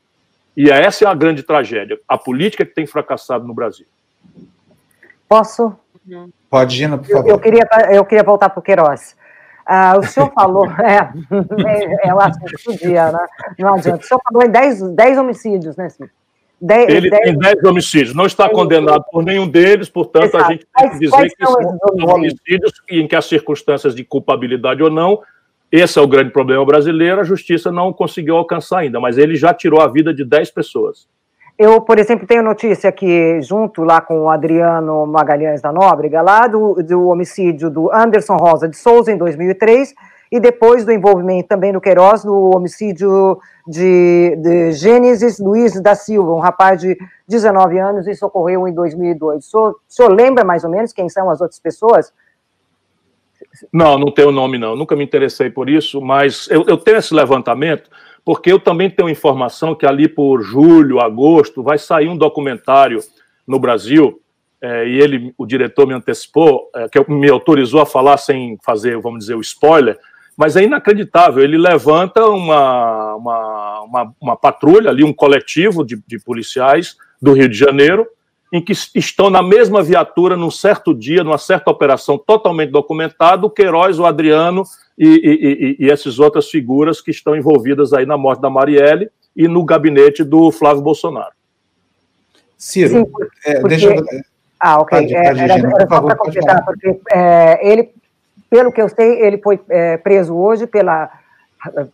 E 0.57 0.71
essa 0.71 1.05
é 1.05 1.09
a 1.09 1.15
grande 1.15 1.43
tragédia, 1.43 1.99
a 2.07 2.19
política 2.19 2.65
que 2.65 2.75
tem 2.75 2.87
fracassado 2.87 3.47
no 3.47 3.55
Brasil. 3.55 3.87
Posso? 5.29 5.75
Pode, 6.49 6.77
Gina, 6.77 6.99
por 6.99 7.07
favor. 7.07 7.29
Eu, 7.29 7.35
eu 7.35 7.39
queria, 7.39 7.69
eu 7.93 8.05
queria 8.05 8.25
voltar 8.25 8.51
para 8.51 8.61
o 8.61 8.63
Queiroz. 8.63 9.17
Ah, 9.65 9.97
o 9.97 10.03
senhor 10.03 10.31
falou, 10.35 10.67
é, 10.67 11.13
é, 12.07 12.11
eu 12.11 12.21
acho 12.21 12.39
que 12.41 12.65
podia, 12.65 13.13
né? 13.13 13.27
Não 13.59 13.75
adianta. 13.75 14.05
O 14.05 14.07
senhor 14.07 14.21
falou 14.23 14.45
em 14.45 14.51
10 14.51 15.19
homicídios, 15.19 15.77
né, 15.77 15.89
Dez, 16.61 16.89
ele 16.91 17.09
dez... 17.09 17.23
tem 17.23 17.39
10 17.39 17.65
homicídios, 17.65 18.15
não 18.15 18.27
está 18.27 18.49
condenado 18.49 19.03
por 19.11 19.25
nenhum 19.25 19.49
deles, 19.49 19.89
portanto, 19.89 20.35
Exato. 20.35 20.45
a 20.45 20.53
gente 20.53 20.67
tem 20.77 20.91
que 20.91 20.99
dizer 20.99 21.31
que 21.31 21.47
são 21.47 22.15
homicídios 22.15 22.73
em 22.91 23.09
que 23.09 23.17
as 23.17 23.25
circunstâncias 23.25 23.95
de 23.95 24.05
culpabilidade 24.05 24.83
ou 24.83 24.91
não, 24.91 25.21
esse 25.73 25.99
é 25.99 26.03
o 26.03 26.07
grande 26.07 26.31
problema 26.31 26.65
brasileiro, 26.67 27.21
a 27.21 27.25
justiça 27.25 27.73
não 27.73 27.93
conseguiu 27.93 28.37
alcançar 28.37 28.81
ainda, 28.81 29.01
mas 29.01 29.17
ele 29.17 29.37
já 29.37 29.55
tirou 29.55 29.81
a 29.81 29.87
vida 29.87 30.13
de 30.13 30.25
10 30.25 30.51
pessoas. 30.51 31.09
Eu, 31.57 31.81
por 31.81 31.99
exemplo, 31.99 32.27
tenho 32.27 32.43
notícia 32.43 32.91
que, 32.91 33.41
junto 33.43 33.85
lá 33.85 34.01
com 34.01 34.23
o 34.23 34.31
Adriano 34.31 35.07
Magalhães 35.07 35.61
da 35.61 35.71
Nóbrega, 35.71 36.23
lá 36.23 36.47
do, 36.47 36.83
do 36.83 37.09
homicídio 37.09 37.71
do 37.71 37.93
Anderson 37.93 38.37
Rosa 38.37 38.67
de 38.67 38.77
Souza, 38.77 39.13
em 39.13 39.17
2003, 39.19 39.95
e 40.31 40.39
depois 40.39 40.85
do 40.85 40.93
envolvimento 40.93 41.49
também 41.49 41.73
no 41.73 41.81
Queiroz, 41.81 42.25
no 42.25 42.55
homicídio 42.55 43.41
de, 43.67 44.37
de 44.37 44.73
Gênesis 44.73 45.39
Luiz 45.39 45.81
da 45.81 45.95
Silva, 45.95 46.33
um 46.33 46.39
rapaz 46.39 46.81
de 46.81 46.97
19 47.27 47.79
anos, 47.79 48.07
isso 48.07 48.25
ocorreu 48.25 48.69
em 48.69 48.73
2002. 48.73 49.45
O 49.45 49.51
senhor, 49.51 49.71
o 49.71 49.79
senhor 49.89 50.13
lembra 50.13 50.45
mais 50.45 50.63
ou 50.63 50.71
menos 50.71 50.93
quem 50.93 51.09
são 51.09 51.29
as 51.31 51.41
outras 51.41 51.59
pessoas? 51.59 52.13
Não, 53.73 53.99
não 53.99 54.13
tenho 54.13 54.31
nome, 54.31 54.57
não. 54.57 54.77
Nunca 54.77 54.95
me 54.95 55.03
interessei 55.03 55.51
por 55.51 55.69
isso, 55.69 56.01
mas 56.01 56.49
eu, 56.51 56.65
eu 56.69 56.77
tenho 56.77 56.99
esse 56.99 57.13
levantamento 57.13 57.91
porque 58.25 58.53
eu 58.53 58.61
também 58.61 58.91
tenho 58.91 59.09
informação 59.09 59.75
que 59.75 59.87
ali 59.87 60.09
por 60.09 60.43
julho, 60.43 61.01
agosto, 61.01 61.63
vai 61.63 61.79
sair 61.79 62.09
um 62.09 62.17
documentário 62.17 63.01
no 63.47 63.59
Brasil, 63.59 64.21
é, 64.63 64.87
e 64.87 65.01
ele, 65.01 65.35
o 65.39 65.47
diretor 65.47 65.87
me 65.87 65.95
antecipou, 65.95 66.71
é, 66.77 66.87
que 66.89 67.11
me 67.11 67.31
autorizou 67.31 67.81
a 67.81 67.87
falar 67.87 68.19
sem 68.19 68.59
fazer, 68.63 68.99
vamos 69.01 69.21
dizer, 69.21 69.35
o 69.35 69.41
spoiler, 69.41 69.99
mas 70.41 70.57
é 70.57 70.63
inacreditável. 70.63 71.45
Ele 71.45 71.59
levanta 71.59 72.25
uma, 72.25 73.15
uma, 73.15 73.81
uma, 73.83 74.15
uma 74.19 74.37
patrulha 74.37 74.89
ali, 74.89 75.05
um 75.05 75.13
coletivo 75.13 75.85
de, 75.85 76.03
de, 76.07 76.19
policiais 76.19 76.97
do 77.21 77.35
Rio 77.35 77.47
de 77.47 77.59
Janeiro, 77.59 78.07
em 78.51 78.65
que 78.65 78.73
estão 78.95 79.29
na 79.29 79.43
mesma 79.43 79.83
viatura 79.83 80.39
num 80.39 80.51
certo 80.51 80.95
dia, 80.95 81.23
numa 81.23 81.37
certa 81.37 81.71
operação 81.71 82.17
totalmente 82.17 82.71
documentada, 82.71 83.45
o 83.45 83.51
Queiroz, 83.51 83.99
o 83.99 84.07
Adriano 84.07 84.63
e, 84.99 85.09
e, 85.09 85.77
e, 85.83 85.87
e 85.87 85.91
essas 85.91 86.19
outras 86.19 86.49
figuras 86.49 87.03
que 87.03 87.11
estão 87.11 87.37
envolvidas 87.37 87.93
aí 87.93 88.07
na 88.07 88.17
morte 88.17 88.41
da 88.41 88.49
Marielle 88.49 89.11
e 89.37 89.47
no 89.47 89.63
gabinete 89.63 90.25
do 90.25 90.51
Flávio 90.51 90.81
Bolsonaro. 90.81 91.35
Ciro, 92.57 92.89
Sim, 92.89 93.05
é, 93.45 93.61
porque... 93.61 93.77
deixa 93.77 93.95
eu... 93.95 94.03
Ah, 94.59 94.81
ok. 94.81 95.01
Pode, 95.01 95.13
pode, 95.13 95.41
era, 95.41 95.53
era 95.53 95.87
só 95.87 96.01
para 96.01 96.17
completar, 96.17 96.65
porque 96.65 96.99
é, 97.13 97.73
ele 97.73 97.93
pelo 98.51 98.73
que 98.73 98.83
eu 98.83 98.89
sei, 98.89 99.23
ele 99.23 99.39
foi 99.39 99.61
é, 99.71 99.97
preso 99.97 100.37
hoje 100.37 100.67
pela, 100.67 101.09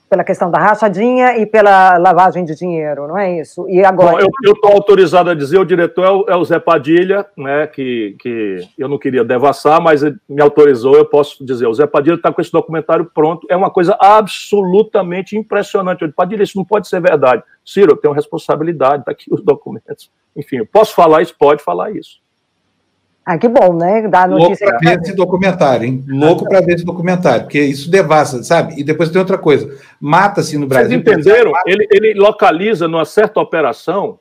pela 0.09 0.24
questão 0.24 0.50
da 0.50 0.59
rachadinha 0.59 1.36
e 1.36 1.44
pela 1.44 1.98
lavagem 1.98 2.44
de 2.44 2.54
dinheiro, 2.54 3.07
não 3.07 3.18
é 3.18 3.40
isso? 3.40 3.68
E 3.68 3.84
agora. 3.84 4.12
Bom, 4.12 4.30
eu 4.42 4.52
estou 4.52 4.72
autorizado 4.72 5.28
a 5.28 5.34
dizer, 5.34 5.59
o 5.59 5.64
diretor 5.64 6.04
é 6.04 6.11
o, 6.11 6.24
é 6.28 6.36
o, 6.36 6.44
Zé 6.44 6.59
Padilha, 6.59 7.26
né, 7.36 7.66
que, 7.66 8.16
que 8.18 8.66
eu 8.78 8.88
não 8.88 8.98
queria 8.98 9.22
devassar, 9.22 9.80
mas 9.82 10.02
me 10.02 10.40
autorizou, 10.40 10.96
eu 10.96 11.04
posso 11.04 11.44
dizer. 11.44 11.66
O 11.66 11.74
Zé 11.74 11.86
Padilha 11.86 12.14
está 12.14 12.32
com 12.32 12.40
esse 12.40 12.52
documentário 12.52 13.11
pronto, 13.12 13.46
é 13.50 13.57
uma 13.57 13.70
coisa 13.70 13.96
absolutamente 14.00 15.36
impressionante. 15.36 16.02
Eu 16.02 16.12
Padilha, 16.12 16.42
isso 16.42 16.57
não 16.57 16.64
pode 16.64 16.88
ser 16.88 17.00
verdade. 17.00 17.42
Ciro, 17.64 17.92
eu 17.92 17.96
tenho 17.96 18.14
responsabilidade, 18.14 19.00
está 19.00 19.12
aqui 19.12 19.26
os 19.30 19.42
documentos. 19.42 20.11
Enfim, 20.34 20.57
eu 20.59 20.66
posso 20.66 20.94
falar 20.94 21.20
isso? 21.20 21.34
Pode 21.36 21.62
falar 21.62 21.90
isso. 21.90 22.20
Ah, 23.27 23.37
que 23.37 23.49
bom, 23.49 23.77
né? 23.77 24.07
Dá 24.07 24.24
notícia. 24.29 24.66
Louco 24.66 24.79
para 24.79 24.95
ver 24.95 25.03
esse 25.03 25.16
documentário, 25.16 25.85
hein? 25.85 26.05
Louco 26.07 26.49
para 26.49 26.61
ver 26.61 26.74
esse 26.77 26.85
documentário, 26.85 27.43
porque 27.43 27.61
isso 27.61 27.91
devassa, 27.91 28.41
sabe? 28.45 28.79
E 28.79 28.85
depois 28.85 29.11
tem 29.11 29.18
outra 29.18 29.37
coisa: 29.37 29.68
mata-se 30.01 30.57
no 30.57 30.68
Brasil. 30.68 31.03
Vocês 31.03 31.18
entenderam? 31.18 31.53
Ele, 31.66 31.89
ele 31.91 32.14
localiza 32.14 32.87
numa 32.87 33.05
certa 33.05 33.41
operação 33.41 34.20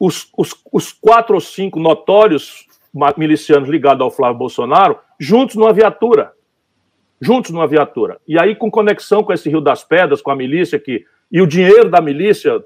os, 0.00 0.28
os, 0.36 0.50
os 0.72 0.92
quatro 0.92 1.36
ou 1.36 1.40
cinco 1.40 1.78
notórios 1.78 2.66
milicianos 3.16 3.68
ligados 3.68 4.02
ao 4.02 4.10
Flávio 4.10 4.38
Bolsonaro 4.38 4.98
juntos 5.18 5.54
numa 5.54 5.72
viatura. 5.72 6.32
Juntos 7.20 7.52
numa 7.52 7.68
viatura. 7.68 8.18
E 8.26 8.36
aí, 8.36 8.56
com 8.56 8.68
conexão 8.68 9.22
com 9.22 9.32
esse 9.32 9.48
Rio 9.48 9.60
das 9.60 9.84
Pedras, 9.84 10.20
com 10.20 10.32
a 10.32 10.36
milícia 10.36 10.76
que. 10.76 11.04
E 11.30 11.40
o 11.40 11.46
dinheiro 11.46 11.88
da 11.88 12.00
milícia, 12.00 12.62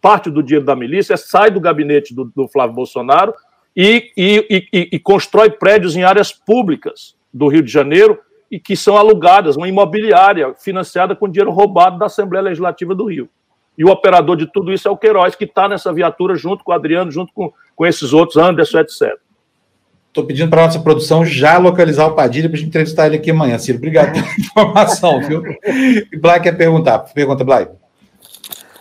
parte 0.00 0.30
do 0.30 0.42
dinheiro 0.42 0.64
da 0.64 0.76
milícia, 0.76 1.16
sai 1.16 1.50
do 1.50 1.60
gabinete 1.60 2.14
do, 2.14 2.30
do 2.36 2.46
Flávio 2.48 2.74
Bolsonaro 2.74 3.32
e, 3.76 4.10
e, 4.16 4.66
e, 4.72 4.88
e 4.92 4.98
constrói 4.98 5.50
prédios 5.50 5.96
em 5.96 6.02
áreas 6.02 6.32
públicas 6.32 7.14
do 7.32 7.46
Rio 7.48 7.62
de 7.62 7.70
Janeiro 7.70 8.18
e 8.50 8.58
que 8.58 8.76
são 8.76 8.96
alugadas, 8.96 9.56
uma 9.56 9.68
imobiliária 9.68 10.54
financiada 10.54 11.14
com 11.14 11.28
dinheiro 11.28 11.50
roubado 11.50 11.98
da 11.98 12.06
Assembleia 12.06 12.44
Legislativa 12.44 12.94
do 12.94 13.06
Rio. 13.06 13.28
E 13.76 13.84
o 13.84 13.90
operador 13.90 14.36
de 14.36 14.50
tudo 14.50 14.72
isso 14.72 14.88
é 14.88 14.90
o 14.90 14.96
Queiroz, 14.96 15.34
que 15.34 15.44
está 15.44 15.68
nessa 15.68 15.92
viatura 15.92 16.34
junto 16.34 16.64
com 16.64 16.72
o 16.72 16.74
Adriano, 16.74 17.10
junto 17.10 17.32
com, 17.34 17.52
com 17.74 17.84
esses 17.84 18.14
outros, 18.14 18.38
Anderson, 18.38 18.78
etc. 18.78 19.18
Estou 20.08 20.24
pedindo 20.24 20.48
para 20.48 20.62
a 20.62 20.66
nossa 20.66 20.80
produção 20.80 21.26
já 21.26 21.58
localizar 21.58 22.06
o 22.06 22.14
Padilha 22.14 22.48
para 22.48 22.56
a 22.56 22.58
gente 22.58 22.68
entrevistar 22.68 23.06
ele 23.06 23.16
aqui 23.16 23.30
amanhã, 23.30 23.58
Ciro. 23.58 23.76
Obrigado 23.76 24.14
pela 24.14 24.26
informação, 24.40 25.20
viu? 25.20 25.42
Blay 26.18 26.40
quer 26.40 26.56
perguntar. 26.56 27.00
Pergunta, 27.00 27.44
Blay. 27.44 27.68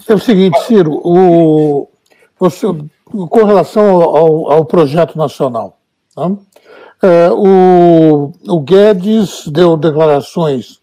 É 0.08 0.14
o 0.14 0.20
seguinte, 0.20 0.58
Ciro, 0.62 1.02
o, 1.04 1.90
com 2.38 3.44
relação 3.44 4.02
ao, 4.02 4.52
ao 4.52 4.66
projeto 4.66 5.18
nacional. 5.18 5.78
Tá? 6.14 6.32
É, 7.02 7.30
o, 7.32 8.32
o, 8.48 8.60
Guedes 8.62 9.48
deu 9.48 9.78
declarações 9.78 10.80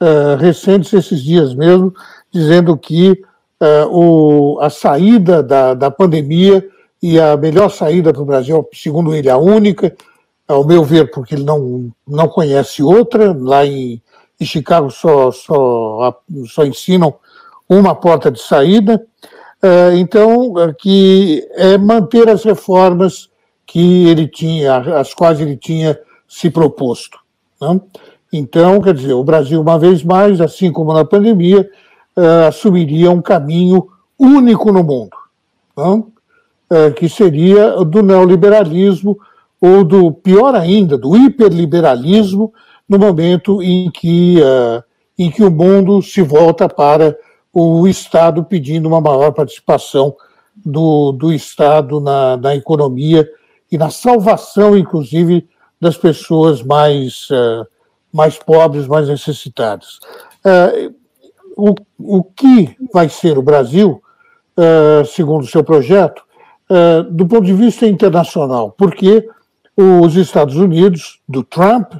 é, 0.00 0.36
recentes, 0.36 0.92
esses 0.92 1.22
dias 1.22 1.54
mesmo, 1.54 1.92
dizendo 2.32 2.76
que 2.76 3.22
é, 3.60 3.84
o, 3.90 4.58
a 4.60 4.70
saída 4.70 5.42
da, 5.42 5.74
da 5.74 5.90
pandemia 5.90 6.66
e 7.02 7.20
a 7.20 7.36
melhor 7.36 7.70
saída 7.70 8.12
para 8.12 8.22
o 8.22 8.26
Brasil, 8.26 8.66
segundo 8.72 9.14
ele, 9.14 9.28
a 9.28 9.36
única, 9.36 9.94
ao 10.48 10.64
meu 10.64 10.82
ver, 10.82 11.10
porque 11.10 11.34
ele 11.34 11.44
não, 11.44 11.90
não 12.06 12.28
conhece 12.28 12.82
outra, 12.82 13.36
lá 13.38 13.66
em, 13.66 14.00
em 14.40 14.44
Chicago 14.44 14.90
só, 14.90 15.30
só, 15.30 16.20
só 16.46 16.64
ensinam 16.64 17.14
uma 17.68 17.94
porta 17.94 18.30
de 18.30 18.40
saída, 18.40 19.04
então, 19.98 20.58
é, 20.58 20.74
que 20.74 21.46
é 21.54 21.78
manter 21.78 22.28
as 22.28 22.44
reformas 22.44 23.28
que 23.66 24.08
ele 24.08 24.28
tinha, 24.28 24.76
as 24.76 25.12
quais 25.14 25.40
ele 25.40 25.56
tinha 25.56 25.98
se 26.28 26.50
proposto. 26.50 27.18
Né? 27.60 27.80
Então, 28.32 28.80
quer 28.80 28.94
dizer, 28.94 29.14
o 29.14 29.24
Brasil, 29.24 29.60
uma 29.60 29.78
vez 29.78 30.04
mais, 30.04 30.40
assim 30.40 30.70
como 30.70 30.92
na 30.92 31.04
pandemia, 31.04 31.68
uh, 32.16 32.48
assumiria 32.48 33.10
um 33.10 33.22
caminho 33.22 33.88
único 34.18 34.72
no 34.72 34.82
mundo, 34.82 35.16
né? 35.76 36.02
que 36.96 37.08
seria 37.08 37.84
do 37.84 38.02
neoliberalismo, 38.02 39.16
ou 39.60 39.84
do, 39.84 40.10
pior 40.10 40.54
ainda, 40.56 40.98
do 40.98 41.16
hiperliberalismo, 41.16 42.52
no 42.88 42.98
momento 42.98 43.62
em 43.62 43.88
que, 43.88 44.38
em 45.16 45.30
que 45.30 45.44
o 45.44 45.50
mundo 45.50 46.02
se 46.02 46.22
volta 46.22 46.68
para 46.68 47.16
o 47.58 47.88
Estado 47.88 48.44
pedindo 48.44 48.86
uma 48.86 49.00
maior 49.00 49.32
participação 49.32 50.14
do, 50.54 51.10
do 51.12 51.32
Estado 51.32 52.02
na, 52.02 52.36
na 52.36 52.54
economia 52.54 53.26
e 53.72 53.78
na 53.78 53.88
salvação, 53.88 54.76
inclusive, 54.76 55.48
das 55.80 55.96
pessoas 55.96 56.62
mais, 56.62 57.30
uh, 57.30 57.66
mais 58.12 58.38
pobres, 58.38 58.86
mais 58.86 59.08
necessitadas. 59.08 59.98
Uh, 60.44 60.94
o, 61.56 61.74
o 62.18 62.22
que 62.22 62.76
vai 62.92 63.08
ser 63.08 63.38
o 63.38 63.42
Brasil, 63.42 64.02
uh, 64.58 65.06
segundo 65.06 65.44
o 65.44 65.48
seu 65.48 65.64
projeto, 65.64 66.26
do 67.12 67.24
ponto 67.26 67.44
de 67.44 67.52
vista 67.54 67.86
internacional? 67.86 68.72
Porque 68.76 69.26
os 69.76 70.16
Estados 70.16 70.56
Unidos, 70.56 71.20
do 71.26 71.44
Trump, 71.44 71.92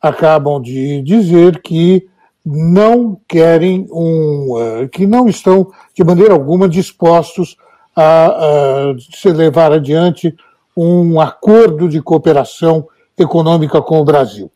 acabam 0.00 0.62
de 0.62 1.02
dizer 1.02 1.60
que 1.60 2.08
não 2.44 3.18
querem 3.26 3.86
um, 3.90 4.86
que 4.92 5.06
não 5.06 5.28
estão 5.28 5.70
de 5.94 6.04
maneira 6.04 6.34
alguma 6.34 6.68
dispostos 6.68 7.56
a, 7.96 8.26
a 8.26 8.94
se 8.98 9.30
levar 9.30 9.72
adiante 9.72 10.34
um 10.76 11.20
acordo 11.20 11.88
de 11.88 12.02
cooperação 12.02 12.86
econômica 13.16 13.80
com 13.80 14.00
o 14.00 14.04
Brasil. 14.04 14.50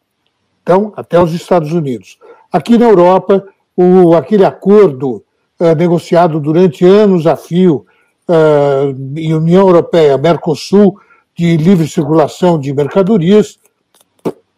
Então, 0.63 0.93
até 0.97 1.21
os 1.21 1.33
Estados 1.33 1.73
Unidos. 1.73 2.19
Aqui 2.53 2.77
na 2.77 2.87
Europa, 2.87 3.47
o, 3.77 4.15
aquele 4.15 4.45
acordo 4.45 5.25
uh, 5.61 5.75
negociado 5.77 6.41
durante 6.41 6.85
anos 6.85 7.27
a 7.27 7.37
fio 7.37 7.87
uh, 8.29 9.19
em 9.19 9.33
União 9.33 9.67
Europeia, 9.67 10.19
Mercosul, 10.19 10.99
de 11.35 11.57
livre 11.57 11.87
circulação 11.87 12.59
de 12.59 12.75
mercadorias, 12.75 13.59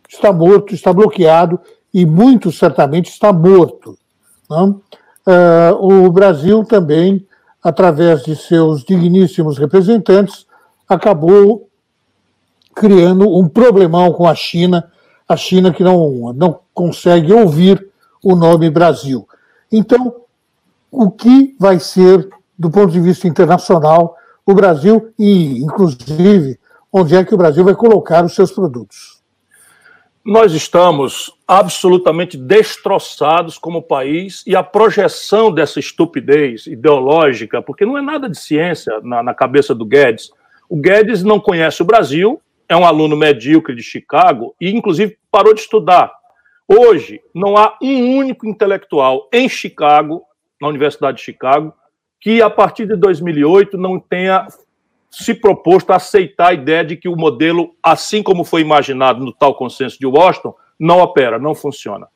está 0.08 0.32
morto, 0.32 0.74
está 0.74 0.92
bloqueado 0.92 1.60
e 1.92 2.06
muito 2.06 2.52
certamente 2.52 3.10
está 3.10 3.32
morto. 3.32 3.98
Uh, 4.50 6.06
o 6.06 6.10
Brasil 6.10 6.64
também, 6.64 7.26
através 7.62 8.22
de 8.22 8.34
seus 8.34 8.84
digníssimos 8.84 9.58
representantes, 9.58 10.46
acabou 10.88 11.68
criando 12.74 13.28
um 13.36 13.48
problemão 13.48 14.12
com 14.12 14.26
a 14.26 14.34
China, 14.34 14.90
a 15.28 15.36
China 15.36 15.72
que 15.72 15.84
não, 15.84 16.32
não 16.32 16.60
consegue 16.72 17.32
ouvir 17.32 17.88
o 18.22 18.34
nome 18.34 18.70
Brasil. 18.70 19.28
Então, 19.70 20.14
o 20.90 21.10
que 21.10 21.54
vai 21.58 21.78
ser, 21.78 22.28
do 22.58 22.70
ponto 22.70 22.90
de 22.90 23.00
vista 23.00 23.28
internacional, 23.28 24.16
o 24.44 24.54
Brasil 24.54 25.12
e, 25.18 25.62
inclusive, 25.62 26.58
onde 26.92 27.14
é 27.14 27.24
que 27.24 27.34
o 27.34 27.38
Brasil 27.38 27.64
vai 27.64 27.74
colocar 27.74 28.24
os 28.24 28.34
seus 28.34 28.50
produtos? 28.50 29.09
Nós 30.24 30.52
estamos 30.52 31.32
absolutamente 31.48 32.36
destroçados 32.36 33.56
como 33.56 33.80
país 33.80 34.44
e 34.46 34.54
a 34.54 34.62
projeção 34.62 35.50
dessa 35.50 35.80
estupidez 35.80 36.66
ideológica, 36.66 37.62
porque 37.62 37.86
não 37.86 37.96
é 37.96 38.02
nada 38.02 38.28
de 38.28 38.38
ciência 38.38 39.00
na, 39.02 39.22
na 39.22 39.32
cabeça 39.32 39.74
do 39.74 39.86
Guedes, 39.86 40.30
o 40.68 40.76
Guedes 40.76 41.24
não 41.24 41.40
conhece 41.40 41.80
o 41.80 41.86
Brasil, 41.86 42.40
é 42.68 42.76
um 42.76 42.84
aluno 42.84 43.16
medíocre 43.16 43.74
de 43.74 43.82
Chicago 43.82 44.54
e, 44.60 44.70
inclusive, 44.70 45.16
parou 45.30 45.54
de 45.54 45.60
estudar. 45.60 46.12
Hoje, 46.68 47.20
não 47.34 47.56
há 47.56 47.76
um 47.82 48.16
único 48.16 48.46
intelectual 48.46 49.26
em 49.32 49.48
Chicago, 49.48 50.22
na 50.60 50.68
Universidade 50.68 51.16
de 51.16 51.24
Chicago, 51.24 51.74
que, 52.20 52.42
a 52.42 52.50
partir 52.50 52.86
de 52.86 52.94
2008, 52.94 53.78
não 53.78 53.98
tenha 53.98 54.46
se 55.10 55.34
proposto 55.34 55.90
a 55.90 55.96
aceitar 55.96 56.50
a 56.50 56.54
ideia 56.54 56.84
de 56.84 56.96
que 56.96 57.08
o 57.08 57.16
modelo, 57.16 57.74
assim 57.82 58.22
como 58.22 58.44
foi 58.44 58.60
imaginado 58.60 59.24
no 59.24 59.32
tal 59.32 59.54
consenso 59.54 59.98
de 59.98 60.06
Washington, 60.06 60.54
não 60.78 61.00
opera, 61.00 61.38
não 61.38 61.54
funciona. 61.54 62.06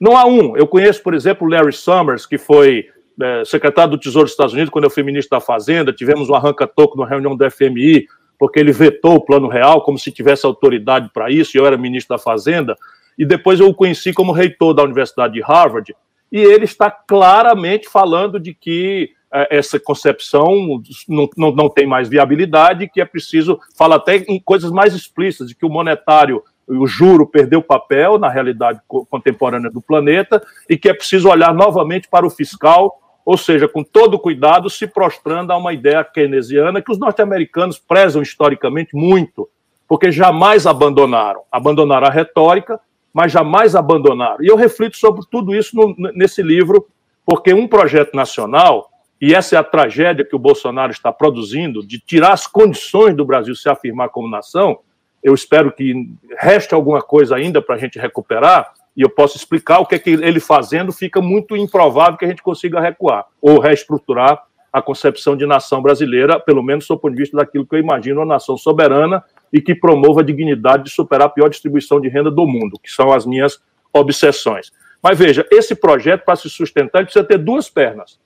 Não 0.00 0.16
há 0.16 0.26
um. 0.26 0.56
Eu 0.56 0.66
conheço, 0.66 1.02
por 1.02 1.14
exemplo, 1.14 1.48
Larry 1.48 1.72
Summers, 1.72 2.26
que 2.26 2.36
foi 2.36 2.86
é, 3.20 3.44
secretário 3.44 3.92
do 3.92 3.98
Tesouro 3.98 4.24
dos 4.24 4.32
Estados 4.32 4.52
Unidos, 4.52 4.70
quando 4.70 4.84
eu 4.84 4.90
fui 4.90 5.04
ministro 5.04 5.38
da 5.38 5.40
Fazenda, 5.40 5.92
tivemos 5.92 6.28
um 6.28 6.34
arranca-toco 6.34 6.98
na 6.98 7.06
reunião 7.06 7.36
do 7.36 7.50
FMI, 7.50 8.06
porque 8.36 8.58
ele 8.58 8.72
vetou 8.72 9.14
o 9.14 9.20
Plano 9.20 9.46
Real 9.46 9.82
como 9.82 9.96
se 9.96 10.10
tivesse 10.10 10.44
autoridade 10.44 11.08
para 11.14 11.30
isso, 11.30 11.56
e 11.56 11.60
eu 11.60 11.66
era 11.66 11.76
ministro 11.76 12.16
da 12.16 12.22
Fazenda, 12.22 12.74
e 13.16 13.24
depois 13.24 13.60
eu 13.60 13.68
o 13.68 13.74
conheci 13.74 14.12
como 14.12 14.32
reitor 14.32 14.74
da 14.74 14.82
Universidade 14.82 15.34
de 15.34 15.40
Harvard, 15.40 15.94
e 16.32 16.38
ele 16.38 16.64
está 16.64 16.90
claramente 16.90 17.88
falando 17.88 18.40
de 18.40 18.52
que 18.52 19.10
essa 19.50 19.80
concepção 19.80 20.80
não, 21.08 21.28
não, 21.36 21.52
não 21.52 21.68
tem 21.68 21.86
mais 21.86 22.08
viabilidade, 22.08 22.88
que 22.88 23.00
é 23.00 23.04
preciso, 23.04 23.58
fala 23.76 23.96
até 23.96 24.16
em 24.16 24.38
coisas 24.38 24.70
mais 24.70 24.94
explícitas, 24.94 25.48
de 25.48 25.54
que 25.54 25.66
o 25.66 25.70
monetário 25.70 26.42
o 26.66 26.86
juro 26.86 27.26
perdeu 27.26 27.60
papel 27.60 28.18
na 28.18 28.28
realidade 28.28 28.80
contemporânea 28.86 29.70
do 29.70 29.82
planeta 29.82 30.42
e 30.70 30.76
que 30.76 30.88
é 30.88 30.94
preciso 30.94 31.28
olhar 31.28 31.52
novamente 31.52 32.08
para 32.08 32.24
o 32.24 32.30
fiscal 32.30 33.02
ou 33.24 33.36
seja, 33.36 33.68
com 33.68 33.84
todo 33.84 34.18
cuidado, 34.18 34.68
se 34.68 34.86
prostrando 34.86 35.52
a 35.52 35.56
uma 35.56 35.72
ideia 35.72 36.02
keynesiana 36.02 36.82
que 36.82 36.90
os 36.90 36.98
norte-americanos 36.98 37.78
prezam 37.78 38.20
historicamente 38.20 38.96
muito, 38.96 39.48
porque 39.86 40.10
jamais 40.10 40.66
abandonaram. 40.66 41.42
Abandonaram 41.50 42.08
a 42.08 42.10
retórica, 42.10 42.80
mas 43.12 43.30
jamais 43.30 43.76
abandonaram. 43.76 44.42
E 44.42 44.48
eu 44.48 44.56
reflito 44.56 44.96
sobre 44.96 45.22
tudo 45.30 45.54
isso 45.54 45.76
no, 45.76 45.94
nesse 46.12 46.42
livro, 46.42 46.86
porque 47.24 47.54
um 47.54 47.68
projeto 47.68 48.14
nacional, 48.14 48.90
e 49.22 49.32
essa 49.32 49.54
é 49.54 49.58
a 49.58 49.62
tragédia 49.62 50.24
que 50.24 50.34
o 50.34 50.38
Bolsonaro 50.38 50.90
está 50.90 51.12
produzindo, 51.12 51.86
de 51.86 52.00
tirar 52.00 52.32
as 52.32 52.48
condições 52.48 53.14
do 53.14 53.24
Brasil 53.24 53.54
se 53.54 53.68
afirmar 53.68 54.08
como 54.08 54.28
nação, 54.28 54.80
eu 55.22 55.32
espero 55.32 55.70
que 55.70 55.94
reste 56.40 56.74
alguma 56.74 57.00
coisa 57.00 57.36
ainda 57.36 57.62
para 57.62 57.76
a 57.76 57.78
gente 57.78 58.00
recuperar, 58.00 58.72
e 58.96 59.02
eu 59.02 59.08
posso 59.08 59.36
explicar 59.36 59.78
o 59.78 59.86
que 59.86 59.94
é 59.94 59.98
que 60.00 60.10
ele 60.10 60.40
fazendo, 60.40 60.92
fica 60.92 61.20
muito 61.20 61.56
improvável 61.56 62.18
que 62.18 62.24
a 62.24 62.28
gente 62.28 62.42
consiga 62.42 62.80
recuar 62.80 63.24
ou 63.40 63.60
reestruturar 63.60 64.42
a 64.72 64.82
concepção 64.82 65.36
de 65.36 65.46
nação 65.46 65.80
brasileira, 65.80 66.40
pelo 66.40 66.60
menos 66.60 66.88
do 66.88 66.98
ponto 66.98 67.14
de 67.14 67.20
vista 67.20 67.36
daquilo 67.36 67.64
que 67.64 67.76
eu 67.76 67.78
imagino 67.78 68.18
uma 68.18 68.26
nação 68.26 68.56
soberana 68.56 69.22
e 69.52 69.60
que 69.60 69.72
promova 69.72 70.22
a 70.22 70.24
dignidade 70.24 70.82
de 70.82 70.90
superar 70.90 71.28
a 71.28 71.30
pior 71.30 71.48
distribuição 71.48 72.00
de 72.00 72.08
renda 72.08 72.30
do 72.30 72.44
mundo, 72.44 72.76
que 72.82 72.90
são 72.90 73.12
as 73.12 73.24
minhas 73.24 73.62
obsessões. 73.92 74.72
Mas 75.00 75.16
veja, 75.16 75.46
esse 75.52 75.76
projeto, 75.76 76.24
para 76.24 76.34
se 76.34 76.50
sustentar, 76.50 77.04
precisa 77.04 77.24
ter 77.24 77.38
duas 77.38 77.70
pernas. 77.70 78.18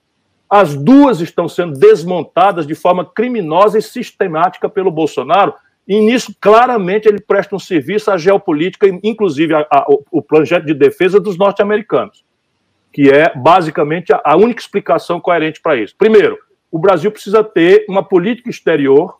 As 0.49 0.75
duas 0.75 1.19
estão 1.19 1.47
sendo 1.47 1.77
desmontadas 1.77 2.65
de 2.65 2.73
forma 2.73 3.05
criminosa 3.05 3.77
e 3.77 3.81
sistemática 3.81 4.69
pelo 4.69 4.89
Bolsonaro, 4.89 5.53
e 5.87 5.99
nisso, 6.01 6.35
claramente, 6.41 7.07
ele 7.07 7.21
presta 7.21 7.55
um 7.55 7.59
serviço 7.59 8.11
à 8.11 8.17
geopolítica, 8.17 8.87
inclusive 9.03 9.53
a, 9.53 9.65
a, 9.71 9.85
o 10.11 10.21
projeto 10.21 10.65
de 10.65 10.73
defesa 10.73 11.19
dos 11.19 11.37
norte-americanos, 11.37 12.25
que 12.91 13.09
é 13.09 13.33
basicamente 13.33 14.13
a, 14.13 14.21
a 14.23 14.35
única 14.35 14.59
explicação 14.59 15.19
coerente 15.19 15.61
para 15.61 15.77
isso. 15.77 15.95
Primeiro, 15.97 16.37
o 16.69 16.77
Brasil 16.77 17.09
precisa 17.09 17.41
ter 17.43 17.85
uma 17.87 18.03
política 18.03 18.49
exterior 18.49 19.17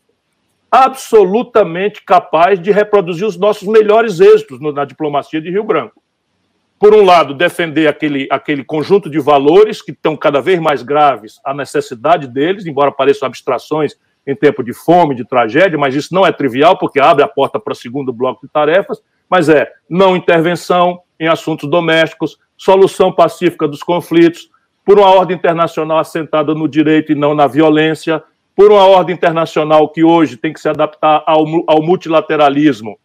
absolutamente 0.70 2.04
capaz 2.04 2.60
de 2.60 2.72
reproduzir 2.72 3.26
os 3.26 3.38
nossos 3.38 3.68
melhores 3.68 4.20
êxitos 4.20 4.60
na 4.60 4.84
diplomacia 4.84 5.40
de 5.40 5.50
Rio 5.50 5.64
Branco. 5.64 6.02
Por 6.80 6.94
um 6.94 7.04
lado, 7.04 7.34
defender 7.34 7.88
aquele, 7.88 8.28
aquele 8.30 8.64
conjunto 8.64 9.10
de 9.10 9.20
valores 9.20 9.82
que 9.82 9.92
estão 9.92 10.16
cada 10.16 10.40
vez 10.40 10.60
mais 10.60 10.84
graves, 10.84 11.40
a 11.44 11.54
necessidade 11.54 12.28
deles, 12.28 12.68
embora 12.68 12.92
pareçam 12.92 13.26
abstrações 13.26 13.96
em 14.28 14.36
tempo 14.36 14.64
de 14.64 14.74
fome, 14.74 15.16
de 15.16 15.26
tragédia, 15.26 15.78
mas 15.78 15.96
isso 15.96 16.14
não 16.14 16.26
é 16.26 16.32
trivial, 16.32 16.78
porque 16.78 17.00
abre 17.00 17.24
a 17.24 17.28
porta 17.28 17.60
para 17.60 17.72
o 17.72 17.76
segundo 17.76 18.14
bloco 18.14 18.46
de 18.46 18.52
tarefas, 18.52 19.02
mas 19.30 19.50
é 19.50 19.72
não 19.90 20.16
intervenção 20.16 21.02
em 21.20 21.28
assuntos 21.28 21.68
domésticos, 21.68 22.38
solução 22.56 23.12
pacífica 23.12 23.68
dos 23.68 23.82
conflitos, 23.82 24.50
por 24.86 25.00
uma 25.00 25.10
ordem 25.10 25.36
internacional 25.36 25.98
assentada 25.98 26.54
no 26.54 26.68
direito 26.68 27.12
e 27.12 27.16
não 27.16 27.34
na 27.34 27.48
violência, 27.48 28.22
por 28.56 28.72
uma 28.72 28.86
ordem 28.86 29.16
internacional 29.16 29.90
que 29.90 30.04
hoje 30.04 30.38
tem 30.38 30.54
que 30.54 30.60
se 30.60 30.70
adaptar 30.70 31.24
ao, 31.26 31.46
ao 31.68 31.82
multilateralismo 31.82 33.00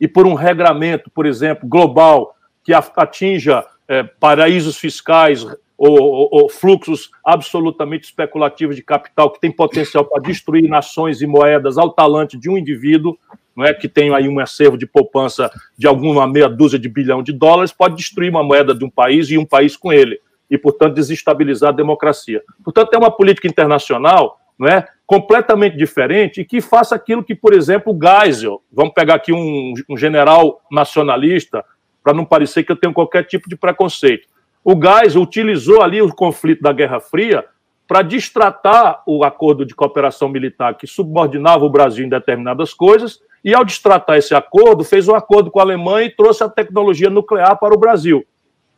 e 0.00 0.06
por 0.06 0.26
um 0.26 0.34
regramento, 0.34 1.10
por 1.10 1.26
exemplo, 1.26 1.68
global 1.68 2.34
que 2.64 2.72
atinja 2.72 3.64
é, 3.86 4.02
paraísos 4.02 4.76
fiscais, 4.76 5.46
ou, 5.76 6.00
ou, 6.00 6.28
ou, 6.30 6.48
fluxos 6.48 7.10
absolutamente 7.24 8.04
especulativos 8.04 8.76
de 8.76 8.82
capital 8.82 9.30
que 9.30 9.40
tem 9.40 9.50
potencial 9.50 10.04
para 10.04 10.22
destruir 10.22 10.68
nações 10.68 11.20
e 11.20 11.26
moedas 11.26 11.76
ao 11.76 11.90
talante 11.90 12.38
de 12.38 12.48
um 12.48 12.56
indivíduo, 12.56 13.18
não 13.56 13.64
é 13.64 13.74
que 13.74 13.88
tem 13.88 14.14
aí 14.14 14.28
um 14.28 14.38
acervo 14.40 14.78
de 14.78 14.86
poupança 14.86 15.50
de 15.76 15.86
alguma 15.86 16.26
meia 16.26 16.48
dúzia 16.48 16.78
de 16.78 16.88
bilhão 16.88 17.22
de 17.22 17.32
dólares, 17.32 17.72
pode 17.72 17.96
destruir 17.96 18.30
uma 18.30 18.42
moeda 18.42 18.74
de 18.74 18.84
um 18.84 18.90
país 18.90 19.30
e 19.30 19.38
um 19.38 19.44
país 19.44 19.76
com 19.76 19.92
ele, 19.92 20.20
e, 20.50 20.56
portanto, 20.56 20.94
desestabilizar 20.94 21.70
a 21.70 21.76
democracia. 21.76 22.42
Portanto, 22.62 22.94
é 22.94 22.98
uma 22.98 23.10
política 23.10 23.48
internacional 23.48 24.40
não 24.58 24.68
é, 24.68 24.86
completamente 25.04 25.76
diferente 25.76 26.40
e 26.40 26.44
que 26.44 26.60
faça 26.60 26.94
aquilo 26.94 27.24
que, 27.24 27.34
por 27.34 27.52
exemplo, 27.52 27.96
Geisel, 28.00 28.62
vamos 28.72 28.94
pegar 28.94 29.16
aqui 29.16 29.32
um, 29.32 29.74
um 29.88 29.96
general 29.96 30.60
nacionalista, 30.70 31.64
para 32.04 32.12
não 32.12 32.24
parecer 32.24 32.62
que 32.62 32.70
eu 32.70 32.76
tenho 32.76 32.92
qualquer 32.92 33.24
tipo 33.24 33.48
de 33.48 33.56
preconceito. 33.56 34.28
O 34.62 34.74
Geisel 34.74 35.22
utilizou 35.22 35.82
ali 35.82 36.00
o 36.02 36.14
conflito 36.14 36.62
da 36.62 36.72
Guerra 36.72 37.00
Fria 37.00 37.44
para 37.88 38.02
distratar 38.02 39.02
o 39.06 39.24
acordo 39.24 39.64
de 39.64 39.74
cooperação 39.74 40.28
militar 40.28 40.76
que 40.76 40.86
subordinava 40.86 41.64
o 41.64 41.70
Brasil 41.70 42.04
em 42.04 42.08
determinadas 42.08 42.72
coisas, 42.72 43.20
e 43.44 43.54
ao 43.54 43.64
distratar 43.64 44.16
esse 44.16 44.34
acordo, 44.34 44.82
fez 44.84 45.06
um 45.06 45.14
acordo 45.14 45.50
com 45.50 45.60
a 45.60 45.62
Alemanha 45.62 46.06
e 46.06 46.10
trouxe 46.10 46.42
a 46.42 46.48
tecnologia 46.48 47.10
nuclear 47.10 47.58
para 47.58 47.74
o 47.74 47.78
Brasil. 47.78 48.24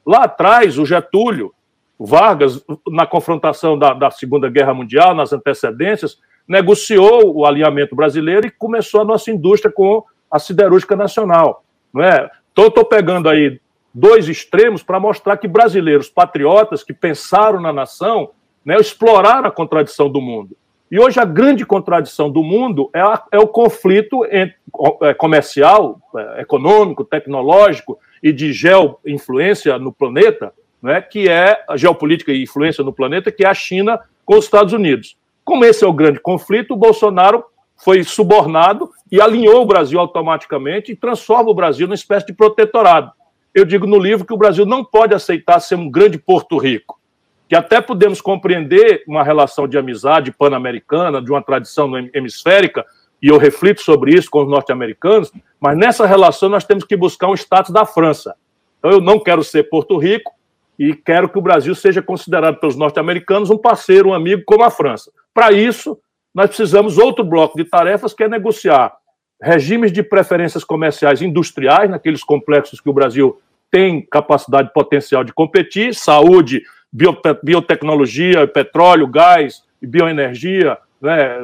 Lá 0.05 0.25
atrás, 0.25 0.77
o 0.77 0.85
Getúlio, 0.85 1.53
Vargas, 1.99 2.65
na 2.89 3.07
confrontação 3.07 3.79
da, 3.79 3.95
da 3.95 4.11
Segunda 4.11 4.51
Guerra 4.51 4.75
Mundial, 4.75 5.15
nas 5.15 5.33
antecedências, 5.33 6.19
negociou 6.49 7.33
o 7.37 7.47
alinhamento 7.47 7.95
brasileiro 7.95 8.47
e 8.47 8.51
começou 8.51 9.01
a 9.01 9.05
nossa 9.05 9.31
indústria 9.31 9.73
com 9.73 10.05
a 10.31 10.39
siderúrgica 10.39 10.97
nacional. 10.97 11.65
Não 11.95 12.03
é? 12.03 12.29
Então, 12.57 12.69
estou 12.69 12.87
pegando 12.87 13.29
aí 13.29 13.61
dois 13.93 14.31
extremos 14.31 14.83
para 14.83 14.99
mostrar 14.99 15.37
que 15.37 15.47
brasileiros 15.47 16.09
patriotas 16.09 16.83
que 16.83 16.95
pensaram 16.95 17.61
na 17.61 17.71
nação 17.71 18.31
né, 18.65 18.77
explorar 18.77 19.45
a 19.45 19.51
contradição 19.51 20.09
do 20.09 20.23
mundo. 20.23 20.57
E 20.91 20.99
hoje 20.99 21.21
a 21.21 21.27
grande 21.27 21.67
contradição 21.67 22.31
do 22.31 22.43
mundo 22.43 22.89
é, 22.95 23.01
a, 23.03 23.23
é 23.31 23.39
o 23.39 23.47
conflito 23.47 24.25
entre, 24.25 24.55
é, 25.03 25.13
comercial, 25.13 26.01
é, 26.17 26.41
econômico, 26.41 27.05
tecnológico 27.05 27.99
e 28.23 28.33
de 28.33 28.55
geoinfluência 28.55 29.79
no 29.79 29.93
planeta, 29.93 30.51
né, 30.81 31.03
que 31.03 31.29
é 31.29 31.63
a 31.69 31.77
geopolítica 31.77 32.33
e 32.33 32.45
influência 32.45 32.83
no 32.83 32.93
planeta, 32.93 33.31
que 33.31 33.45
é 33.45 33.49
a 33.49 33.55
China 33.55 34.01
com 34.25 34.39
os 34.39 34.47
Estados 34.47 34.73
Unidos. 34.73 35.19
Como 35.45 35.63
esse 35.63 35.85
é 35.85 35.87
o 35.87 35.93
grande 35.93 36.21
conflito, 36.21 36.73
o 36.73 36.79
Bolsonaro 36.79 37.45
foi 37.77 38.03
subornado 38.05 38.91
e 39.11 39.21
alinhou 39.21 39.63
o 39.63 39.67
Brasil 39.67 39.99
automaticamente 40.01 40.93
e 40.93 40.97
transforma 40.97 41.51
o 41.51 41.55
Brasil 41.55 41.87
numa 41.87 41.95
espécie 41.95 42.27
de 42.27 42.33
protetorado. 42.33 43.13
Eu 43.55 43.65
digo 43.65 43.87
no 43.87 43.99
livro 43.99 44.27
que 44.27 44.35
o 44.35 44.39
Brasil 44.39 44.67
não 44.67 44.85
pode 44.85 45.15
aceitar 45.15 45.61
ser 45.61 45.77
um 45.77 45.91
grande 45.91 46.19
Porto 46.19 46.59
Rico 46.59 46.97
que 47.49 47.55
até 47.55 47.81
podemos 47.81 48.21
compreender 48.21 49.05
uma 49.07 49.23
relação 49.23 49.69
de 49.69 49.79
amizade 49.79 50.33
pan-americana, 50.33 51.23
de 51.23 51.31
uma 51.31 51.43
tradição 51.43 51.91
hemisférica, 52.13 52.85
e 53.23 53.29
eu 53.29 53.39
reflito 53.39 53.83
sobre 53.83 54.13
isso 54.13 54.29
com 54.31 54.43
os 54.43 54.49
norte-americanos, 54.49 55.33
mas 55.61 55.77
nessa 55.77 56.07
relação 56.07 56.49
nós 56.49 56.65
temos 56.65 56.85
que 56.85 56.97
buscar 56.97 57.29
um 57.29 57.35
status 57.35 57.73
da 57.73 57.87
França. 57.87 58.35
Então 58.79 58.91
eu 58.91 59.01
não 59.01 59.19
quero 59.19 59.43
ser 59.43 59.65
Porto 59.65 59.97
Rico 59.97 60.33
e 60.79 60.95
quero 60.95 61.29
que 61.29 61.39
o 61.39 61.43
Brasil 61.43 61.75
seja 61.75 62.03
considerado 62.03 62.59
pelos 62.59 62.77
norte-americanos 62.77 63.49
um 63.49 63.57
parceiro, 63.57 64.11
um 64.11 64.15
amigo 64.15 64.43
como 64.45 64.65
a 64.65 64.71
França. 64.71 65.11
Para 65.33 65.53
isso, 65.53 65.99
nós 66.37 66.49
precisamos 66.49 66.99
outro 66.99 67.25
bloco 67.25 67.57
de 67.57 67.65
tarefas 67.65 68.13
que 68.13 68.23
é 68.23 68.29
negociar 68.29 68.93
regimes 69.43 69.91
de 69.91 70.03
preferências 70.03 70.63
comerciais 70.63 71.23
industriais 71.23 71.89
naqueles 71.89 72.23
complexos 72.23 72.79
que 72.79 72.91
o 72.91 72.93
Brasil 72.93 73.41
tem 73.71 74.03
capacidade 74.03 74.71
potencial 74.75 75.25
de 75.25 75.33
competir, 75.33 75.95
saúde, 75.95 76.63
biotecnologia, 77.43 78.47
petróleo, 78.47 79.07
gás, 79.07 79.63
bioenergia, 79.81 80.77
né, 81.01 81.39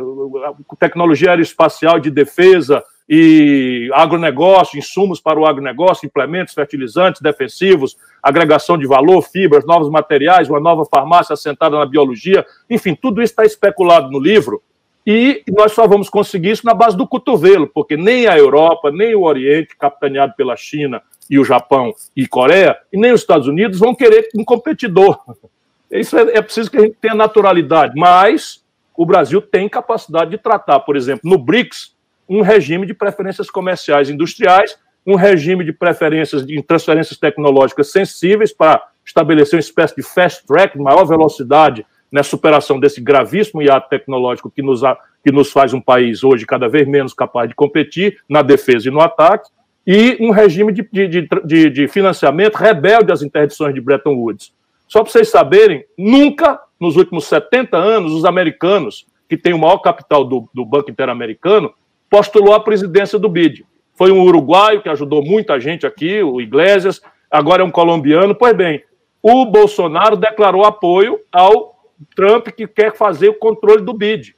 tecnologia 0.79 1.31
aeroespacial 1.31 1.99
de 1.99 2.11
defesa 2.11 2.85
e 3.09 3.89
agronegócio, 3.95 4.79
insumos 4.79 5.23
para 5.23 5.41
o 5.41 5.47
agronegócio, 5.47 6.05
implementos, 6.05 6.53
fertilizantes, 6.53 7.23
defensivos, 7.23 7.97
agregação 8.23 8.77
de 8.77 8.87
valor, 8.87 9.23
fibras, 9.23 9.65
novos 9.65 9.89
materiais, 9.89 10.51
uma 10.51 10.61
nova 10.61 10.85
farmácia 10.85 11.33
assentada 11.33 11.79
na 11.79 11.87
biologia, 11.87 12.45
enfim, 12.69 12.95
tudo 12.95 13.23
isso 13.23 13.33
está 13.33 13.45
especulado 13.47 14.11
no 14.11 14.21
livro 14.21 14.63
e 15.07 15.43
nós 15.49 15.73
só 15.73 15.87
vamos 15.87 16.09
conseguir 16.09 16.51
isso 16.51 16.65
na 16.65 16.75
base 16.75 16.97
do 16.97 17.07
cotovelo, 17.07 17.67
porque 17.67 17.97
nem 17.97 18.27
a 18.27 18.39
Europa, 18.39 18.91
nem 18.91 19.15
o 19.15 19.23
Oriente, 19.23 19.77
capitaneado 19.77 20.35
pela 20.37 20.57
China, 20.57 21.03
e 21.29 21.39
o 21.39 21.45
Japão 21.45 21.95
e 22.15 22.27
Coreia, 22.27 22.77
e 22.93 22.99
nem 22.99 23.13
os 23.13 23.21
Estados 23.21 23.49
Unidos 23.49 23.79
vão 23.79 23.95
querer 23.95 24.29
um 24.37 24.45
competidor. 24.45 25.19
Isso 25.91 26.17
é, 26.19 26.37
é 26.37 26.43
preciso 26.43 26.71
que 26.71 26.79
a 26.79 26.81
gente 26.83 26.97
tenha 27.01 27.15
naturalidade, 27.15 27.95
mas 27.97 28.63
o 28.97 29.05
Brasil 29.05 29.41
tem 29.41 29.69
capacidade 29.69 30.31
de 30.31 30.39
tratar, 30.39 30.81
por 30.81 30.97
exemplo, 30.97 31.29
no 31.29 31.39
BRICS, 31.39 31.95
um 32.29 32.41
regime 32.41 32.87
de 32.87 32.95
preferências 32.95 33.51
comerciais 33.51 34.09
industriais, 34.09 34.79
um 35.07 35.17
regime 35.17 35.65
de 35.65 35.73
preferências 35.73 36.47
de 36.47 36.63
transferências 36.63 37.19
tecnológicas 37.19 37.91
sensíveis 37.91 38.53
para 38.53 38.83
estabelecer 39.05 39.57
uma 39.57 39.61
espécie 39.61 39.97
de 39.97 40.03
fast 40.03 40.47
track, 40.47 40.79
maior 40.79 41.05
velocidade 41.05 41.85
na 42.13 42.23
superação 42.23 42.79
desse 42.79 43.01
gravíssimo 43.01 43.63
hiato 43.63 43.89
tecnológico 43.89 44.51
que 44.51 44.61
nos, 44.61 44.83
que 45.25 45.33
nos 45.33 45.51
faz 45.51 45.73
um 45.73 45.81
país 45.81 46.23
hoje 46.23 46.45
cada 46.45 46.69
vez 46.69 46.87
menos 46.87 47.15
capaz 47.15 47.49
de 47.49 47.55
competir 47.55 48.19
na 48.29 48.43
defesa 48.43 48.89
e 48.89 48.91
no 48.91 49.01
ataque 49.01 49.51
e 49.87 50.19
um 50.21 50.31
regime 50.31 50.73
de, 50.73 50.89
de, 50.93 51.29
de, 51.45 51.71
de 51.71 51.89
financiamento 51.89 52.57
rebelde 52.57 53.11
às 53.11 53.23
interdições 53.23 53.75
de 53.75 53.81
Bretton 53.81 54.15
Woods. 54.15 54.53
Só 54.87 55.03
para 55.03 55.11
vocês 55.11 55.31
saberem, 55.31 55.85
nunca 55.97 56.61
nos 56.79 56.97
últimos 56.97 57.25
70 57.25 57.77
anos 57.77 58.13
os 58.13 58.25
americanos, 58.25 59.07
que 59.29 59.37
têm 59.37 59.55
o 59.55 59.59
maior 59.59 59.79
capital 59.79 60.25
do, 60.25 60.49
do 60.53 60.65
Banco 60.65 60.91
Interamericano, 60.91 61.73
postulou 62.11 62.55
a 62.55 62.61
presidência 62.61 63.19
do 63.19 63.29
BID. 63.29 63.65
Foi 63.95 64.13
um 64.13 64.23
uruguaio 64.23 64.83
que 64.83 64.89
ajudou 64.91 65.25
muita 65.25 65.59
gente 65.59 65.87
aqui, 65.87 66.23
o 66.23 66.41
Iglesias, 66.41 67.01
agora 67.31 67.63
é 67.63 67.65
um 67.65 67.71
colombiano. 67.71 68.35
Pois 68.35 68.55
bem, 68.55 68.85
o 69.23 69.47
Bolsonaro 69.47 70.17
declarou 70.17 70.65
apoio 70.65 71.19
ao 71.33 71.72
Trump 72.15 72.49
que 72.49 72.67
quer 72.67 72.95
fazer 72.97 73.29
o 73.29 73.35
controle 73.35 73.83
do 73.83 73.93
BID, 73.93 74.35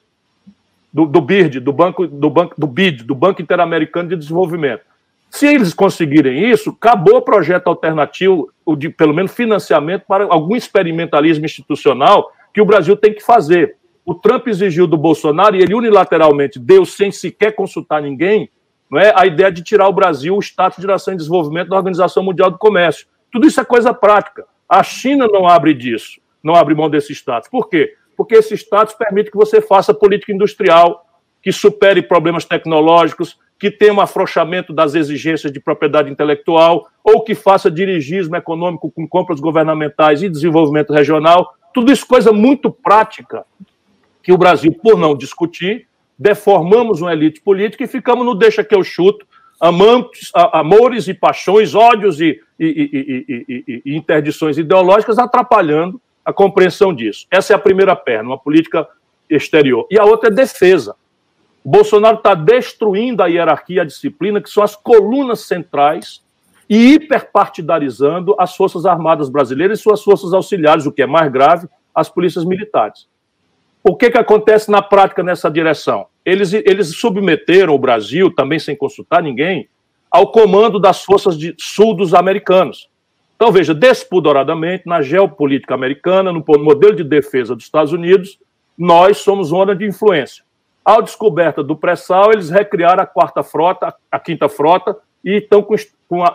do, 0.92 1.06
do 1.06 1.20
BID, 1.20 1.60
do 1.60 1.72
banco, 1.72 2.06
do 2.06 2.30
banco, 2.30 2.54
do 2.58 2.66
BID, 2.66 3.04
do 3.04 3.14
Banco 3.14 3.42
Interamericano 3.42 4.08
de 4.08 4.16
Desenvolvimento. 4.16 4.82
Se 5.30 5.46
eles 5.46 5.74
conseguirem 5.74 6.48
isso, 6.48 6.70
acabou 6.70 7.16
o 7.16 7.22
projeto 7.22 7.66
alternativo, 7.66 8.52
o 8.64 8.76
de 8.76 8.88
pelo 8.88 9.12
menos 9.12 9.34
financiamento 9.34 10.04
para 10.06 10.24
algum 10.26 10.54
experimentalismo 10.54 11.44
institucional 11.44 12.30
que 12.52 12.60
o 12.60 12.64
Brasil 12.64 12.96
tem 12.96 13.12
que 13.12 13.20
fazer. 13.20 13.76
O 14.04 14.14
Trump 14.14 14.46
exigiu 14.46 14.86
do 14.86 14.96
Bolsonaro 14.96 15.56
e 15.56 15.60
ele 15.60 15.74
unilateralmente 15.74 16.58
deu, 16.58 16.84
sem 16.84 17.10
sequer 17.10 17.52
consultar 17.52 18.00
ninguém, 18.00 18.48
não 18.88 19.00
é, 19.00 19.12
a 19.16 19.26
ideia 19.26 19.50
de 19.50 19.62
tirar 19.62 19.88
o 19.88 19.92
Brasil 19.92 20.36
o 20.36 20.40
status 20.40 20.78
de 20.78 20.86
nação 20.86 21.14
em 21.14 21.16
desenvolvimento 21.16 21.68
da 21.68 21.76
Organização 21.76 22.22
Mundial 22.22 22.50
do 22.50 22.58
Comércio. 22.58 23.06
Tudo 23.32 23.46
isso 23.46 23.60
é 23.60 23.64
coisa 23.64 23.92
prática. 23.92 24.46
A 24.68 24.84
China 24.84 25.26
não 25.26 25.48
abre 25.48 25.74
disso, 25.74 26.20
não 26.44 26.54
abre 26.54 26.74
mão 26.74 26.90
desse 26.90 27.12
status. 27.14 27.48
Por 27.48 27.70
quê? 27.70 27.94
Porque 28.16 28.34
esse 28.34 28.54
status 28.54 28.94
permite 28.94 29.30
que 29.30 29.36
você 29.36 29.62
faça 29.62 29.94
política 29.94 30.32
industrial, 30.32 31.06
que 31.42 31.50
supere 31.50 32.02
problemas 32.02 32.44
tecnológicos, 32.44 33.38
que 33.58 33.70
tenha 33.70 33.94
um 33.94 34.00
afrouxamento 34.00 34.72
das 34.72 34.94
exigências 34.94 35.50
de 35.50 35.58
propriedade 35.58 36.10
intelectual 36.10 36.86
ou 37.02 37.22
que 37.22 37.34
faça 37.34 37.70
dirigismo 37.70 38.36
econômico 38.36 38.90
com 38.90 39.08
compras 39.08 39.40
governamentais 39.40 40.22
e 40.22 40.28
desenvolvimento 40.28 40.92
regional. 40.92 41.54
Tudo 41.72 41.90
isso 41.90 42.06
coisa 42.06 42.32
muito 42.32 42.70
prática 42.70 43.44
que 44.22 44.32
o 44.32 44.38
Brasil, 44.38 44.72
por 44.72 44.98
não 44.98 45.16
discutir, 45.16 45.86
deformamos 46.18 47.00
uma 47.00 47.12
elite 47.12 47.40
política 47.40 47.84
e 47.84 47.88
ficamos 47.88 48.24
no 48.24 48.34
deixa 48.34 48.62
que 48.62 48.74
eu 48.74 48.82
chuto, 48.84 49.26
amantes, 49.60 50.30
amores 50.34 51.08
e 51.08 51.14
paixões, 51.14 51.74
ódios 51.74 52.20
e, 52.20 52.40
e, 52.58 53.44
e, 53.48 53.82
e, 53.84 53.96
interdições 53.96 54.58
ideológicas 54.58 55.18
atrapalhando 55.18 56.00
a 56.24 56.32
compreensão 56.32 56.94
disso. 56.94 57.26
Essa 57.30 57.52
é 57.52 57.56
a 57.56 57.58
primeira 57.58 57.94
perna, 57.94 58.30
uma 58.30 58.38
política 58.38 58.88
exterior. 59.28 59.86
E 59.90 59.98
a 59.98 60.04
outra 60.04 60.30
é 60.30 60.32
defesa. 60.32 60.96
O 61.64 61.70
Bolsonaro 61.70 62.18
está 62.18 62.34
destruindo 62.34 63.22
a 63.22 63.26
hierarquia 63.26 63.76
e 63.76 63.80
a 63.80 63.84
disciplina, 63.84 64.40
que 64.40 64.50
são 64.50 64.62
as 64.62 64.76
colunas 64.76 65.40
centrais, 65.40 66.22
e 66.68 66.94
hiperpartidarizando 66.94 68.34
as 68.38 68.56
Forças 68.56 68.86
Armadas 68.86 69.28
brasileiras 69.28 69.78
e 69.78 69.82
suas 69.82 70.02
forças 70.02 70.32
auxiliares, 70.32 70.86
o 70.86 70.92
que 70.92 71.02
é 71.02 71.06
mais 71.06 71.30
grave, 71.30 71.68
as 71.94 72.08
polícias 72.08 72.44
militares. 72.44 73.06
O 73.82 73.94
que, 73.94 74.10
que 74.10 74.18
acontece 74.18 74.70
na 74.70 74.80
prática 74.80 75.22
nessa 75.22 75.50
direção? 75.50 76.06
Eles, 76.24 76.54
eles 76.54 76.96
submeteram 76.96 77.74
o 77.74 77.78
Brasil, 77.78 78.34
também 78.34 78.58
sem 78.58 78.74
consultar 78.74 79.22
ninguém, 79.22 79.68
ao 80.10 80.32
comando 80.32 80.80
das 80.80 81.02
forças 81.02 81.38
de 81.38 81.54
sul 81.58 81.94
dos 81.94 82.14
americanos. 82.14 82.88
Então, 83.44 83.52
veja, 83.52 83.74
despudoradamente, 83.74 84.84
na 84.86 85.02
geopolítica 85.02 85.74
americana, 85.74 86.32
no 86.32 86.42
modelo 86.60 86.96
de 86.96 87.04
defesa 87.04 87.54
dos 87.54 87.64
Estados 87.64 87.92
Unidos, 87.92 88.38
nós 88.76 89.18
somos 89.18 89.48
zona 89.48 89.76
de 89.76 89.86
influência. 89.86 90.42
Ao 90.82 91.02
descoberta 91.02 91.62
do 91.62 91.76
pré-sal, 91.76 92.32
eles 92.32 92.48
recriaram 92.48 93.02
a 93.02 93.06
quarta 93.06 93.42
frota, 93.42 93.94
a 94.10 94.18
quinta 94.18 94.48
frota, 94.48 94.96
e 95.22 95.32
estão 95.32 95.62
com, 95.62 95.76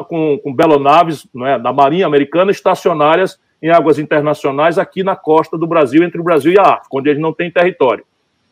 com, 0.08 0.38
com 0.38 0.54
belonaves 0.54 1.26
é, 1.46 1.58
da 1.58 1.74
Marinha 1.74 2.06
Americana 2.06 2.52
estacionárias 2.52 3.40
em 3.60 3.72
águas 3.72 3.98
internacionais 3.98 4.78
aqui 4.78 5.02
na 5.02 5.16
costa 5.16 5.58
do 5.58 5.66
Brasil, 5.66 6.04
entre 6.04 6.22
o 6.22 6.24
Brasil 6.24 6.52
e 6.52 6.60
a 6.60 6.74
África, 6.74 6.90
onde 6.94 7.10
eles 7.10 7.20
não 7.20 7.34
têm 7.34 7.50
território. 7.50 8.06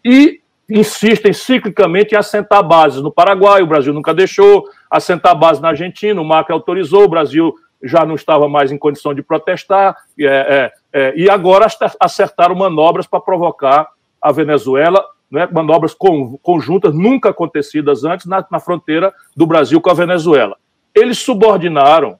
E 0.03 0.41
insistem 0.67 1.31
ciclicamente 1.31 2.15
em 2.15 2.17
assentar 2.17 2.63
bases 2.63 3.03
no 3.03 3.11
Paraguai, 3.11 3.61
o 3.61 3.67
Brasil 3.67 3.93
nunca 3.93 4.15
deixou, 4.15 4.67
assentar 4.89 5.37
bases 5.37 5.61
na 5.61 5.69
Argentina, 5.69 6.19
o 6.19 6.25
MAC 6.25 6.51
autorizou, 6.51 7.03
o 7.03 7.07
Brasil 7.07 7.53
já 7.83 8.05
não 8.05 8.15
estava 8.15 8.47
mais 8.47 8.71
em 8.71 8.77
condição 8.77 9.13
de 9.13 9.21
protestar, 9.21 9.95
é, 10.19 10.25
é, 10.25 10.73
é, 10.93 11.13
e 11.15 11.29
agora 11.29 11.67
acertaram 11.99 12.55
manobras 12.55 13.05
para 13.05 13.21
provocar 13.21 13.87
a 14.21 14.31
Venezuela 14.31 15.03
né, 15.29 15.47
manobras 15.51 15.93
conjuntas 16.41 16.93
nunca 16.93 17.29
acontecidas 17.29 18.03
antes 18.03 18.25
na, 18.25 18.45
na 18.49 18.59
fronteira 18.59 19.13
do 19.35 19.45
Brasil 19.45 19.79
com 19.81 19.89
a 19.89 19.93
Venezuela. 19.93 20.57
Eles 20.95 21.19
subordinaram 21.19 22.17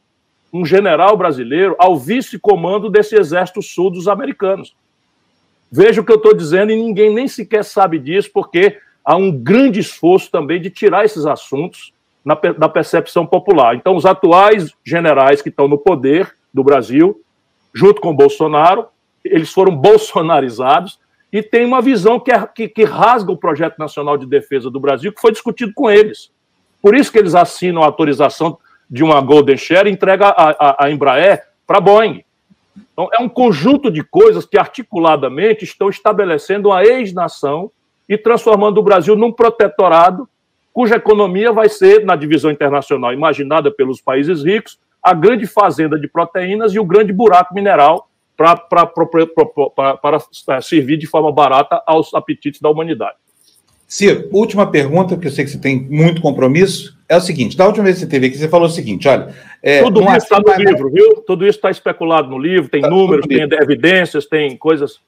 um 0.51 0.65
general 0.65 1.17
brasileiro 1.17 1.75
ao 1.79 1.97
vice-comando 1.97 2.89
desse 2.89 3.15
exército 3.15 3.61
sul 3.61 3.89
dos 3.89 4.07
americanos. 4.07 4.75
Veja 5.71 6.01
o 6.01 6.03
que 6.03 6.11
eu 6.11 6.17
estou 6.17 6.33
dizendo 6.33 6.71
e 6.71 6.75
ninguém 6.75 7.13
nem 7.13 7.27
sequer 7.27 7.63
sabe 7.63 7.99
disso, 7.99 8.29
porque 8.33 8.77
há 9.03 9.15
um 9.15 9.31
grande 9.31 9.79
esforço 9.79 10.31
também 10.31 10.61
de 10.61 10.69
tirar 10.69 11.05
esses 11.05 11.25
assuntos 11.25 11.93
na, 12.27 12.35
da 12.35 12.67
percepção 12.67 13.25
popular. 13.25 13.73
Então, 13.73 13.95
os 13.95 14.05
atuais 14.05 14.73
generais 14.83 15.41
que 15.41 15.47
estão 15.47 15.65
no 15.65 15.77
poder 15.77 16.35
do 16.53 16.61
Brasil, 16.61 17.21
junto 17.73 18.01
com 18.01 18.13
Bolsonaro, 18.13 18.87
eles 19.23 19.53
foram 19.53 19.73
bolsonarizados 19.73 20.99
e 21.31 21.41
tem 21.41 21.63
uma 21.63 21.81
visão 21.81 22.19
que, 22.19 22.29
é, 22.29 22.45
que, 22.45 22.67
que 22.67 22.83
rasga 22.83 23.31
o 23.31 23.37
projeto 23.37 23.79
nacional 23.79 24.17
de 24.17 24.25
defesa 24.25 24.69
do 24.69 24.77
Brasil, 24.77 25.13
que 25.13 25.21
foi 25.21 25.31
discutido 25.31 25.71
com 25.73 25.89
eles. 25.89 26.29
Por 26.81 26.97
isso 26.97 27.13
que 27.13 27.17
eles 27.17 27.33
assinam 27.33 27.81
a 27.81 27.85
autorização 27.85 28.57
de 28.89 29.05
uma 29.05 29.21
Golden 29.21 29.55
Share 29.55 29.87
e 29.87 29.93
entrega 29.93 30.27
a, 30.27 30.49
a, 30.49 30.85
a 30.85 30.91
Embraer 30.91 31.47
para 31.65 31.77
a 31.77 31.81
Boeing. 31.81 32.25
Então, 32.91 33.07
é 33.17 33.21
um 33.21 33.29
conjunto 33.29 33.89
de 33.89 34.03
coisas 34.03 34.45
que 34.45 34.57
articuladamente 34.57 35.63
estão 35.63 35.87
estabelecendo 35.87 36.69
uma 36.69 36.83
ex-nação 36.83 37.71
e 38.09 38.17
transformando 38.17 38.79
o 38.79 38.83
Brasil 38.83 39.15
num 39.15 39.31
protetorado 39.31 40.27
cuja 40.77 40.97
economia 40.97 41.51
vai 41.51 41.69
ser, 41.69 42.05
na 42.05 42.15
divisão 42.15 42.51
internacional 42.51 43.11
imaginada 43.11 43.71
pelos 43.71 43.99
países 43.99 44.43
ricos, 44.43 44.77
a 45.01 45.11
grande 45.11 45.47
fazenda 45.47 45.99
de 45.99 46.07
proteínas 46.07 46.71
e 46.71 46.77
o 46.77 46.85
grande 46.85 47.11
buraco 47.11 47.51
mineral 47.55 48.07
para 48.37 48.61
é, 50.49 50.61
servir 50.61 50.97
de 50.97 51.07
forma 51.07 51.31
barata 51.31 51.81
aos 51.87 52.13
apetites 52.13 52.61
da 52.61 52.69
humanidade. 52.69 53.15
Ciro, 53.87 54.29
última 54.31 54.69
pergunta, 54.69 55.15
porque 55.15 55.29
eu 55.29 55.31
sei 55.31 55.45
que 55.45 55.49
você 55.49 55.57
tem 55.57 55.81
muito 55.89 56.21
compromisso. 56.21 56.95
É 57.09 57.17
o 57.17 57.21
seguinte: 57.21 57.57
da 57.57 57.65
última 57.65 57.85
vez 57.85 57.95
que 57.95 58.01
você 58.01 58.07
teve 58.07 58.27
aqui, 58.27 58.37
você 58.37 58.47
falou 58.47 58.67
o 58.67 58.71
seguinte: 58.71 59.07
olha. 59.07 59.33
É, 59.63 59.81
Tudo 59.81 60.01
isso 60.03 60.17
está 60.17 60.39
no 60.39 60.63
livro, 60.63 60.91
viu? 60.91 61.23
Tudo 61.25 61.47
isso 61.47 61.57
está 61.57 61.71
especulado 61.71 62.29
no 62.29 62.37
livro, 62.37 62.69
tem 62.69 62.81
tá 62.81 62.89
números, 62.89 63.25
tem 63.25 63.41
evidências, 63.41 64.27
tem 64.27 64.55
coisas. 64.55 64.99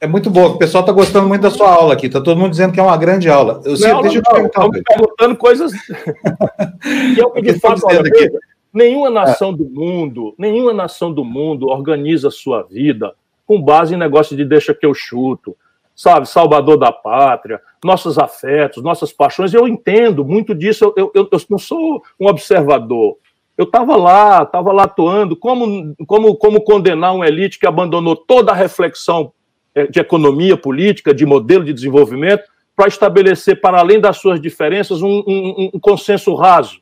É 0.00 0.06
muito 0.06 0.30
bom, 0.30 0.46
o 0.46 0.58
pessoal 0.58 0.82
está 0.82 0.92
gostando 0.92 1.26
muito 1.26 1.42
da 1.42 1.50
sua 1.50 1.68
aula 1.74 1.94
aqui, 1.94 2.06
está 2.06 2.20
todo 2.20 2.38
mundo 2.38 2.50
dizendo 2.50 2.72
que 2.72 2.78
é 2.78 2.82
uma 2.82 2.96
grande 2.96 3.28
aula. 3.28 3.60
Eu, 3.64 3.76
não, 3.78 4.02
deixa 4.02 4.18
eu 4.18 4.22
te 4.22 4.30
perguntar. 4.30 4.66
Estão 4.66 4.70
perguntando 4.70 5.36
coisas 5.36 5.72
que 5.82 7.20
é 7.20 7.30
que 7.30 7.52
de 7.52 7.58
fato 7.58 7.84
aqui. 7.88 8.30
Nenhuma 8.72 9.10
nação 9.10 9.50
é. 9.50 9.56
do 9.56 9.64
mundo, 9.64 10.34
nenhuma 10.38 10.72
nação 10.72 11.12
do 11.12 11.24
mundo 11.24 11.66
organiza 11.66 12.28
a 12.28 12.30
sua 12.30 12.62
vida 12.62 13.12
com 13.44 13.60
base 13.60 13.94
em 13.94 13.98
negócio 13.98 14.36
de 14.36 14.44
deixa 14.44 14.74
que 14.74 14.86
eu 14.86 14.94
chuto, 14.94 15.56
sabe, 15.96 16.28
salvador 16.28 16.76
da 16.76 16.92
pátria, 16.92 17.60
nossos 17.82 18.18
afetos, 18.18 18.82
nossas 18.82 19.12
paixões. 19.12 19.52
Eu 19.52 19.66
entendo 19.66 20.24
muito 20.24 20.54
disso, 20.54 20.92
eu, 20.96 21.10
eu, 21.12 21.28
eu 21.32 21.40
não 21.50 21.58
sou 21.58 22.02
um 22.20 22.28
observador. 22.28 23.16
Eu 23.56 23.64
estava 23.64 23.96
lá, 23.96 24.42
estava 24.44 24.70
lá 24.70 24.84
atuando. 24.84 25.34
Como, 25.34 25.92
como, 26.06 26.36
como 26.36 26.60
condenar 26.60 27.14
uma 27.16 27.26
elite 27.26 27.58
que 27.58 27.66
abandonou 27.66 28.14
toda 28.14 28.52
a 28.52 28.54
reflexão 28.54 29.32
é, 29.32 29.37
de 29.86 30.00
economia 30.00 30.56
política, 30.56 31.14
de 31.14 31.24
modelo 31.24 31.64
de 31.64 31.72
desenvolvimento, 31.72 32.44
para 32.74 32.88
estabelecer, 32.88 33.60
para 33.60 33.78
além 33.78 34.00
das 34.00 34.18
suas 34.18 34.40
diferenças, 34.40 35.02
um, 35.02 35.22
um, 35.26 35.70
um 35.74 35.80
consenso 35.80 36.34
raso, 36.34 36.80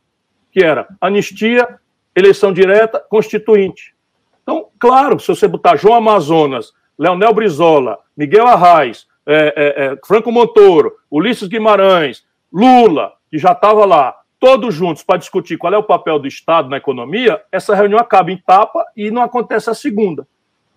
que 0.52 0.62
era 0.62 0.86
anistia, 1.00 1.66
eleição 2.14 2.52
direta, 2.52 3.02
constituinte. 3.08 3.94
Então, 4.42 4.66
claro, 4.78 5.18
se 5.18 5.28
você 5.28 5.48
botar 5.48 5.76
João 5.76 5.94
Amazonas, 5.94 6.72
Leonel 6.98 7.32
Brizola, 7.32 7.98
Miguel 8.16 8.46
Arraes, 8.46 9.06
é, 9.26 9.34
é, 9.34 9.84
é, 9.84 9.98
Franco 10.06 10.30
Montoro, 10.30 10.92
Ulisses 11.10 11.48
Guimarães, 11.48 12.24
Lula, 12.52 13.12
que 13.30 13.38
já 13.38 13.52
estava 13.52 13.84
lá, 13.84 14.14
todos 14.38 14.74
juntos 14.74 15.02
para 15.02 15.18
discutir 15.18 15.56
qual 15.56 15.72
é 15.72 15.78
o 15.78 15.82
papel 15.82 16.18
do 16.18 16.28
Estado 16.28 16.68
na 16.68 16.76
economia, 16.76 17.42
essa 17.50 17.74
reunião 17.74 17.98
acaba 17.98 18.30
em 18.30 18.36
tapa 18.36 18.84
e 18.96 19.10
não 19.10 19.22
acontece 19.22 19.68
a 19.68 19.74
segunda 19.74 20.26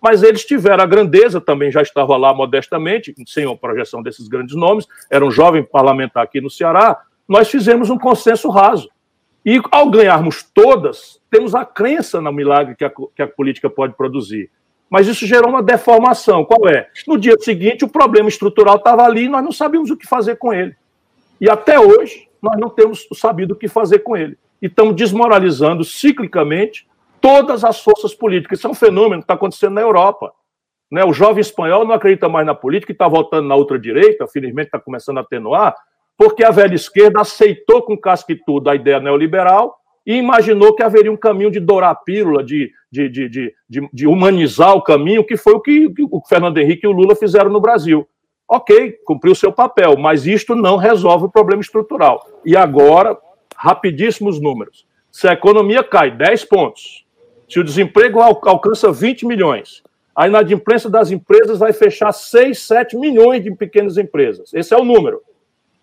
mas 0.02 0.22
eles 0.22 0.44
tiveram 0.44 0.82
a 0.82 0.86
grandeza, 0.86 1.40
também 1.40 1.70
já 1.70 1.82
estava 1.82 2.16
lá 2.16 2.32
modestamente, 2.32 3.14
sem 3.26 3.50
a 3.50 3.56
projeção 3.56 4.02
desses 4.02 4.28
grandes 4.28 4.56
nomes, 4.56 4.86
era 5.10 5.24
um 5.24 5.30
jovem 5.30 5.62
parlamentar 5.62 6.24
aqui 6.24 6.40
no 6.40 6.50
Ceará, 6.50 7.02
nós 7.28 7.50
fizemos 7.50 7.90
um 7.90 7.98
consenso 7.98 8.48
raso. 8.48 8.88
E 9.44 9.60
ao 9.70 9.90
ganharmos 9.90 10.42
todas, 10.42 11.20
temos 11.30 11.54
a 11.54 11.64
crença 11.64 12.20
no 12.20 12.32
milagre 12.32 12.74
que 12.74 12.84
a, 12.84 12.90
que 12.90 13.22
a 13.22 13.26
política 13.26 13.70
pode 13.70 13.94
produzir. 13.94 14.50
Mas 14.90 15.06
isso 15.06 15.24
gerou 15.24 15.48
uma 15.48 15.62
deformação. 15.62 16.44
Qual 16.44 16.68
é? 16.68 16.88
No 17.06 17.16
dia 17.16 17.36
seguinte, 17.38 17.84
o 17.84 17.88
problema 17.88 18.28
estrutural 18.28 18.76
estava 18.76 19.04
ali 19.04 19.24
e 19.24 19.28
nós 19.28 19.44
não 19.44 19.52
sabíamos 19.52 19.90
o 19.90 19.96
que 19.96 20.06
fazer 20.06 20.36
com 20.36 20.52
ele. 20.52 20.74
E 21.40 21.48
até 21.48 21.78
hoje, 21.78 22.28
nós 22.42 22.58
não 22.58 22.68
temos 22.68 23.06
sabido 23.14 23.52
o 23.52 23.56
que 23.56 23.68
fazer 23.68 24.00
com 24.00 24.16
ele. 24.16 24.36
E 24.60 24.66
estamos 24.66 24.94
desmoralizando 24.96 25.84
ciclicamente 25.84 26.86
todas 27.20 27.64
as 27.64 27.80
forças 27.80 28.14
políticas. 28.14 28.58
Isso 28.58 28.66
é 28.66 28.70
um 28.70 28.74
fenômeno 28.74 29.22
que 29.22 29.24
está 29.24 29.34
acontecendo 29.34 29.74
na 29.74 29.80
Europa. 29.80 30.32
Né? 30.90 31.04
O 31.04 31.12
jovem 31.12 31.40
espanhol 31.40 31.84
não 31.84 31.94
acredita 31.94 32.28
mais 32.28 32.46
na 32.46 32.54
política 32.54 32.92
e 32.92 32.94
está 32.94 33.06
voltando 33.06 33.46
na 33.46 33.56
ultradireita, 33.56 34.26
felizmente 34.26 34.68
está 34.68 34.80
começando 34.80 35.18
a 35.18 35.20
atenuar, 35.20 35.74
porque 36.16 36.44
a 36.44 36.50
velha 36.50 36.74
esquerda 36.74 37.20
aceitou 37.20 37.82
com 37.82 37.96
casca 37.96 38.32
e 38.32 38.36
tudo 38.36 38.68
a 38.68 38.74
ideia 38.74 39.00
neoliberal 39.00 39.76
e 40.04 40.16
imaginou 40.16 40.74
que 40.74 40.82
haveria 40.82 41.12
um 41.12 41.16
caminho 41.16 41.50
de 41.50 41.60
dourar 41.60 41.90
a 41.90 41.94
pílula, 41.94 42.42
de, 42.42 42.72
de, 42.90 43.08
de, 43.08 43.28
de, 43.28 43.88
de 43.92 44.06
humanizar 44.06 44.74
o 44.74 44.82
caminho, 44.82 45.24
que 45.24 45.36
foi 45.36 45.54
o 45.54 45.60
que 45.60 45.92
o 46.10 46.20
Fernando 46.26 46.58
Henrique 46.58 46.86
e 46.86 46.88
o 46.88 46.92
Lula 46.92 47.14
fizeram 47.14 47.50
no 47.50 47.60
Brasil. 47.60 48.08
Ok, 48.48 48.98
cumpriu 49.04 49.34
seu 49.34 49.52
papel, 49.52 49.96
mas 49.96 50.26
isto 50.26 50.56
não 50.56 50.76
resolve 50.76 51.26
o 51.26 51.30
problema 51.30 51.60
estrutural. 51.62 52.26
E 52.44 52.56
agora, 52.56 53.16
rapidíssimos 53.54 54.40
números. 54.40 54.86
Se 55.12 55.28
a 55.28 55.32
economia 55.32 55.84
cai 55.84 56.10
10 56.10 56.44
pontos, 56.46 57.06
se 57.50 57.58
o 57.58 57.64
desemprego 57.64 58.20
alcança 58.20 58.92
20 58.92 59.26
milhões, 59.26 59.82
a 60.14 60.28
inadimplência 60.28 60.88
das 60.88 61.10
empresas 61.10 61.58
vai 61.58 61.72
fechar 61.72 62.12
6, 62.12 62.56
7 62.62 62.96
milhões 62.96 63.42
de 63.42 63.52
pequenas 63.52 63.98
empresas. 63.98 64.54
Esse 64.54 64.72
é 64.72 64.76
o 64.76 64.84
número. 64.84 65.20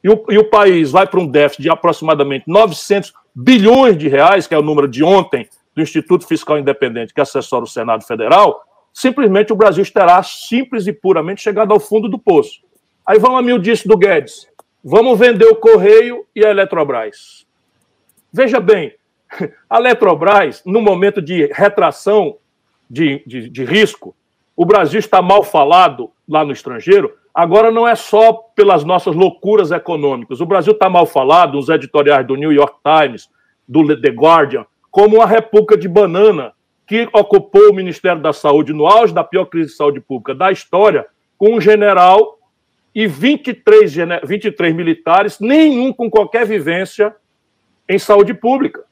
E 0.02 0.10
o, 0.10 0.24
e 0.30 0.38
o 0.38 0.50
país 0.50 0.92
vai 0.92 1.06
para 1.06 1.20
um 1.20 1.28
déficit 1.28 1.64
de 1.64 1.70
aproximadamente 1.70 2.46
900 2.48 3.14
bilhões 3.36 3.98
de 3.98 4.08
reais, 4.08 4.48
que 4.48 4.56
é 4.56 4.58
o 4.58 4.62
número 4.62 4.88
de 4.88 5.04
ontem 5.04 5.50
do 5.76 5.82
Instituto 5.82 6.26
Fiscal 6.26 6.58
Independente, 6.58 7.14
que 7.14 7.20
assessora 7.20 7.66
o 7.66 7.68
Senado 7.68 8.06
Federal, 8.06 8.64
simplesmente 8.94 9.52
o 9.52 9.56
Brasil 9.56 9.84
estará 9.84 10.24
simples 10.24 10.88
e 10.88 10.94
puramente 10.94 11.42
chegado 11.42 11.74
ao 11.74 11.80
fundo 11.80 12.08
do 12.08 12.18
poço. 12.18 12.62
Aí 13.06 13.20
vamos 13.20 13.40
a 13.40 13.42
mil 13.42 13.60
disse 13.60 13.88
do 13.88 13.98
Guedes. 13.98 14.48
Vamos 14.82 15.20
vender 15.20 15.48
o 15.48 15.56
Correio 15.56 16.26
e 16.34 16.46
a 16.46 16.50
Eletrobras. 16.50 17.46
Veja 18.32 18.60
bem, 18.60 18.94
A 19.70 19.78
Eletrobras, 19.78 20.64
no 20.66 20.82
momento 20.82 21.22
de 21.22 21.48
retração 21.54 22.38
de, 22.90 23.24
de, 23.26 23.50
de 23.50 23.66
risco, 23.66 24.16
o 24.56 24.66
Brasil 24.66 25.00
está 25.00 25.22
mal 25.22 25.44
falado 25.44 26.12
lá 26.28 26.44
no 26.44 26.52
estrangeiro, 26.52 27.14
agora 27.34 27.72
não 27.72 27.88
é 27.88 27.96
só 27.96 28.34
pelas 28.56 28.84
nossas 28.84 29.16
loucuras 29.16 29.72
econômicas. 29.72 30.42
O 30.42 30.46
Brasil 30.46 30.74
está 30.74 30.90
mal 30.90 31.06
falado 31.06 31.54
nos 31.54 31.70
editoriais 31.70 32.26
do 32.26 32.36
New 32.36 32.52
York 32.52 32.78
Times, 32.84 33.30
do 33.68 34.00
The 34.00 34.10
Guardian, 34.10 34.66
como 34.90 35.18
uma 35.18 35.28
república 35.28 35.78
de 35.78 35.88
banana 35.88 36.54
que 36.88 37.08
ocupou 37.14 37.70
o 37.70 37.74
Ministério 37.74 38.22
da 38.22 38.32
Saúde 38.32 38.74
no 38.74 38.88
auge 38.88 39.14
da 39.14 39.24
pior 39.24 39.46
crise 39.46 39.72
de 39.72 39.76
saúde 39.76 40.00
pública 40.00 40.34
da 40.34 40.52
história, 40.52 41.06
com 41.38 41.54
um 41.54 41.62
general 41.62 42.40
e 42.96 43.06
23, 43.06 43.94
23 44.24 44.74
militares, 44.74 45.40
nenhum 45.40 45.94
com 45.94 46.10
qualquer 46.10 46.48
vivência 46.48 47.16
em 47.88 48.00
saúde 48.00 48.34
pública. 48.34 48.87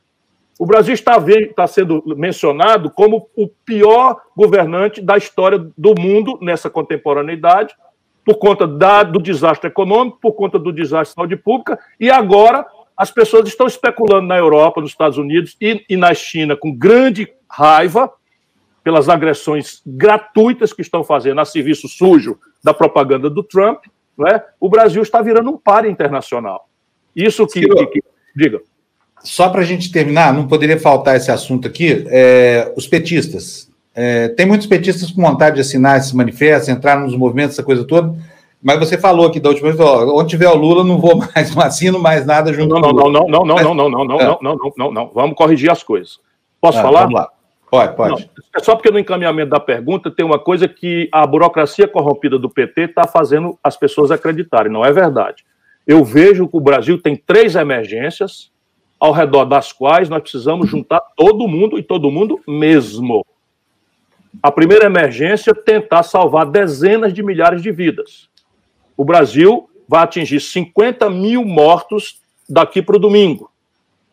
O 0.57 0.65
Brasil 0.65 0.93
está, 0.93 1.17
está, 1.17 1.67
sendo 1.67 2.01
mencionado 2.15 2.89
como 2.89 3.29
o 3.35 3.47
pior 3.47 4.21
governante 4.35 5.01
da 5.01 5.17
história 5.17 5.59
do 5.77 5.93
mundo 5.99 6.39
nessa 6.41 6.69
contemporaneidade, 6.69 7.75
por 8.23 8.37
conta 8.37 8.65
da, 8.65 9.03
do 9.03 9.19
desastre 9.19 9.69
econômico, 9.69 10.17
por 10.19 10.33
conta 10.33 10.57
do 10.57 10.71
desastre 10.71 11.09
de 11.09 11.15
saúde 11.15 11.35
pública, 11.35 11.77
e 11.99 12.09
agora 12.09 12.65
as 12.97 13.11
pessoas 13.11 13.47
estão 13.47 13.67
especulando 13.67 14.27
na 14.27 14.37
Europa, 14.37 14.79
nos 14.79 14.91
Estados 14.91 15.17
Unidos 15.17 15.57
e, 15.59 15.85
e 15.89 15.97
na 15.97 16.13
China 16.13 16.55
com 16.55 16.73
grande 16.73 17.27
raiva 17.49 18.09
pelas 18.81 19.09
agressões 19.09 19.81
gratuitas 19.85 20.71
que 20.71 20.81
estão 20.81 21.03
fazendo 21.03 21.41
a 21.41 21.45
serviço 21.45 21.89
sujo 21.89 22.39
da 22.63 22.73
propaganda 22.73 23.29
do 23.29 23.43
Trump. 23.43 23.83
É? 24.31 24.41
O 24.59 24.69
Brasil 24.69 25.01
está 25.01 25.21
virando 25.21 25.49
um 25.49 25.57
par 25.57 25.85
internacional. 25.85 26.69
Isso 27.13 27.45
que, 27.45 27.67
que, 27.67 27.87
que 27.87 28.03
diga 28.33 28.61
só 29.23 29.49
para 29.49 29.61
a 29.61 29.65
gente 29.65 29.91
terminar, 29.91 30.33
não 30.33 30.47
poderia 30.47 30.79
faltar 30.79 31.15
esse 31.15 31.31
assunto 31.31 31.67
aqui, 31.67 32.05
é, 32.07 32.71
os 32.75 32.87
petistas. 32.87 33.69
É, 33.93 34.29
tem 34.29 34.45
muitos 34.45 34.67
petistas 34.67 35.09
com 35.09 35.21
vontade 35.21 35.55
de 35.55 35.61
assinar 35.61 35.97
esse 35.97 36.15
manifesto, 36.15 36.69
entrar 36.69 36.99
nos 36.99 37.15
movimentos, 37.15 37.55
essa 37.55 37.63
coisa 37.63 37.85
toda, 37.85 38.13
mas 38.61 38.79
você 38.79 38.97
falou 38.97 39.27
aqui 39.27 39.39
da 39.39 39.49
última 39.49 39.69
vez, 39.69 39.79
ó, 39.79 40.05
onde 40.19 40.29
tiver 40.29 40.49
o 40.49 40.55
Lula, 40.55 40.83
não 40.83 40.97
vou 40.97 41.17
mais, 41.35 41.55
não 41.55 41.63
assino 41.63 41.99
mais 41.99 42.25
nada 42.25 42.51
junto 42.51 42.73
não, 42.73 42.81
não, 42.81 42.91
não, 42.91 43.09
não, 43.09 43.27
não, 43.27 43.45
não, 43.45 43.45
não, 43.45 43.75
não, 43.75 43.89
não, 43.89 44.05
não, 44.05 44.05
não, 44.07 44.17
não, 44.17 44.37
não, 44.41 44.73
não, 44.77 44.91
não, 44.91 45.11
vamos 45.13 45.35
corrigir 45.35 45.71
as 45.71 45.83
coisas. 45.83 46.19
Posso 46.59 46.81
falar? 46.81 47.01
Vamos 47.01 47.15
lá. 47.15 47.29
Pode, 47.69 47.95
pode. 47.95 48.09
Não, 48.11 48.29
é 48.55 48.59
só 48.59 48.75
porque 48.75 48.89
no 48.89 48.99
encaminhamento 48.99 49.49
da 49.49 49.59
pergunta 49.59 50.09
tem 50.09 50.25
uma 50.25 50.39
coisa 50.39 50.67
que 50.67 51.09
a 51.11 51.25
burocracia 51.27 51.87
corrompida 51.87 52.39
do 52.39 52.49
PT 52.49 52.81
está 52.81 53.05
fazendo 53.05 53.57
as 53.63 53.75
pessoas 53.75 54.11
acreditarem. 54.11 54.71
Não 54.71 54.85
é 54.85 54.91
verdade. 54.91 55.43
Eu 55.85 56.03
vejo 56.03 56.47
que 56.47 56.57
o 56.57 56.61
Brasil 56.61 57.01
tem 57.01 57.15
três 57.15 57.55
emergências, 57.55 58.51
ao 58.99 59.11
redor 59.11 59.45
das 59.45 59.71
quais 59.71 60.09
nós 60.09 60.21
precisamos 60.21 60.69
juntar 60.69 61.01
todo 61.15 61.47
mundo 61.47 61.77
e 61.77 61.83
todo 61.83 62.11
mundo 62.11 62.39
mesmo. 62.47 63.25
A 64.41 64.51
primeira 64.51 64.85
emergência 64.85 65.53
tentar 65.53 66.03
salvar 66.03 66.45
dezenas 66.45 67.13
de 67.13 67.23
milhares 67.23 67.61
de 67.61 67.71
vidas. 67.71 68.29
O 68.97 69.03
Brasil 69.03 69.69
vai 69.87 70.03
atingir 70.03 70.39
50 70.39 71.09
mil 71.09 71.45
mortos 71.45 72.21
daqui 72.49 72.81
para 72.81 72.95
o 72.95 72.99
domingo. 72.99 73.51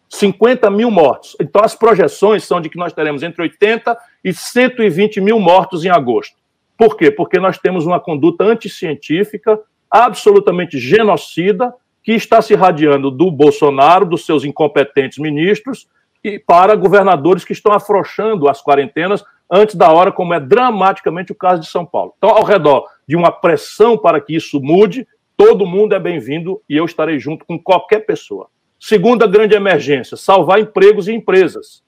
50 0.09 0.71
mil 0.71 0.91
mortos. 0.91 1.35
Então, 1.41 1.63
as 1.65 1.75
projeções 1.75 2.45
são 2.45 2.61
de 2.61 2.69
que 2.69 2.77
nós 2.77 2.93
teremos 2.93 3.23
entre 3.23 3.43
80 3.43 3.97
e 4.23 4.33
120 4.33 5.21
mil 5.21 5.41
mortos 5.41 5.85
em 5.85 5.89
agosto. 5.89 6.37
Por 6.77 6.97
quê? 6.97 7.11
Porque 7.11 7.39
nós 7.39 7.59
temos 7.59 7.87
uma 7.87 7.99
conduta 7.99 8.45
anticientífica, 8.45 9.59
absolutamente 9.91 10.79
genocida, 10.79 11.73
que 12.03 12.13
está 12.13 12.43
se 12.43 12.53
irradiando 12.53 13.11
do 13.11 13.31
Bolsonaro, 13.31 14.05
dos 14.05 14.27
seus 14.27 14.45
incompetentes 14.45 15.19
ministros, 15.19 15.89
e 16.25 16.39
para 16.39 16.75
governadores 16.75 17.45
que 17.45 17.53
estão 17.53 17.73
afrouxando 17.73 18.49
as 18.49 18.63
quarentenas 18.63 19.25
antes 19.51 19.75
da 19.75 19.91
hora, 19.93 20.11
como 20.11 20.35
é 20.35 20.41
dramaticamente 20.41 21.33
o 21.33 21.35
caso 21.35 21.61
de 21.61 21.69
São 21.69 21.85
Paulo. 21.85 22.15
Então, 22.17 22.31
ao 22.31 22.45
redor 22.45 22.87
de 23.07 23.17
uma 23.17 23.31
pressão 23.31 23.99
para 23.99 24.21
que 24.21 24.35
isso 24.35 24.61
mude, 24.61 25.07
todo 25.37 25.67
mundo 25.67 25.95
é 25.95 25.99
bem-vindo 25.99 26.61
e 26.69 26.77
eu 26.77 26.85
estarei 26.85 27.19
junto 27.19 27.45
com 27.45 27.59
qualquer 27.59 28.01
pessoa. 28.01 28.49
Segunda 28.81 29.27
grande 29.27 29.55
emergência, 29.55 30.17
salvar 30.17 30.59
empregos 30.59 31.07
e 31.07 31.13
empresas. 31.13 31.83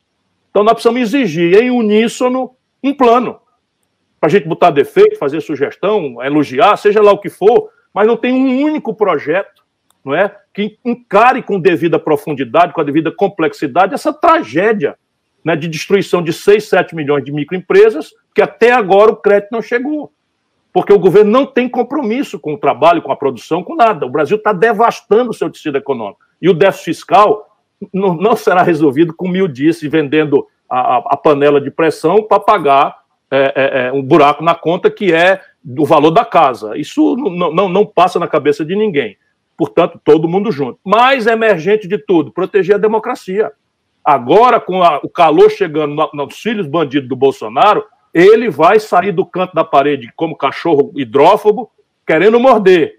Então, 0.51 0.63
nós 0.63 0.75
precisamos 0.75 1.01
exigir 1.03 1.57
em 1.57 1.71
uníssono 1.71 2.55
um 2.83 2.93
plano 2.93 3.41
para 4.21 4.29
a 4.29 4.31
gente 4.31 4.47
botar 4.47 4.71
defeito, 4.71 5.19
fazer 5.19 5.41
sugestão, 5.41 6.23
elogiar, 6.23 6.77
seja 6.77 7.03
lá 7.03 7.13
o 7.13 7.19
que 7.19 7.29
for, 7.29 7.71
mas 7.93 8.07
não 8.07 8.17
tem 8.17 8.33
um 8.33 8.63
único 8.63 8.95
projeto 8.95 9.64
não 10.05 10.15
é, 10.15 10.35
que 10.53 10.79
encare 10.85 11.43
com 11.43 11.59
devida 11.59 11.99
profundidade, 11.99 12.73
com 12.73 12.81
a 12.81 12.85
devida 12.85 13.11
complexidade, 13.11 13.95
essa 13.95 14.13
tragédia 14.13 14.97
né, 15.45 15.57
de 15.57 15.67
destruição 15.69 16.23
de 16.23 16.33
6, 16.33 16.69
7 16.69 16.95
milhões 16.95 17.25
de 17.25 17.33
microempresas, 17.33 18.13
que 18.35 18.43
até 18.43 18.73
agora 18.73 19.13
o 19.13 19.17
crédito 19.17 19.51
não 19.53 19.63
chegou. 19.63 20.13
Porque 20.73 20.93
o 20.93 20.99
governo 20.99 21.31
não 21.31 21.47
tem 21.47 21.69
compromisso 21.69 22.39
com 22.39 22.55
o 22.55 22.59
trabalho, 22.59 23.01
com 23.01 23.13
a 23.13 23.17
produção, 23.17 23.63
com 23.63 23.77
nada. 23.77 24.05
O 24.07 24.11
Brasil 24.11 24.37
está 24.37 24.53
devastando 24.53 25.31
o 25.31 25.35
seu 25.35 25.49
tecido 25.49 25.79
econômico. 25.79 26.21
E 26.43 26.49
o 26.49 26.55
déficit 26.55 26.85
fiscal 26.87 27.57
não, 27.93 28.15
não 28.15 28.35
será 28.35 28.63
resolvido, 28.63 29.15
como 29.15 29.37
eu 29.37 29.47
disse, 29.47 29.89
vendendo 29.89 30.47
a, 30.69 30.97
a 30.97 31.17
panela 31.17 31.61
de 31.61 31.71
pressão 31.71 32.23
para 32.23 32.41
pagar 32.41 33.05
é, 33.31 33.53
é, 33.55 33.87
é, 33.87 33.93
um 33.93 34.03
buraco 34.03 34.43
na 34.43 34.55
conta 34.55 34.91
que 34.91 35.13
é 35.13 35.41
do 35.63 35.85
valor 35.85 36.11
da 36.11 36.25
casa. 36.25 36.77
Isso 36.77 37.17
não, 37.17 37.53
não, 37.53 37.69
não 37.69 37.87
passa 37.87 38.19
na 38.19 38.29
cabeça 38.29 38.65
de 38.65 38.75
ninguém. 38.75 39.17
Portanto, 39.57 40.01
todo 40.03 40.29
mundo 40.29 40.51
junto. 40.51 40.79
Mais 40.85 41.27
emergente 41.27 41.87
de 41.87 41.99
tudo, 41.99 42.33
proteger 42.33 42.77
a 42.77 42.79
democracia. 42.79 43.53
Agora, 44.05 44.61
com 44.61 44.83
a, 44.83 44.99
o 44.99 45.09
calor 45.09 45.51
chegando 45.51 45.95
no, 45.95 46.11
nos 46.13 46.39
filhos 46.39 46.67
bandidos 46.67 47.09
do 47.09 47.17
Bolsonaro, 47.17 47.85
ele 48.13 48.51
vai 48.51 48.79
sair 48.79 49.13
do 49.13 49.25
canto 49.25 49.55
da 49.55 49.65
parede 49.65 50.13
como 50.15 50.37
cachorro 50.37 50.93
hidrófobo, 50.95 51.71
querendo 52.07 52.39
morder. 52.39 52.95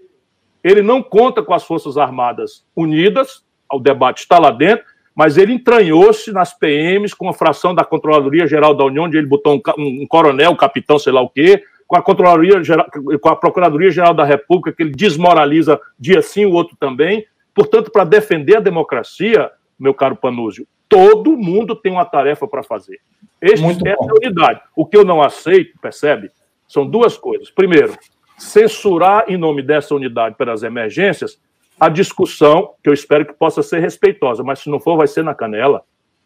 Ele 0.64 0.82
não 0.82 1.02
conta 1.02 1.42
com 1.42 1.54
as 1.54 1.64
Forças 1.64 1.96
Armadas 1.96 2.66
Unidas, 2.74 3.44
o 3.72 3.78
debate 3.78 4.18
está 4.20 4.38
lá 4.38 4.50
dentro, 4.50 4.84
mas 5.14 5.38
ele 5.38 5.54
entranhou-se 5.54 6.30
nas 6.32 6.52
PMs 6.52 7.14
com 7.14 7.28
a 7.28 7.32
fração 7.32 7.74
da 7.74 7.84
Controladoria 7.84 8.46
Geral 8.46 8.74
da 8.74 8.84
União, 8.84 9.04
onde 9.04 9.16
ele 9.16 9.26
botou 9.26 9.54
um, 9.54 10.02
um 10.02 10.06
coronel, 10.06 10.50
um 10.50 10.56
capitão, 10.56 10.98
sei 10.98 11.12
lá 11.12 11.22
o 11.22 11.30
quê, 11.30 11.62
com 11.86 11.96
a 11.96 12.02
Controladoria 12.02 12.62
Geral, 12.62 12.86
com 13.20 13.28
a 13.28 13.36
Procuradoria 13.36 13.90
Geral 13.90 14.14
da 14.14 14.24
República, 14.24 14.72
que 14.72 14.82
ele 14.82 14.92
desmoraliza 14.92 15.80
dia 15.98 16.20
sim, 16.20 16.44
o 16.44 16.52
outro 16.52 16.76
também. 16.78 17.26
Portanto, 17.54 17.90
para 17.90 18.04
defender 18.04 18.56
a 18.56 18.60
democracia, 18.60 19.50
meu 19.78 19.94
caro 19.94 20.16
Panúzio, 20.16 20.66
todo 20.88 21.36
mundo 21.36 21.76
tem 21.76 21.92
uma 21.92 22.04
tarefa 22.04 22.46
para 22.46 22.62
fazer. 22.62 23.00
Este, 23.40 23.62
Muito 23.62 23.86
essa 23.86 23.96
bom. 23.96 24.08
é 24.08 24.10
a 24.10 24.14
unidade. 24.14 24.60
O 24.74 24.86
que 24.86 24.96
eu 24.96 25.04
não 25.04 25.22
aceito, 25.22 25.78
percebe, 25.80 26.30
são 26.66 26.86
duas 26.86 27.16
coisas. 27.16 27.50
Primeiro, 27.50 27.94
censurar 28.36 29.24
em 29.28 29.36
nome 29.36 29.62
dessa 29.62 29.94
unidade 29.94 30.36
pelas 30.36 30.62
emergências 30.62 31.40
a 31.78 31.88
discussão, 31.88 32.72
que 32.82 32.88
eu 32.88 32.94
espero 32.94 33.26
que 33.26 33.34
possa 33.34 33.62
ser 33.62 33.80
respeitosa, 33.80 34.42
mas 34.42 34.60
se 34.60 34.70
não 34.70 34.80
for, 34.80 34.96
vai 34.96 35.06
ser 35.06 35.22
na 35.22 35.34
canela. 35.34 35.82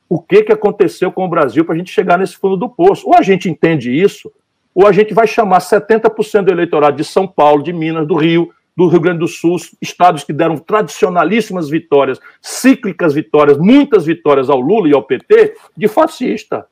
O 0.09 0.21
que, 0.21 0.45
que 0.45 0.53
aconteceu 0.53 1.11
com 1.11 1.25
o 1.25 1.29
Brasil 1.29 1.65
para 1.65 1.75
a 1.75 1.79
gente 1.79 1.91
chegar 1.91 2.19
nesse 2.19 2.37
fundo 2.37 2.57
do 2.57 2.69
poço? 2.69 3.07
Ou 3.09 3.17
a 3.17 3.23
gente 3.23 3.49
entende 3.49 3.93
isso, 3.93 4.33
ou 4.75 4.87
a 4.87 4.93
gente 4.93 5.12
vai 5.12 5.27
chamar 5.27 5.59
70% 5.59 6.45
do 6.45 6.53
eleitorado 6.53 6.97
de 6.97 7.05
São 7.05 7.27
Paulo, 7.27 7.62
de 7.62 7.73
Minas, 7.73 8.07
do 8.07 8.14
Rio, 8.14 8.51
do 8.77 8.87
Rio 8.87 9.01
Grande 9.01 9.18
do 9.18 9.29
Sul, 9.29 9.57
estados 9.81 10.25
que 10.25 10.33
deram 10.33 10.57
tradicionalíssimas 10.57 11.68
vitórias, 11.68 12.21
cíclicas 12.41 13.12
vitórias, 13.12 13.59
muitas 13.59 14.07
vitórias 14.07 14.49
ao 14.49 14.61
Lula 14.61 14.89
e 14.89 14.95
ao 14.95 15.03
PT, 15.03 15.55
de 15.77 15.89
fascista. 15.89 16.66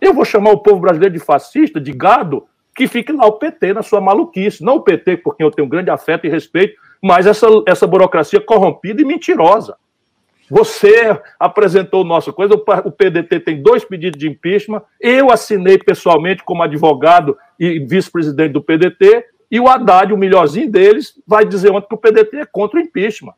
Eu 0.00 0.14
vou 0.14 0.24
chamar 0.24 0.52
o 0.52 0.58
povo 0.58 0.80
brasileiro 0.80 1.14
de 1.14 1.20
fascista, 1.20 1.80
de 1.80 1.92
gado, 1.92 2.46
que 2.74 2.88
fique 2.88 3.12
lá 3.12 3.26
o 3.26 3.32
PT 3.32 3.74
na 3.74 3.82
sua 3.82 4.00
maluquice. 4.00 4.64
Não 4.64 4.76
o 4.76 4.80
PT, 4.80 5.18
por 5.18 5.36
quem 5.36 5.44
eu 5.44 5.50
tenho 5.50 5.68
grande 5.68 5.90
afeto 5.90 6.26
e 6.26 6.30
respeito, 6.30 6.80
mas 7.02 7.26
essa, 7.26 7.46
essa 7.66 7.86
burocracia 7.86 8.40
corrompida 8.40 9.02
e 9.02 9.04
mentirosa. 9.04 9.76
Você 10.50 11.16
apresentou 11.38 12.04
nossa 12.04 12.32
coisa, 12.32 12.54
o 12.54 12.90
PDT 12.90 13.40
tem 13.40 13.62
dois 13.62 13.84
pedidos 13.84 14.18
de 14.18 14.28
impeachment, 14.28 14.82
eu 15.00 15.30
assinei 15.30 15.78
pessoalmente 15.78 16.42
como 16.42 16.62
advogado 16.62 17.38
e 17.58 17.78
vice-presidente 17.78 18.52
do 18.52 18.62
PDT, 18.62 19.26
e 19.50 19.58
o 19.58 19.68
Haddad, 19.68 20.12
o 20.12 20.18
melhorzinho 20.18 20.70
deles, 20.70 21.14
vai 21.26 21.44
dizer 21.44 21.70
ontem 21.70 21.88
que 21.88 21.94
o 21.94 21.98
PDT 21.98 22.36
é 22.36 22.46
contra 22.46 22.78
o 22.78 22.82
impeachment. 22.82 23.34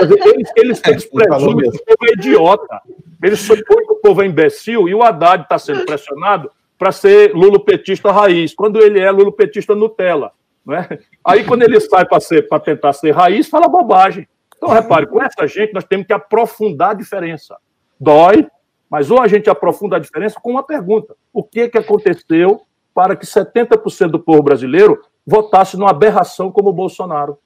eles, 0.00 0.50
eles, 0.56 0.82
eles 0.86 1.04
presumem 1.04 1.70
que 1.70 1.76
o 1.76 1.84
povo 1.84 2.08
é 2.08 2.12
idiota. 2.12 2.80
Eles 3.22 3.40
supõem 3.40 3.86
que 3.86 3.92
o 3.92 3.96
povo 3.96 4.22
é 4.22 4.26
imbecil 4.26 4.88
e 4.88 4.94
o 4.94 5.02
Haddad 5.02 5.42
está 5.42 5.58
sendo 5.58 5.84
pressionado 5.84 6.50
para 6.78 6.92
ser 6.92 7.34
lulopetista 7.34 8.10
raiz, 8.10 8.54
quando 8.54 8.80
ele 8.80 8.98
é 8.98 9.10
lulopetista 9.10 9.74
Nutella. 9.74 10.32
Não 10.64 10.74
é? 10.74 10.98
Aí, 11.22 11.44
quando 11.44 11.62
ele 11.62 11.78
sai 11.78 12.06
para 12.06 12.60
tentar 12.60 12.94
ser 12.94 13.10
raiz, 13.10 13.46
fala 13.46 13.68
bobagem. 13.68 14.26
Então, 14.60 14.74
repare, 14.74 15.06
com 15.06 15.22
essa 15.22 15.46
gente 15.46 15.72
nós 15.72 15.84
temos 15.84 16.06
que 16.06 16.12
aprofundar 16.12 16.90
a 16.90 16.94
diferença. 16.94 17.56
Dói, 17.98 18.46
mas 18.90 19.10
ou 19.10 19.18
a 19.18 19.26
gente 19.26 19.48
aprofunda 19.48 19.96
a 19.96 19.98
diferença 19.98 20.38
com 20.38 20.50
uma 20.50 20.62
pergunta: 20.62 21.16
o 21.32 21.42
que, 21.42 21.70
que 21.70 21.78
aconteceu 21.78 22.60
para 22.94 23.16
que 23.16 23.24
70% 23.24 24.08
do 24.08 24.20
povo 24.20 24.42
brasileiro 24.42 25.00
votasse 25.26 25.78
numa 25.78 25.90
aberração 25.90 26.52
como 26.52 26.68
o 26.68 26.74
Bolsonaro? 26.74 27.38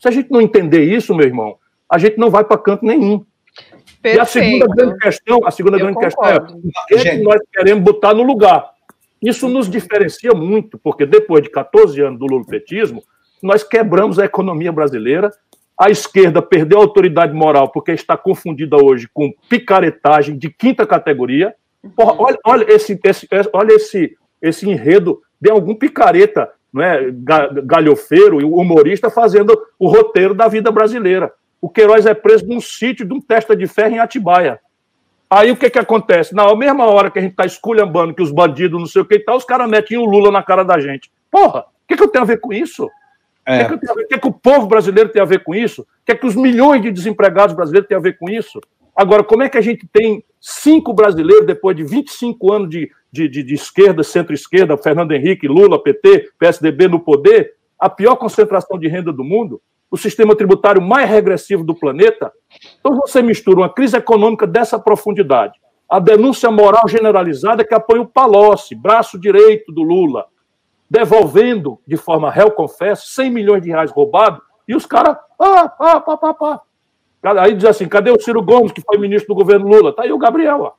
Se 0.00 0.08
a 0.08 0.10
gente 0.10 0.32
não 0.32 0.40
entender 0.40 0.82
isso, 0.82 1.14
meu 1.14 1.26
irmão, 1.26 1.56
a 1.88 1.96
gente 1.96 2.18
não 2.18 2.28
vai 2.28 2.42
para 2.42 2.58
canto 2.58 2.84
nenhum. 2.84 3.24
Perfeito. 4.02 4.16
E 4.16 4.20
a 4.20 4.24
segunda 4.24 4.66
grande 4.66 4.98
questão, 4.98 5.40
a 5.44 5.50
segunda 5.52 5.76
Eu 5.76 5.80
grande 5.80 5.94
concordo. 5.94 6.14
questão 6.14 6.66
é 6.66 6.72
o 6.72 6.86
que, 6.86 7.10
que 7.10 7.22
nós 7.22 7.40
queremos 7.52 7.84
botar 7.84 8.14
no 8.14 8.24
lugar. 8.24 8.70
Isso 9.22 9.48
nos 9.48 9.70
diferencia 9.70 10.32
muito, 10.32 10.76
porque 10.78 11.06
depois 11.06 11.42
de 11.42 11.50
14 11.50 12.00
anos 12.00 12.18
do 12.18 12.26
lulopetismo, 12.26 13.02
nós 13.42 13.62
quebramos 13.62 14.18
a 14.18 14.24
economia 14.24 14.72
brasileira 14.72 15.32
a 15.78 15.88
esquerda 15.88 16.42
perdeu 16.42 16.78
a 16.78 16.82
autoridade 16.82 17.32
moral 17.32 17.70
porque 17.70 17.92
está 17.92 18.16
confundida 18.16 18.76
hoje 18.76 19.08
com 19.14 19.32
picaretagem 19.48 20.36
de 20.36 20.50
quinta 20.50 20.84
categoria. 20.84 21.54
Porra, 21.94 22.14
olha, 22.18 22.38
olha, 22.44 22.72
esse, 22.72 22.98
esse, 23.04 23.28
olha 23.52 23.74
esse, 23.74 24.16
esse 24.42 24.68
enredo 24.68 25.22
de 25.40 25.48
algum 25.48 25.76
picareta, 25.76 26.50
não 26.72 26.82
é? 26.82 27.10
galhofeiro 27.64 28.40
e 28.40 28.44
humorista 28.44 29.08
fazendo 29.08 29.56
o 29.78 29.88
roteiro 29.88 30.34
da 30.34 30.48
vida 30.48 30.72
brasileira. 30.72 31.32
O 31.60 31.68
Queiroz 31.68 32.06
é 32.06 32.14
preso 32.14 32.46
num 32.46 32.60
sítio 32.60 33.06
de 33.06 33.14
um 33.14 33.20
testa 33.20 33.54
de 33.54 33.68
ferro 33.68 33.94
em 33.94 33.98
Atibaia. 34.00 34.58
Aí 35.30 35.50
o 35.52 35.56
que, 35.56 35.70
que 35.70 35.78
acontece? 35.78 36.34
Na 36.34 36.52
mesma 36.56 36.86
hora 36.86 37.10
que 37.10 37.18
a 37.18 37.22
gente 37.22 37.32
está 37.32 37.44
esculhambando 37.44 38.14
que 38.14 38.22
os 38.22 38.32
bandidos 38.32 38.80
não 38.80 38.86
sei 38.86 39.02
o 39.02 39.04
que 39.04 39.16
e 39.16 39.20
tal, 39.20 39.36
os 39.36 39.44
caras 39.44 39.68
metem 39.68 39.98
o 39.98 40.04
Lula 40.04 40.32
na 40.32 40.42
cara 40.42 40.64
da 40.64 40.80
gente. 40.80 41.10
Porra, 41.30 41.60
o 41.60 41.64
que, 41.86 41.96
que 41.96 42.02
eu 42.02 42.08
tenho 42.08 42.24
a 42.24 42.26
ver 42.26 42.40
com 42.40 42.52
isso? 42.52 42.88
É. 43.48 43.62
O 43.62 43.78
que, 43.78 43.86
é 43.86 44.04
que, 44.04 44.18
que, 44.18 44.28
o 44.28 44.32
povo 44.32 44.66
brasileiro 44.66 45.08
tem 45.08 45.22
a 45.22 45.24
ver 45.24 45.42
com 45.42 45.54
isso? 45.54 45.80
O 45.80 45.86
que 46.04 46.12
é 46.12 46.14
que 46.14 46.26
os 46.26 46.36
milhões 46.36 46.82
de 46.82 46.90
desempregados 46.90 47.56
brasileiros 47.56 47.88
têm 47.88 47.96
a 47.96 48.00
ver 48.00 48.18
com 48.18 48.28
isso? 48.28 48.60
Agora, 48.94 49.24
como 49.24 49.42
é 49.42 49.48
que 49.48 49.56
a 49.56 49.62
gente 49.62 49.88
tem 49.90 50.22
cinco 50.38 50.92
brasileiros, 50.92 51.46
depois 51.46 51.74
de 51.74 51.82
25 51.82 52.52
anos 52.52 52.68
de, 52.68 52.90
de, 53.10 53.26
de, 53.26 53.42
de 53.42 53.54
esquerda, 53.54 54.02
centro-esquerda, 54.02 54.76
Fernando 54.76 55.12
Henrique, 55.12 55.48
Lula, 55.48 55.82
PT, 55.82 56.32
PSDB 56.38 56.88
no 56.88 57.00
poder, 57.00 57.54
a 57.78 57.88
pior 57.88 58.16
concentração 58.16 58.78
de 58.78 58.86
renda 58.86 59.12
do 59.12 59.24
mundo, 59.24 59.62
o 59.90 59.96
sistema 59.96 60.36
tributário 60.36 60.82
mais 60.82 61.08
regressivo 61.08 61.64
do 61.64 61.74
planeta? 61.74 62.30
Então 62.78 62.96
você 62.96 63.22
mistura 63.22 63.60
uma 63.60 63.72
crise 63.72 63.96
econômica 63.96 64.46
dessa 64.46 64.78
profundidade, 64.78 65.58
a 65.88 65.98
denúncia 65.98 66.50
moral 66.50 66.86
generalizada 66.86 67.64
que 67.64 67.72
apoia 67.72 68.02
o 68.02 68.06
Palocci, 68.06 68.74
braço 68.74 69.18
direito 69.18 69.72
do 69.72 69.82
Lula, 69.82 70.26
devolvendo 70.90 71.78
de 71.86 71.96
forma 71.96 72.30
réu 72.30 72.50
confesso 72.50 73.08
100 73.08 73.30
milhões 73.30 73.62
de 73.62 73.70
reais 73.70 73.90
roubados, 73.90 74.40
e 74.66 74.74
os 74.74 74.86
caras, 74.86 75.16
ah, 75.40 75.72
ah, 75.78 76.00
pá, 76.00 76.16
pá, 76.16 76.34
pá. 76.34 76.60
Aí 77.22 77.54
diz 77.54 77.64
assim: 77.64 77.88
cadê 77.88 78.10
o 78.10 78.20
Ciro 78.20 78.42
Gomes, 78.42 78.72
que 78.72 78.80
foi 78.80 78.98
ministro 78.98 79.34
do 79.34 79.38
governo 79.38 79.66
Lula? 79.66 79.94
Tá 79.94 80.02
aí 80.02 80.12
o 80.12 80.18
Gabriel, 80.18 80.60
ó. 80.60 80.72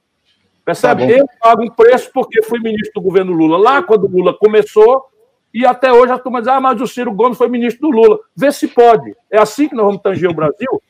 Percebe? 0.63 1.07
Tá 1.07 1.11
eu 1.11 1.25
pago 1.41 1.63
um 1.63 1.69
preço 1.69 2.11
porque 2.13 2.41
fui 2.43 2.59
ministro 2.59 2.93
do 2.95 3.01
governo 3.01 3.33
Lula. 3.33 3.57
Lá, 3.57 3.83
quando 3.83 4.05
o 4.05 4.07
Lula 4.07 4.33
começou, 4.33 5.05
e 5.53 5.65
até 5.65 5.91
hoje 5.91 6.13
a 6.13 6.19
turma 6.19 6.39
diz: 6.39 6.47
ah, 6.47 6.61
mas 6.61 6.79
o 6.79 6.87
Ciro 6.87 7.11
Gomes 7.11 7.37
foi 7.37 7.49
ministro 7.49 7.89
do 7.89 7.95
Lula. 7.95 8.19
Vê 8.35 8.51
se 8.51 8.67
pode. 8.67 9.15
É 9.29 9.39
assim 9.39 9.67
que 9.67 9.75
nós 9.75 9.85
vamos 9.85 10.01
tanger 10.01 10.29
o 10.29 10.33
Brasil? 10.33 10.81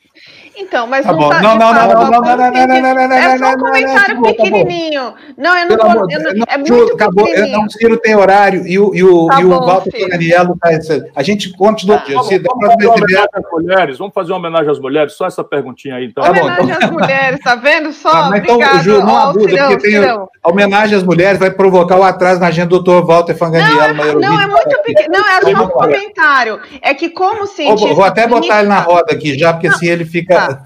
Então, 0.56 0.86
mas 0.86 1.06
tá 1.06 1.12
não 1.12 1.28
tá. 1.28 1.40
Não, 1.40 1.56
não, 1.56 1.72
não, 1.72 1.88
não, 1.88 1.94
não, 1.94 2.10
não, 2.10 2.36
não, 2.36 2.52
não, 2.52 2.94
não, 2.94 3.08
não, 3.08 3.16
É 3.16 3.38
só 3.38 3.50
um 3.52 3.58
comentário 3.58 4.22
pequenininho. 4.22 5.14
Não, 5.36 5.56
eu 5.56 5.68
não 5.68 5.76
vou. 5.76 6.06
É 6.48 6.58
muito 6.58 6.94
acabou. 6.94 7.26
Não, 7.48 7.64
o 7.64 7.70
Ciro 7.70 7.96
tem 7.98 8.14
horário 8.14 8.66
e 8.66 8.78
o, 8.78 8.94
e 8.94 9.02
o, 9.02 9.28
e 9.38 9.44
o 9.44 9.48
Walter 9.48 10.08
Danielo 10.08 10.56
tá. 10.60 10.70
A 11.16 11.22
gente 11.22 11.50
continua 11.56 11.96
aqui. 11.96 12.12
Vamos 12.12 12.28
fazer 12.28 12.86
uma 12.86 12.94
homenagem 12.94 13.28
às 13.32 13.50
mulheres. 13.50 13.98
Vamos 13.98 14.14
fazer 14.14 14.32
uma 14.32 14.38
homenagem 14.38 14.70
às 14.70 14.78
mulheres. 14.78 15.12
Só 15.14 15.26
essa 15.26 15.42
perguntinha 15.42 15.96
aí, 15.96 16.06
então. 16.06 16.24
Homenagem 16.24 16.72
às 16.72 16.90
mulheres, 16.90 17.40
tá 17.40 17.54
vendo? 17.54 17.92
Só. 17.92 18.34
Então, 18.36 18.58
não 18.58 19.16
abusa, 19.16 19.68
porque 19.68 19.76
tem 19.78 19.98
a 19.98 20.48
homenagem 20.48 20.96
às 20.96 21.02
mulheres 21.02 21.38
vai 21.38 21.50
provocar 21.50 21.96
o 21.96 22.02
atraso 22.02 22.40
na 22.40 22.48
agenda 22.48 22.68
do 22.68 22.80
doutor 22.80 23.06
Walter 23.06 23.34
Fanganiello. 23.34 24.20
Não, 24.20 24.40
é 24.40 24.46
muito 24.46 24.82
pequeno. 24.82 25.08
Não, 25.10 25.28
é 25.28 25.40
só 25.40 25.64
um 25.64 25.68
comentário. 25.68 26.60
É 26.82 26.94
que, 26.94 27.08
como 27.10 27.46
cientista. 27.46 27.94
Vou 27.94 28.04
até 28.04 28.26
botar 28.26 28.60
ele 28.60 28.68
na 28.68 28.80
roda 28.80 29.12
aqui 29.12 29.38
já, 29.38 29.52
porque 29.52 29.68
assim 29.68 29.86
ele 29.86 30.04
fica. 30.10 30.62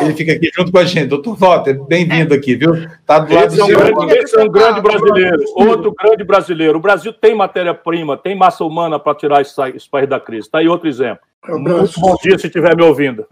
Ele 0.00 0.14
fica 0.14 0.32
aqui 0.32 0.50
junto 0.54 0.70
com 0.70 0.78
a 0.78 0.84
gente. 0.84 1.08
Doutor 1.08 1.36
Walter, 1.36 1.82
bem-vindo 1.84 2.34
aqui, 2.34 2.54
viu? 2.54 2.74
Está 2.74 3.18
do 3.18 3.34
lado 3.34 3.46
esse 3.46 3.56
do 3.56 3.62
é 3.62 3.64
um 3.64 3.68
grande, 3.68 4.14
Esse 4.18 4.38
é 4.38 4.42
um 4.42 4.48
grande 4.48 4.80
brasileiro, 4.80 5.42
outro 5.56 5.94
grande 6.00 6.24
brasileiro. 6.24 6.78
O 6.78 6.80
Brasil 6.80 7.12
tem 7.12 7.34
matéria-prima, 7.34 8.16
tem 8.16 8.36
massa 8.36 8.64
humana 8.64 8.98
para 8.98 9.14
tirar 9.14 9.40
esse, 9.40 9.60
esse 9.74 9.88
país 9.88 10.08
da 10.08 10.20
crise. 10.20 10.46
Está 10.46 10.58
aí 10.58 10.68
outro 10.68 10.88
exemplo. 10.88 11.20
Um 11.48 11.58
Muito 11.58 12.00
bom 12.00 12.16
dia 12.22 12.38
se 12.38 12.46
estiver 12.46 12.76
me 12.76 12.84
ouvindo. 12.84 13.26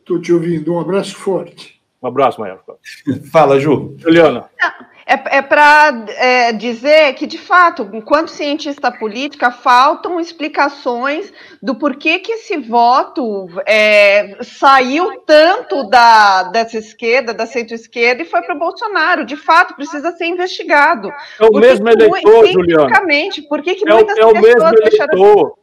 Estou 0.00 0.20
te 0.20 0.32
ouvindo. 0.32 0.74
Um 0.74 0.80
abraço 0.80 1.14
forte. 1.16 1.80
Um 2.02 2.08
abraço, 2.08 2.40
Maia. 2.40 2.58
Fala, 3.30 3.58
Ju. 3.58 3.94
Juliana. 3.98 4.44
É, 5.08 5.38
é 5.38 5.42
para 5.42 6.04
é, 6.08 6.52
dizer 6.52 7.14
que, 7.14 7.28
de 7.28 7.38
fato, 7.38 7.88
enquanto 7.92 8.28
cientista 8.28 8.90
política, 8.90 9.52
faltam 9.52 10.18
explicações 10.18 11.32
do 11.62 11.76
porquê 11.76 12.18
que 12.18 12.32
esse 12.32 12.56
voto 12.56 13.46
é, 13.64 14.36
saiu 14.42 15.20
tanto 15.20 15.88
da, 15.88 16.42
dessa 16.44 16.78
esquerda, 16.78 17.32
da 17.32 17.46
centro-esquerda, 17.46 18.22
e 18.22 18.26
foi 18.26 18.42
para 18.42 18.56
o 18.56 18.58
Bolsonaro. 18.58 19.24
De 19.24 19.36
fato, 19.36 19.76
precisa 19.76 20.10
ser 20.10 20.26
investigado. 20.26 21.08
É 21.40 21.46
o 21.46 21.52
mesmo 21.52 21.88
eleitor, 21.88 22.46
Juliana. 22.48 23.00
Por 23.48 23.62
que, 23.62 23.76
que 23.76 23.88
é, 23.88 23.94
muitas 23.94 24.18
é 24.18 24.26
o 24.26 24.32
mesmo 24.32 24.68
eleitor. 24.68 25.54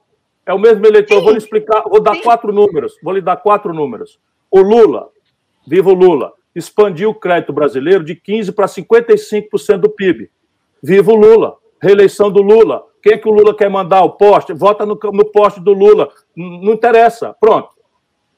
É 0.46 0.54
o 0.54 0.60
mesmo 0.60 0.86
eleitor. 0.86 1.18
Sim. 1.18 1.24
Vou 1.24 1.32
lhe 1.34 1.38
explicar, 1.38 1.82
vou 1.82 2.02
dar 2.02 2.16
Sim. 2.16 2.22
quatro 2.22 2.54
números. 2.54 2.94
Vou 3.04 3.14
lhe 3.14 3.22
dar 3.22 3.36
quatro 3.36 3.74
números. 3.74 4.18
O 4.50 4.62
Lula, 4.62 5.10
viva 5.68 5.90
o 5.90 5.94
Lula 5.94 6.32
expandiu 6.56 7.10
o 7.10 7.16
crédito 7.16 7.52
brasileiro 7.52 8.04
de 8.04 8.16
15% 8.16 8.54
para 8.54 8.66
55% 8.66 9.78
do 9.78 9.90
PIB. 9.90 10.30
Viva 10.82 11.12
o 11.12 11.16
Lula! 11.16 11.58
Reeleição 11.82 12.32
do 12.32 12.42
Lula. 12.42 12.86
Quem 13.02 13.14
é 13.14 13.18
que 13.18 13.28
o 13.28 13.32
Lula 13.32 13.54
quer 13.54 13.70
mandar? 13.70 14.04
O 14.04 14.12
poste? 14.12 14.54
Vota 14.54 14.86
no, 14.86 14.98
no 15.12 15.26
poste 15.26 15.60
do 15.60 15.74
Lula. 15.74 16.10
Não 16.34 16.72
interessa. 16.72 17.36
Pronto. 17.38 17.70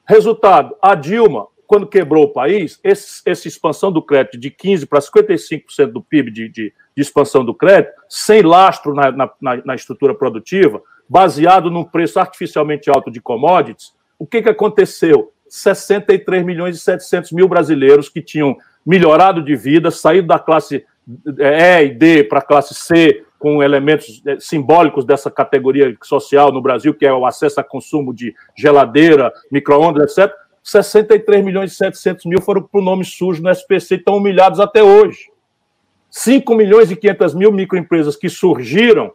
Resultado: 0.04 0.74
a 0.82 0.96
Dilma, 0.96 1.46
quando 1.64 1.86
quebrou 1.86 2.24
o 2.24 2.32
país, 2.32 2.80
esse, 2.82 3.22
essa 3.24 3.46
expansão 3.46 3.92
do 3.92 4.02
crédito 4.02 4.36
de 4.36 4.50
15% 4.50 4.88
para 4.88 4.98
55% 4.98 5.86
do 5.92 6.02
PIB 6.02 6.30
de, 6.32 6.48
de, 6.48 6.72
de, 6.96 7.02
expansão 7.02 7.44
do 7.44 7.54
crédito, 7.54 7.92
sem 8.08 8.42
lastro 8.42 8.92
na, 8.92 9.12
na, 9.12 9.30
na, 9.64 9.74
estrutura 9.76 10.12
produtiva, 10.12 10.82
baseado 11.08 11.70
num 11.70 11.84
preço 11.84 12.18
artificialmente 12.18 12.90
alto 12.90 13.12
de 13.12 13.20
commodities, 13.20 13.94
o 14.18 14.26
que, 14.26 14.42
que 14.42 14.48
aconteceu? 14.48 15.32
63 15.48 16.44
milhões 16.44 16.76
e 16.76 16.80
700 16.80 17.32
mil 17.32 17.48
brasileiros 17.48 18.08
que 18.08 18.22
tinham 18.22 18.56
melhorado 18.84 19.42
de 19.42 19.56
vida, 19.56 19.90
saído 19.90 20.28
da 20.28 20.38
classe 20.38 20.84
E 21.38 21.84
e 21.84 21.88
D 21.90 22.24
para 22.24 22.38
a 22.38 22.42
classe 22.42 22.74
C, 22.74 23.24
com 23.38 23.62
elementos 23.62 24.22
eh, 24.26 24.38
simbólicos 24.40 25.04
dessa 25.04 25.30
categoria 25.30 25.96
social 26.02 26.50
no 26.50 26.62
Brasil, 26.62 26.94
que 26.94 27.06
é 27.06 27.12
o 27.12 27.26
acesso 27.26 27.60
a 27.60 27.64
consumo 27.64 28.14
de 28.14 28.34
geladeira, 28.56 29.32
micro-ondas, 29.50 30.16
etc. 30.16 30.34
63 30.62 31.44
milhões 31.44 31.72
e 31.72 31.76
700 31.76 32.24
mil 32.26 32.40
foram 32.40 32.62
para 32.62 32.80
o 32.80 32.84
nome 32.84 33.04
sujo 33.04 33.42
no 33.42 33.50
SPC 33.50 33.94
e 33.94 33.98
estão 33.98 34.16
humilhados 34.16 34.58
até 34.58 34.82
hoje. 34.82 35.30
5 36.10 36.54
milhões 36.54 36.90
e 36.90 36.96
500 36.96 37.34
mil 37.34 37.52
microempresas 37.52 38.16
que 38.16 38.28
surgiram 38.28 39.12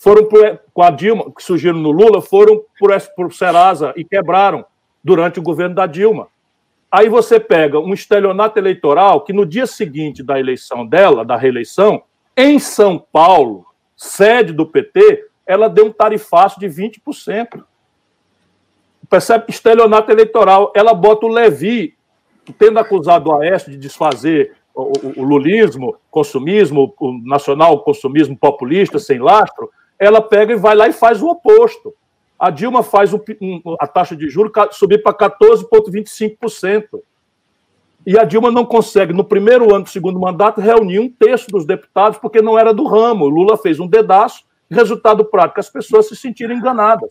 foram 0.00 0.24
por, 0.26 0.60
com 0.72 0.82
a 0.82 0.90
Dilma, 0.90 1.30
que 1.32 1.42
surgiram 1.42 1.78
no 1.78 1.90
Lula, 1.90 2.22
foram 2.22 2.62
por, 2.78 2.90
por 3.14 3.32
Serasa 3.32 3.92
e 3.96 4.04
quebraram 4.04 4.64
durante 5.02 5.38
o 5.38 5.42
governo 5.42 5.74
da 5.74 5.86
Dilma. 5.86 6.28
Aí 6.90 7.08
você 7.08 7.38
pega 7.38 7.78
um 7.78 7.92
estelionato 7.92 8.58
eleitoral 8.58 9.22
que 9.22 9.32
no 9.32 9.44
dia 9.44 9.66
seguinte 9.66 10.22
da 10.22 10.38
eleição 10.38 10.86
dela, 10.86 11.24
da 11.24 11.36
reeleição, 11.36 12.02
em 12.36 12.58
São 12.58 12.98
Paulo, 12.98 13.66
sede 13.96 14.52
do 14.52 14.64
PT, 14.64 15.26
ela 15.46 15.68
deu 15.68 15.86
um 15.86 15.92
tarifaço 15.92 16.58
de 16.58 16.66
20%. 16.66 17.62
Percebe? 19.10 19.44
Estelionato 19.48 20.10
eleitoral. 20.10 20.72
Ela 20.74 20.94
bota 20.94 21.26
o 21.26 21.28
Levi, 21.28 21.94
tendo 22.58 22.78
acusado 22.78 23.30
o 23.30 23.40
Aécio 23.40 23.70
de 23.70 23.76
desfazer 23.76 24.56
o, 24.74 24.82
o, 24.82 25.20
o 25.20 25.24
lulismo, 25.24 25.96
consumismo, 26.10 26.94
o 26.98 27.12
nacional 27.24 27.82
consumismo 27.82 28.36
populista, 28.36 28.98
sem 28.98 29.18
lastro, 29.18 29.70
ela 29.98 30.22
pega 30.22 30.52
e 30.52 30.56
vai 30.56 30.76
lá 30.76 30.88
e 30.88 30.92
faz 30.92 31.20
o 31.20 31.28
oposto 31.28 31.92
a 32.38 32.50
Dilma 32.50 32.82
faz 32.82 33.12
um, 33.12 33.20
um, 33.40 33.76
a 33.80 33.86
taxa 33.86 34.14
de 34.14 34.28
juros 34.28 34.52
subir 34.72 35.02
para 35.02 35.12
14,25%. 35.12 37.00
E 38.06 38.16
a 38.16 38.24
Dilma 38.24 38.50
não 38.50 38.64
consegue, 38.64 39.12
no 39.12 39.24
primeiro 39.24 39.74
ano 39.74 39.84
do 39.84 39.90
segundo 39.90 40.20
mandato, 40.20 40.60
reunir 40.60 41.00
um 41.00 41.10
terço 41.10 41.50
dos 41.50 41.66
deputados, 41.66 42.18
porque 42.18 42.40
não 42.40 42.58
era 42.58 42.72
do 42.72 42.86
ramo. 42.86 43.24
O 43.24 43.28
Lula 43.28 43.56
fez 43.56 43.80
um 43.80 43.88
dedaço, 43.88 44.44
resultado 44.70 45.24
prático, 45.24 45.60
as 45.60 45.68
pessoas 45.68 46.08
se 46.08 46.14
sentiram 46.14 46.54
enganadas. 46.54 47.10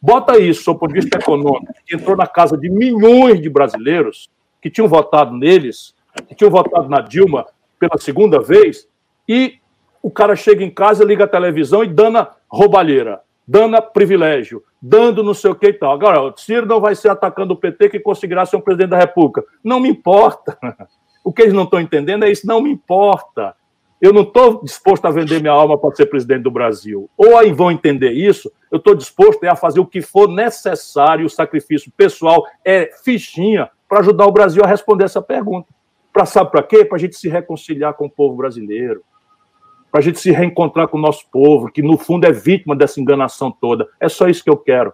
Bota 0.00 0.38
isso, 0.38 0.72
do 0.72 0.78
ponto 0.78 0.92
de 0.92 1.00
vista 1.00 1.18
econômico, 1.18 1.72
que 1.86 1.96
entrou 1.96 2.16
na 2.16 2.26
casa 2.26 2.56
de 2.56 2.68
milhões 2.68 3.40
de 3.40 3.48
brasileiros 3.48 4.28
que 4.60 4.70
tinham 4.70 4.88
votado 4.88 5.34
neles, 5.34 5.94
que 6.28 6.34
tinham 6.34 6.50
votado 6.50 6.88
na 6.88 7.00
Dilma 7.00 7.46
pela 7.78 7.98
segunda 7.98 8.40
vez, 8.40 8.86
e 9.28 9.54
o 10.02 10.10
cara 10.10 10.36
chega 10.36 10.62
em 10.62 10.70
casa, 10.70 11.04
liga 11.04 11.24
a 11.24 11.28
televisão 11.28 11.82
e 11.82 11.88
dana 11.88 12.28
roubalheira 12.48 13.20
dando 13.46 13.80
privilégio, 13.80 14.62
dando 14.82 15.22
não 15.22 15.34
sei 15.34 15.50
o 15.50 15.54
que 15.54 15.68
e 15.68 15.72
tal. 15.72 15.92
Agora, 15.92 16.20
o 16.20 16.36
Ciro 16.36 16.66
não 16.66 16.80
vai 16.80 16.94
ser 16.94 17.10
atacando 17.10 17.54
o 17.54 17.56
PT 17.56 17.90
que 17.90 18.00
conseguirá 18.00 18.44
ser 18.44 18.56
um 18.56 18.60
presidente 18.60 18.90
da 18.90 18.98
República. 18.98 19.44
Não 19.62 19.78
me 19.80 19.88
importa. 19.88 20.58
O 21.24 21.32
que 21.32 21.42
eles 21.42 21.54
não 21.54 21.64
estão 21.64 21.80
entendendo 21.80 22.24
é 22.24 22.30
isso, 22.30 22.46
não 22.46 22.62
me 22.62 22.70
importa. 22.70 23.56
Eu 24.00 24.12
não 24.12 24.22
estou 24.22 24.62
disposto 24.62 25.06
a 25.06 25.10
vender 25.10 25.40
minha 25.40 25.52
alma 25.52 25.76
para 25.76 25.92
ser 25.96 26.06
presidente 26.06 26.42
do 26.42 26.52
Brasil. 26.52 27.10
Ou 27.16 27.36
aí 27.36 27.52
vão 27.52 27.68
entender 27.68 28.12
isso, 28.12 28.48
eu 28.70 28.78
estou 28.78 28.94
disposto 28.94 29.42
a 29.42 29.56
fazer 29.56 29.80
o 29.80 29.86
que 29.86 30.00
for 30.00 30.28
necessário, 30.28 31.26
o 31.26 31.28
sacrifício 31.28 31.90
pessoal 31.96 32.46
é 32.64 32.90
fichinha 33.02 33.68
para 33.88 33.98
ajudar 33.98 34.24
o 34.24 34.30
Brasil 34.30 34.62
a 34.62 34.68
responder 34.68 35.06
essa 35.06 35.20
pergunta. 35.20 35.66
Para 36.12 36.26
sabe 36.26 36.52
para 36.52 36.62
quê? 36.62 36.84
Para 36.84 36.94
a 36.94 37.00
gente 37.00 37.16
se 37.16 37.28
reconciliar 37.28 37.94
com 37.94 38.06
o 38.06 38.10
povo 38.10 38.36
brasileiro 38.36 39.02
para 39.90 40.00
a 40.00 40.02
gente 40.02 40.20
se 40.20 40.30
reencontrar 40.30 40.88
com 40.88 40.98
o 40.98 41.00
nosso 41.00 41.24
povo, 41.30 41.70
que 41.70 41.82
no 41.82 41.96
fundo 41.96 42.26
é 42.26 42.32
vítima 42.32 42.76
dessa 42.76 43.00
enganação 43.00 43.50
toda. 43.50 43.86
É 44.00 44.08
só 44.08 44.28
isso 44.28 44.44
que 44.44 44.50
eu 44.50 44.56
quero. 44.56 44.92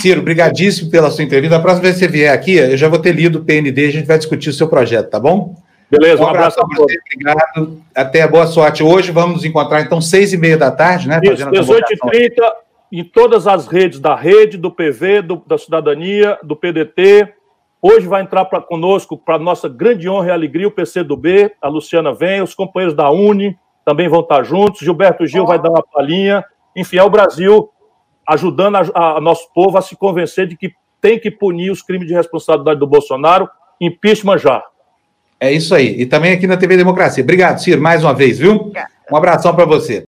Ciro, 0.00 0.22
brigadíssimo 0.22 0.90
pela 0.90 1.10
sua 1.10 1.24
entrevista. 1.24 1.56
A 1.56 1.60
próxima 1.60 1.82
vez 1.82 1.94
que 1.94 2.00
você 2.00 2.08
vier 2.08 2.32
aqui, 2.32 2.56
eu 2.56 2.76
já 2.76 2.88
vou 2.88 2.98
ter 2.98 3.12
lido 3.12 3.38
o 3.38 3.44
PND, 3.44 3.86
a 3.86 3.92
gente 3.92 4.06
vai 4.06 4.18
discutir 4.18 4.50
o 4.50 4.52
seu 4.52 4.68
projeto, 4.68 5.10
tá 5.10 5.20
bom? 5.20 5.54
Beleza, 5.90 6.22
um, 6.22 6.26
um 6.26 6.28
abraço, 6.28 6.58
abraço 6.60 6.82
a 6.82 6.84
você, 6.84 6.98
obrigado. 7.14 7.82
Até 7.94 8.26
boa 8.26 8.46
sorte. 8.46 8.82
Hoje 8.82 9.12
vamos 9.12 9.36
nos 9.36 9.44
encontrar, 9.44 9.82
então, 9.82 10.00
seis 10.00 10.32
e 10.32 10.36
meia 10.36 10.56
da 10.56 10.70
tarde, 10.70 11.08
né? 11.08 11.20
Isso, 11.22 11.46
18h30, 11.46 12.34
em 12.90 13.04
todas 13.04 13.46
as 13.46 13.66
redes 13.66 14.00
da 14.00 14.16
rede, 14.16 14.56
do 14.56 14.70
PV, 14.70 15.22
do, 15.22 15.42
da 15.46 15.58
cidadania, 15.58 16.38
do 16.42 16.56
PDT, 16.56 17.32
Hoje 17.86 18.06
vai 18.06 18.22
entrar 18.22 18.46
para 18.46 18.62
conosco, 18.62 19.14
para 19.14 19.38
nossa 19.38 19.68
grande 19.68 20.08
honra 20.08 20.28
e 20.28 20.30
alegria, 20.30 20.66
o 20.66 20.70
PCdoB, 20.70 21.52
a 21.60 21.68
Luciana 21.68 22.14
vem, 22.14 22.40
os 22.40 22.54
companheiros 22.54 22.96
da 22.96 23.10
Uni 23.10 23.58
também 23.84 24.08
vão 24.08 24.20
estar 24.20 24.42
juntos, 24.42 24.80
Gilberto 24.80 25.26
Gil 25.26 25.44
vai 25.44 25.60
dar 25.60 25.68
uma 25.68 25.82
palhinha. 25.82 26.42
Enfim, 26.74 26.96
é 26.96 27.02
o 27.02 27.10
Brasil 27.10 27.68
ajudando 28.26 28.76
a, 28.76 29.18
a 29.18 29.20
nosso 29.20 29.52
povo 29.52 29.76
a 29.76 29.82
se 29.82 29.94
convencer 29.94 30.46
de 30.46 30.56
que 30.56 30.72
tem 30.98 31.18
que 31.20 31.30
punir 31.30 31.70
os 31.70 31.82
crimes 31.82 32.08
de 32.08 32.14
responsabilidade 32.14 32.80
do 32.80 32.86
Bolsonaro. 32.86 33.50
Impeachment 33.78 34.38
já. 34.38 34.64
É 35.38 35.52
isso 35.52 35.74
aí. 35.74 36.00
E 36.00 36.06
também 36.06 36.32
aqui 36.32 36.46
na 36.46 36.56
TV 36.56 36.78
Democracia. 36.78 37.22
Obrigado, 37.22 37.58
Ciro, 37.58 37.82
mais 37.82 38.02
uma 38.02 38.14
vez, 38.14 38.38
viu? 38.38 38.72
Um 39.12 39.16
abração 39.16 39.54
para 39.54 39.66
você. 39.66 40.00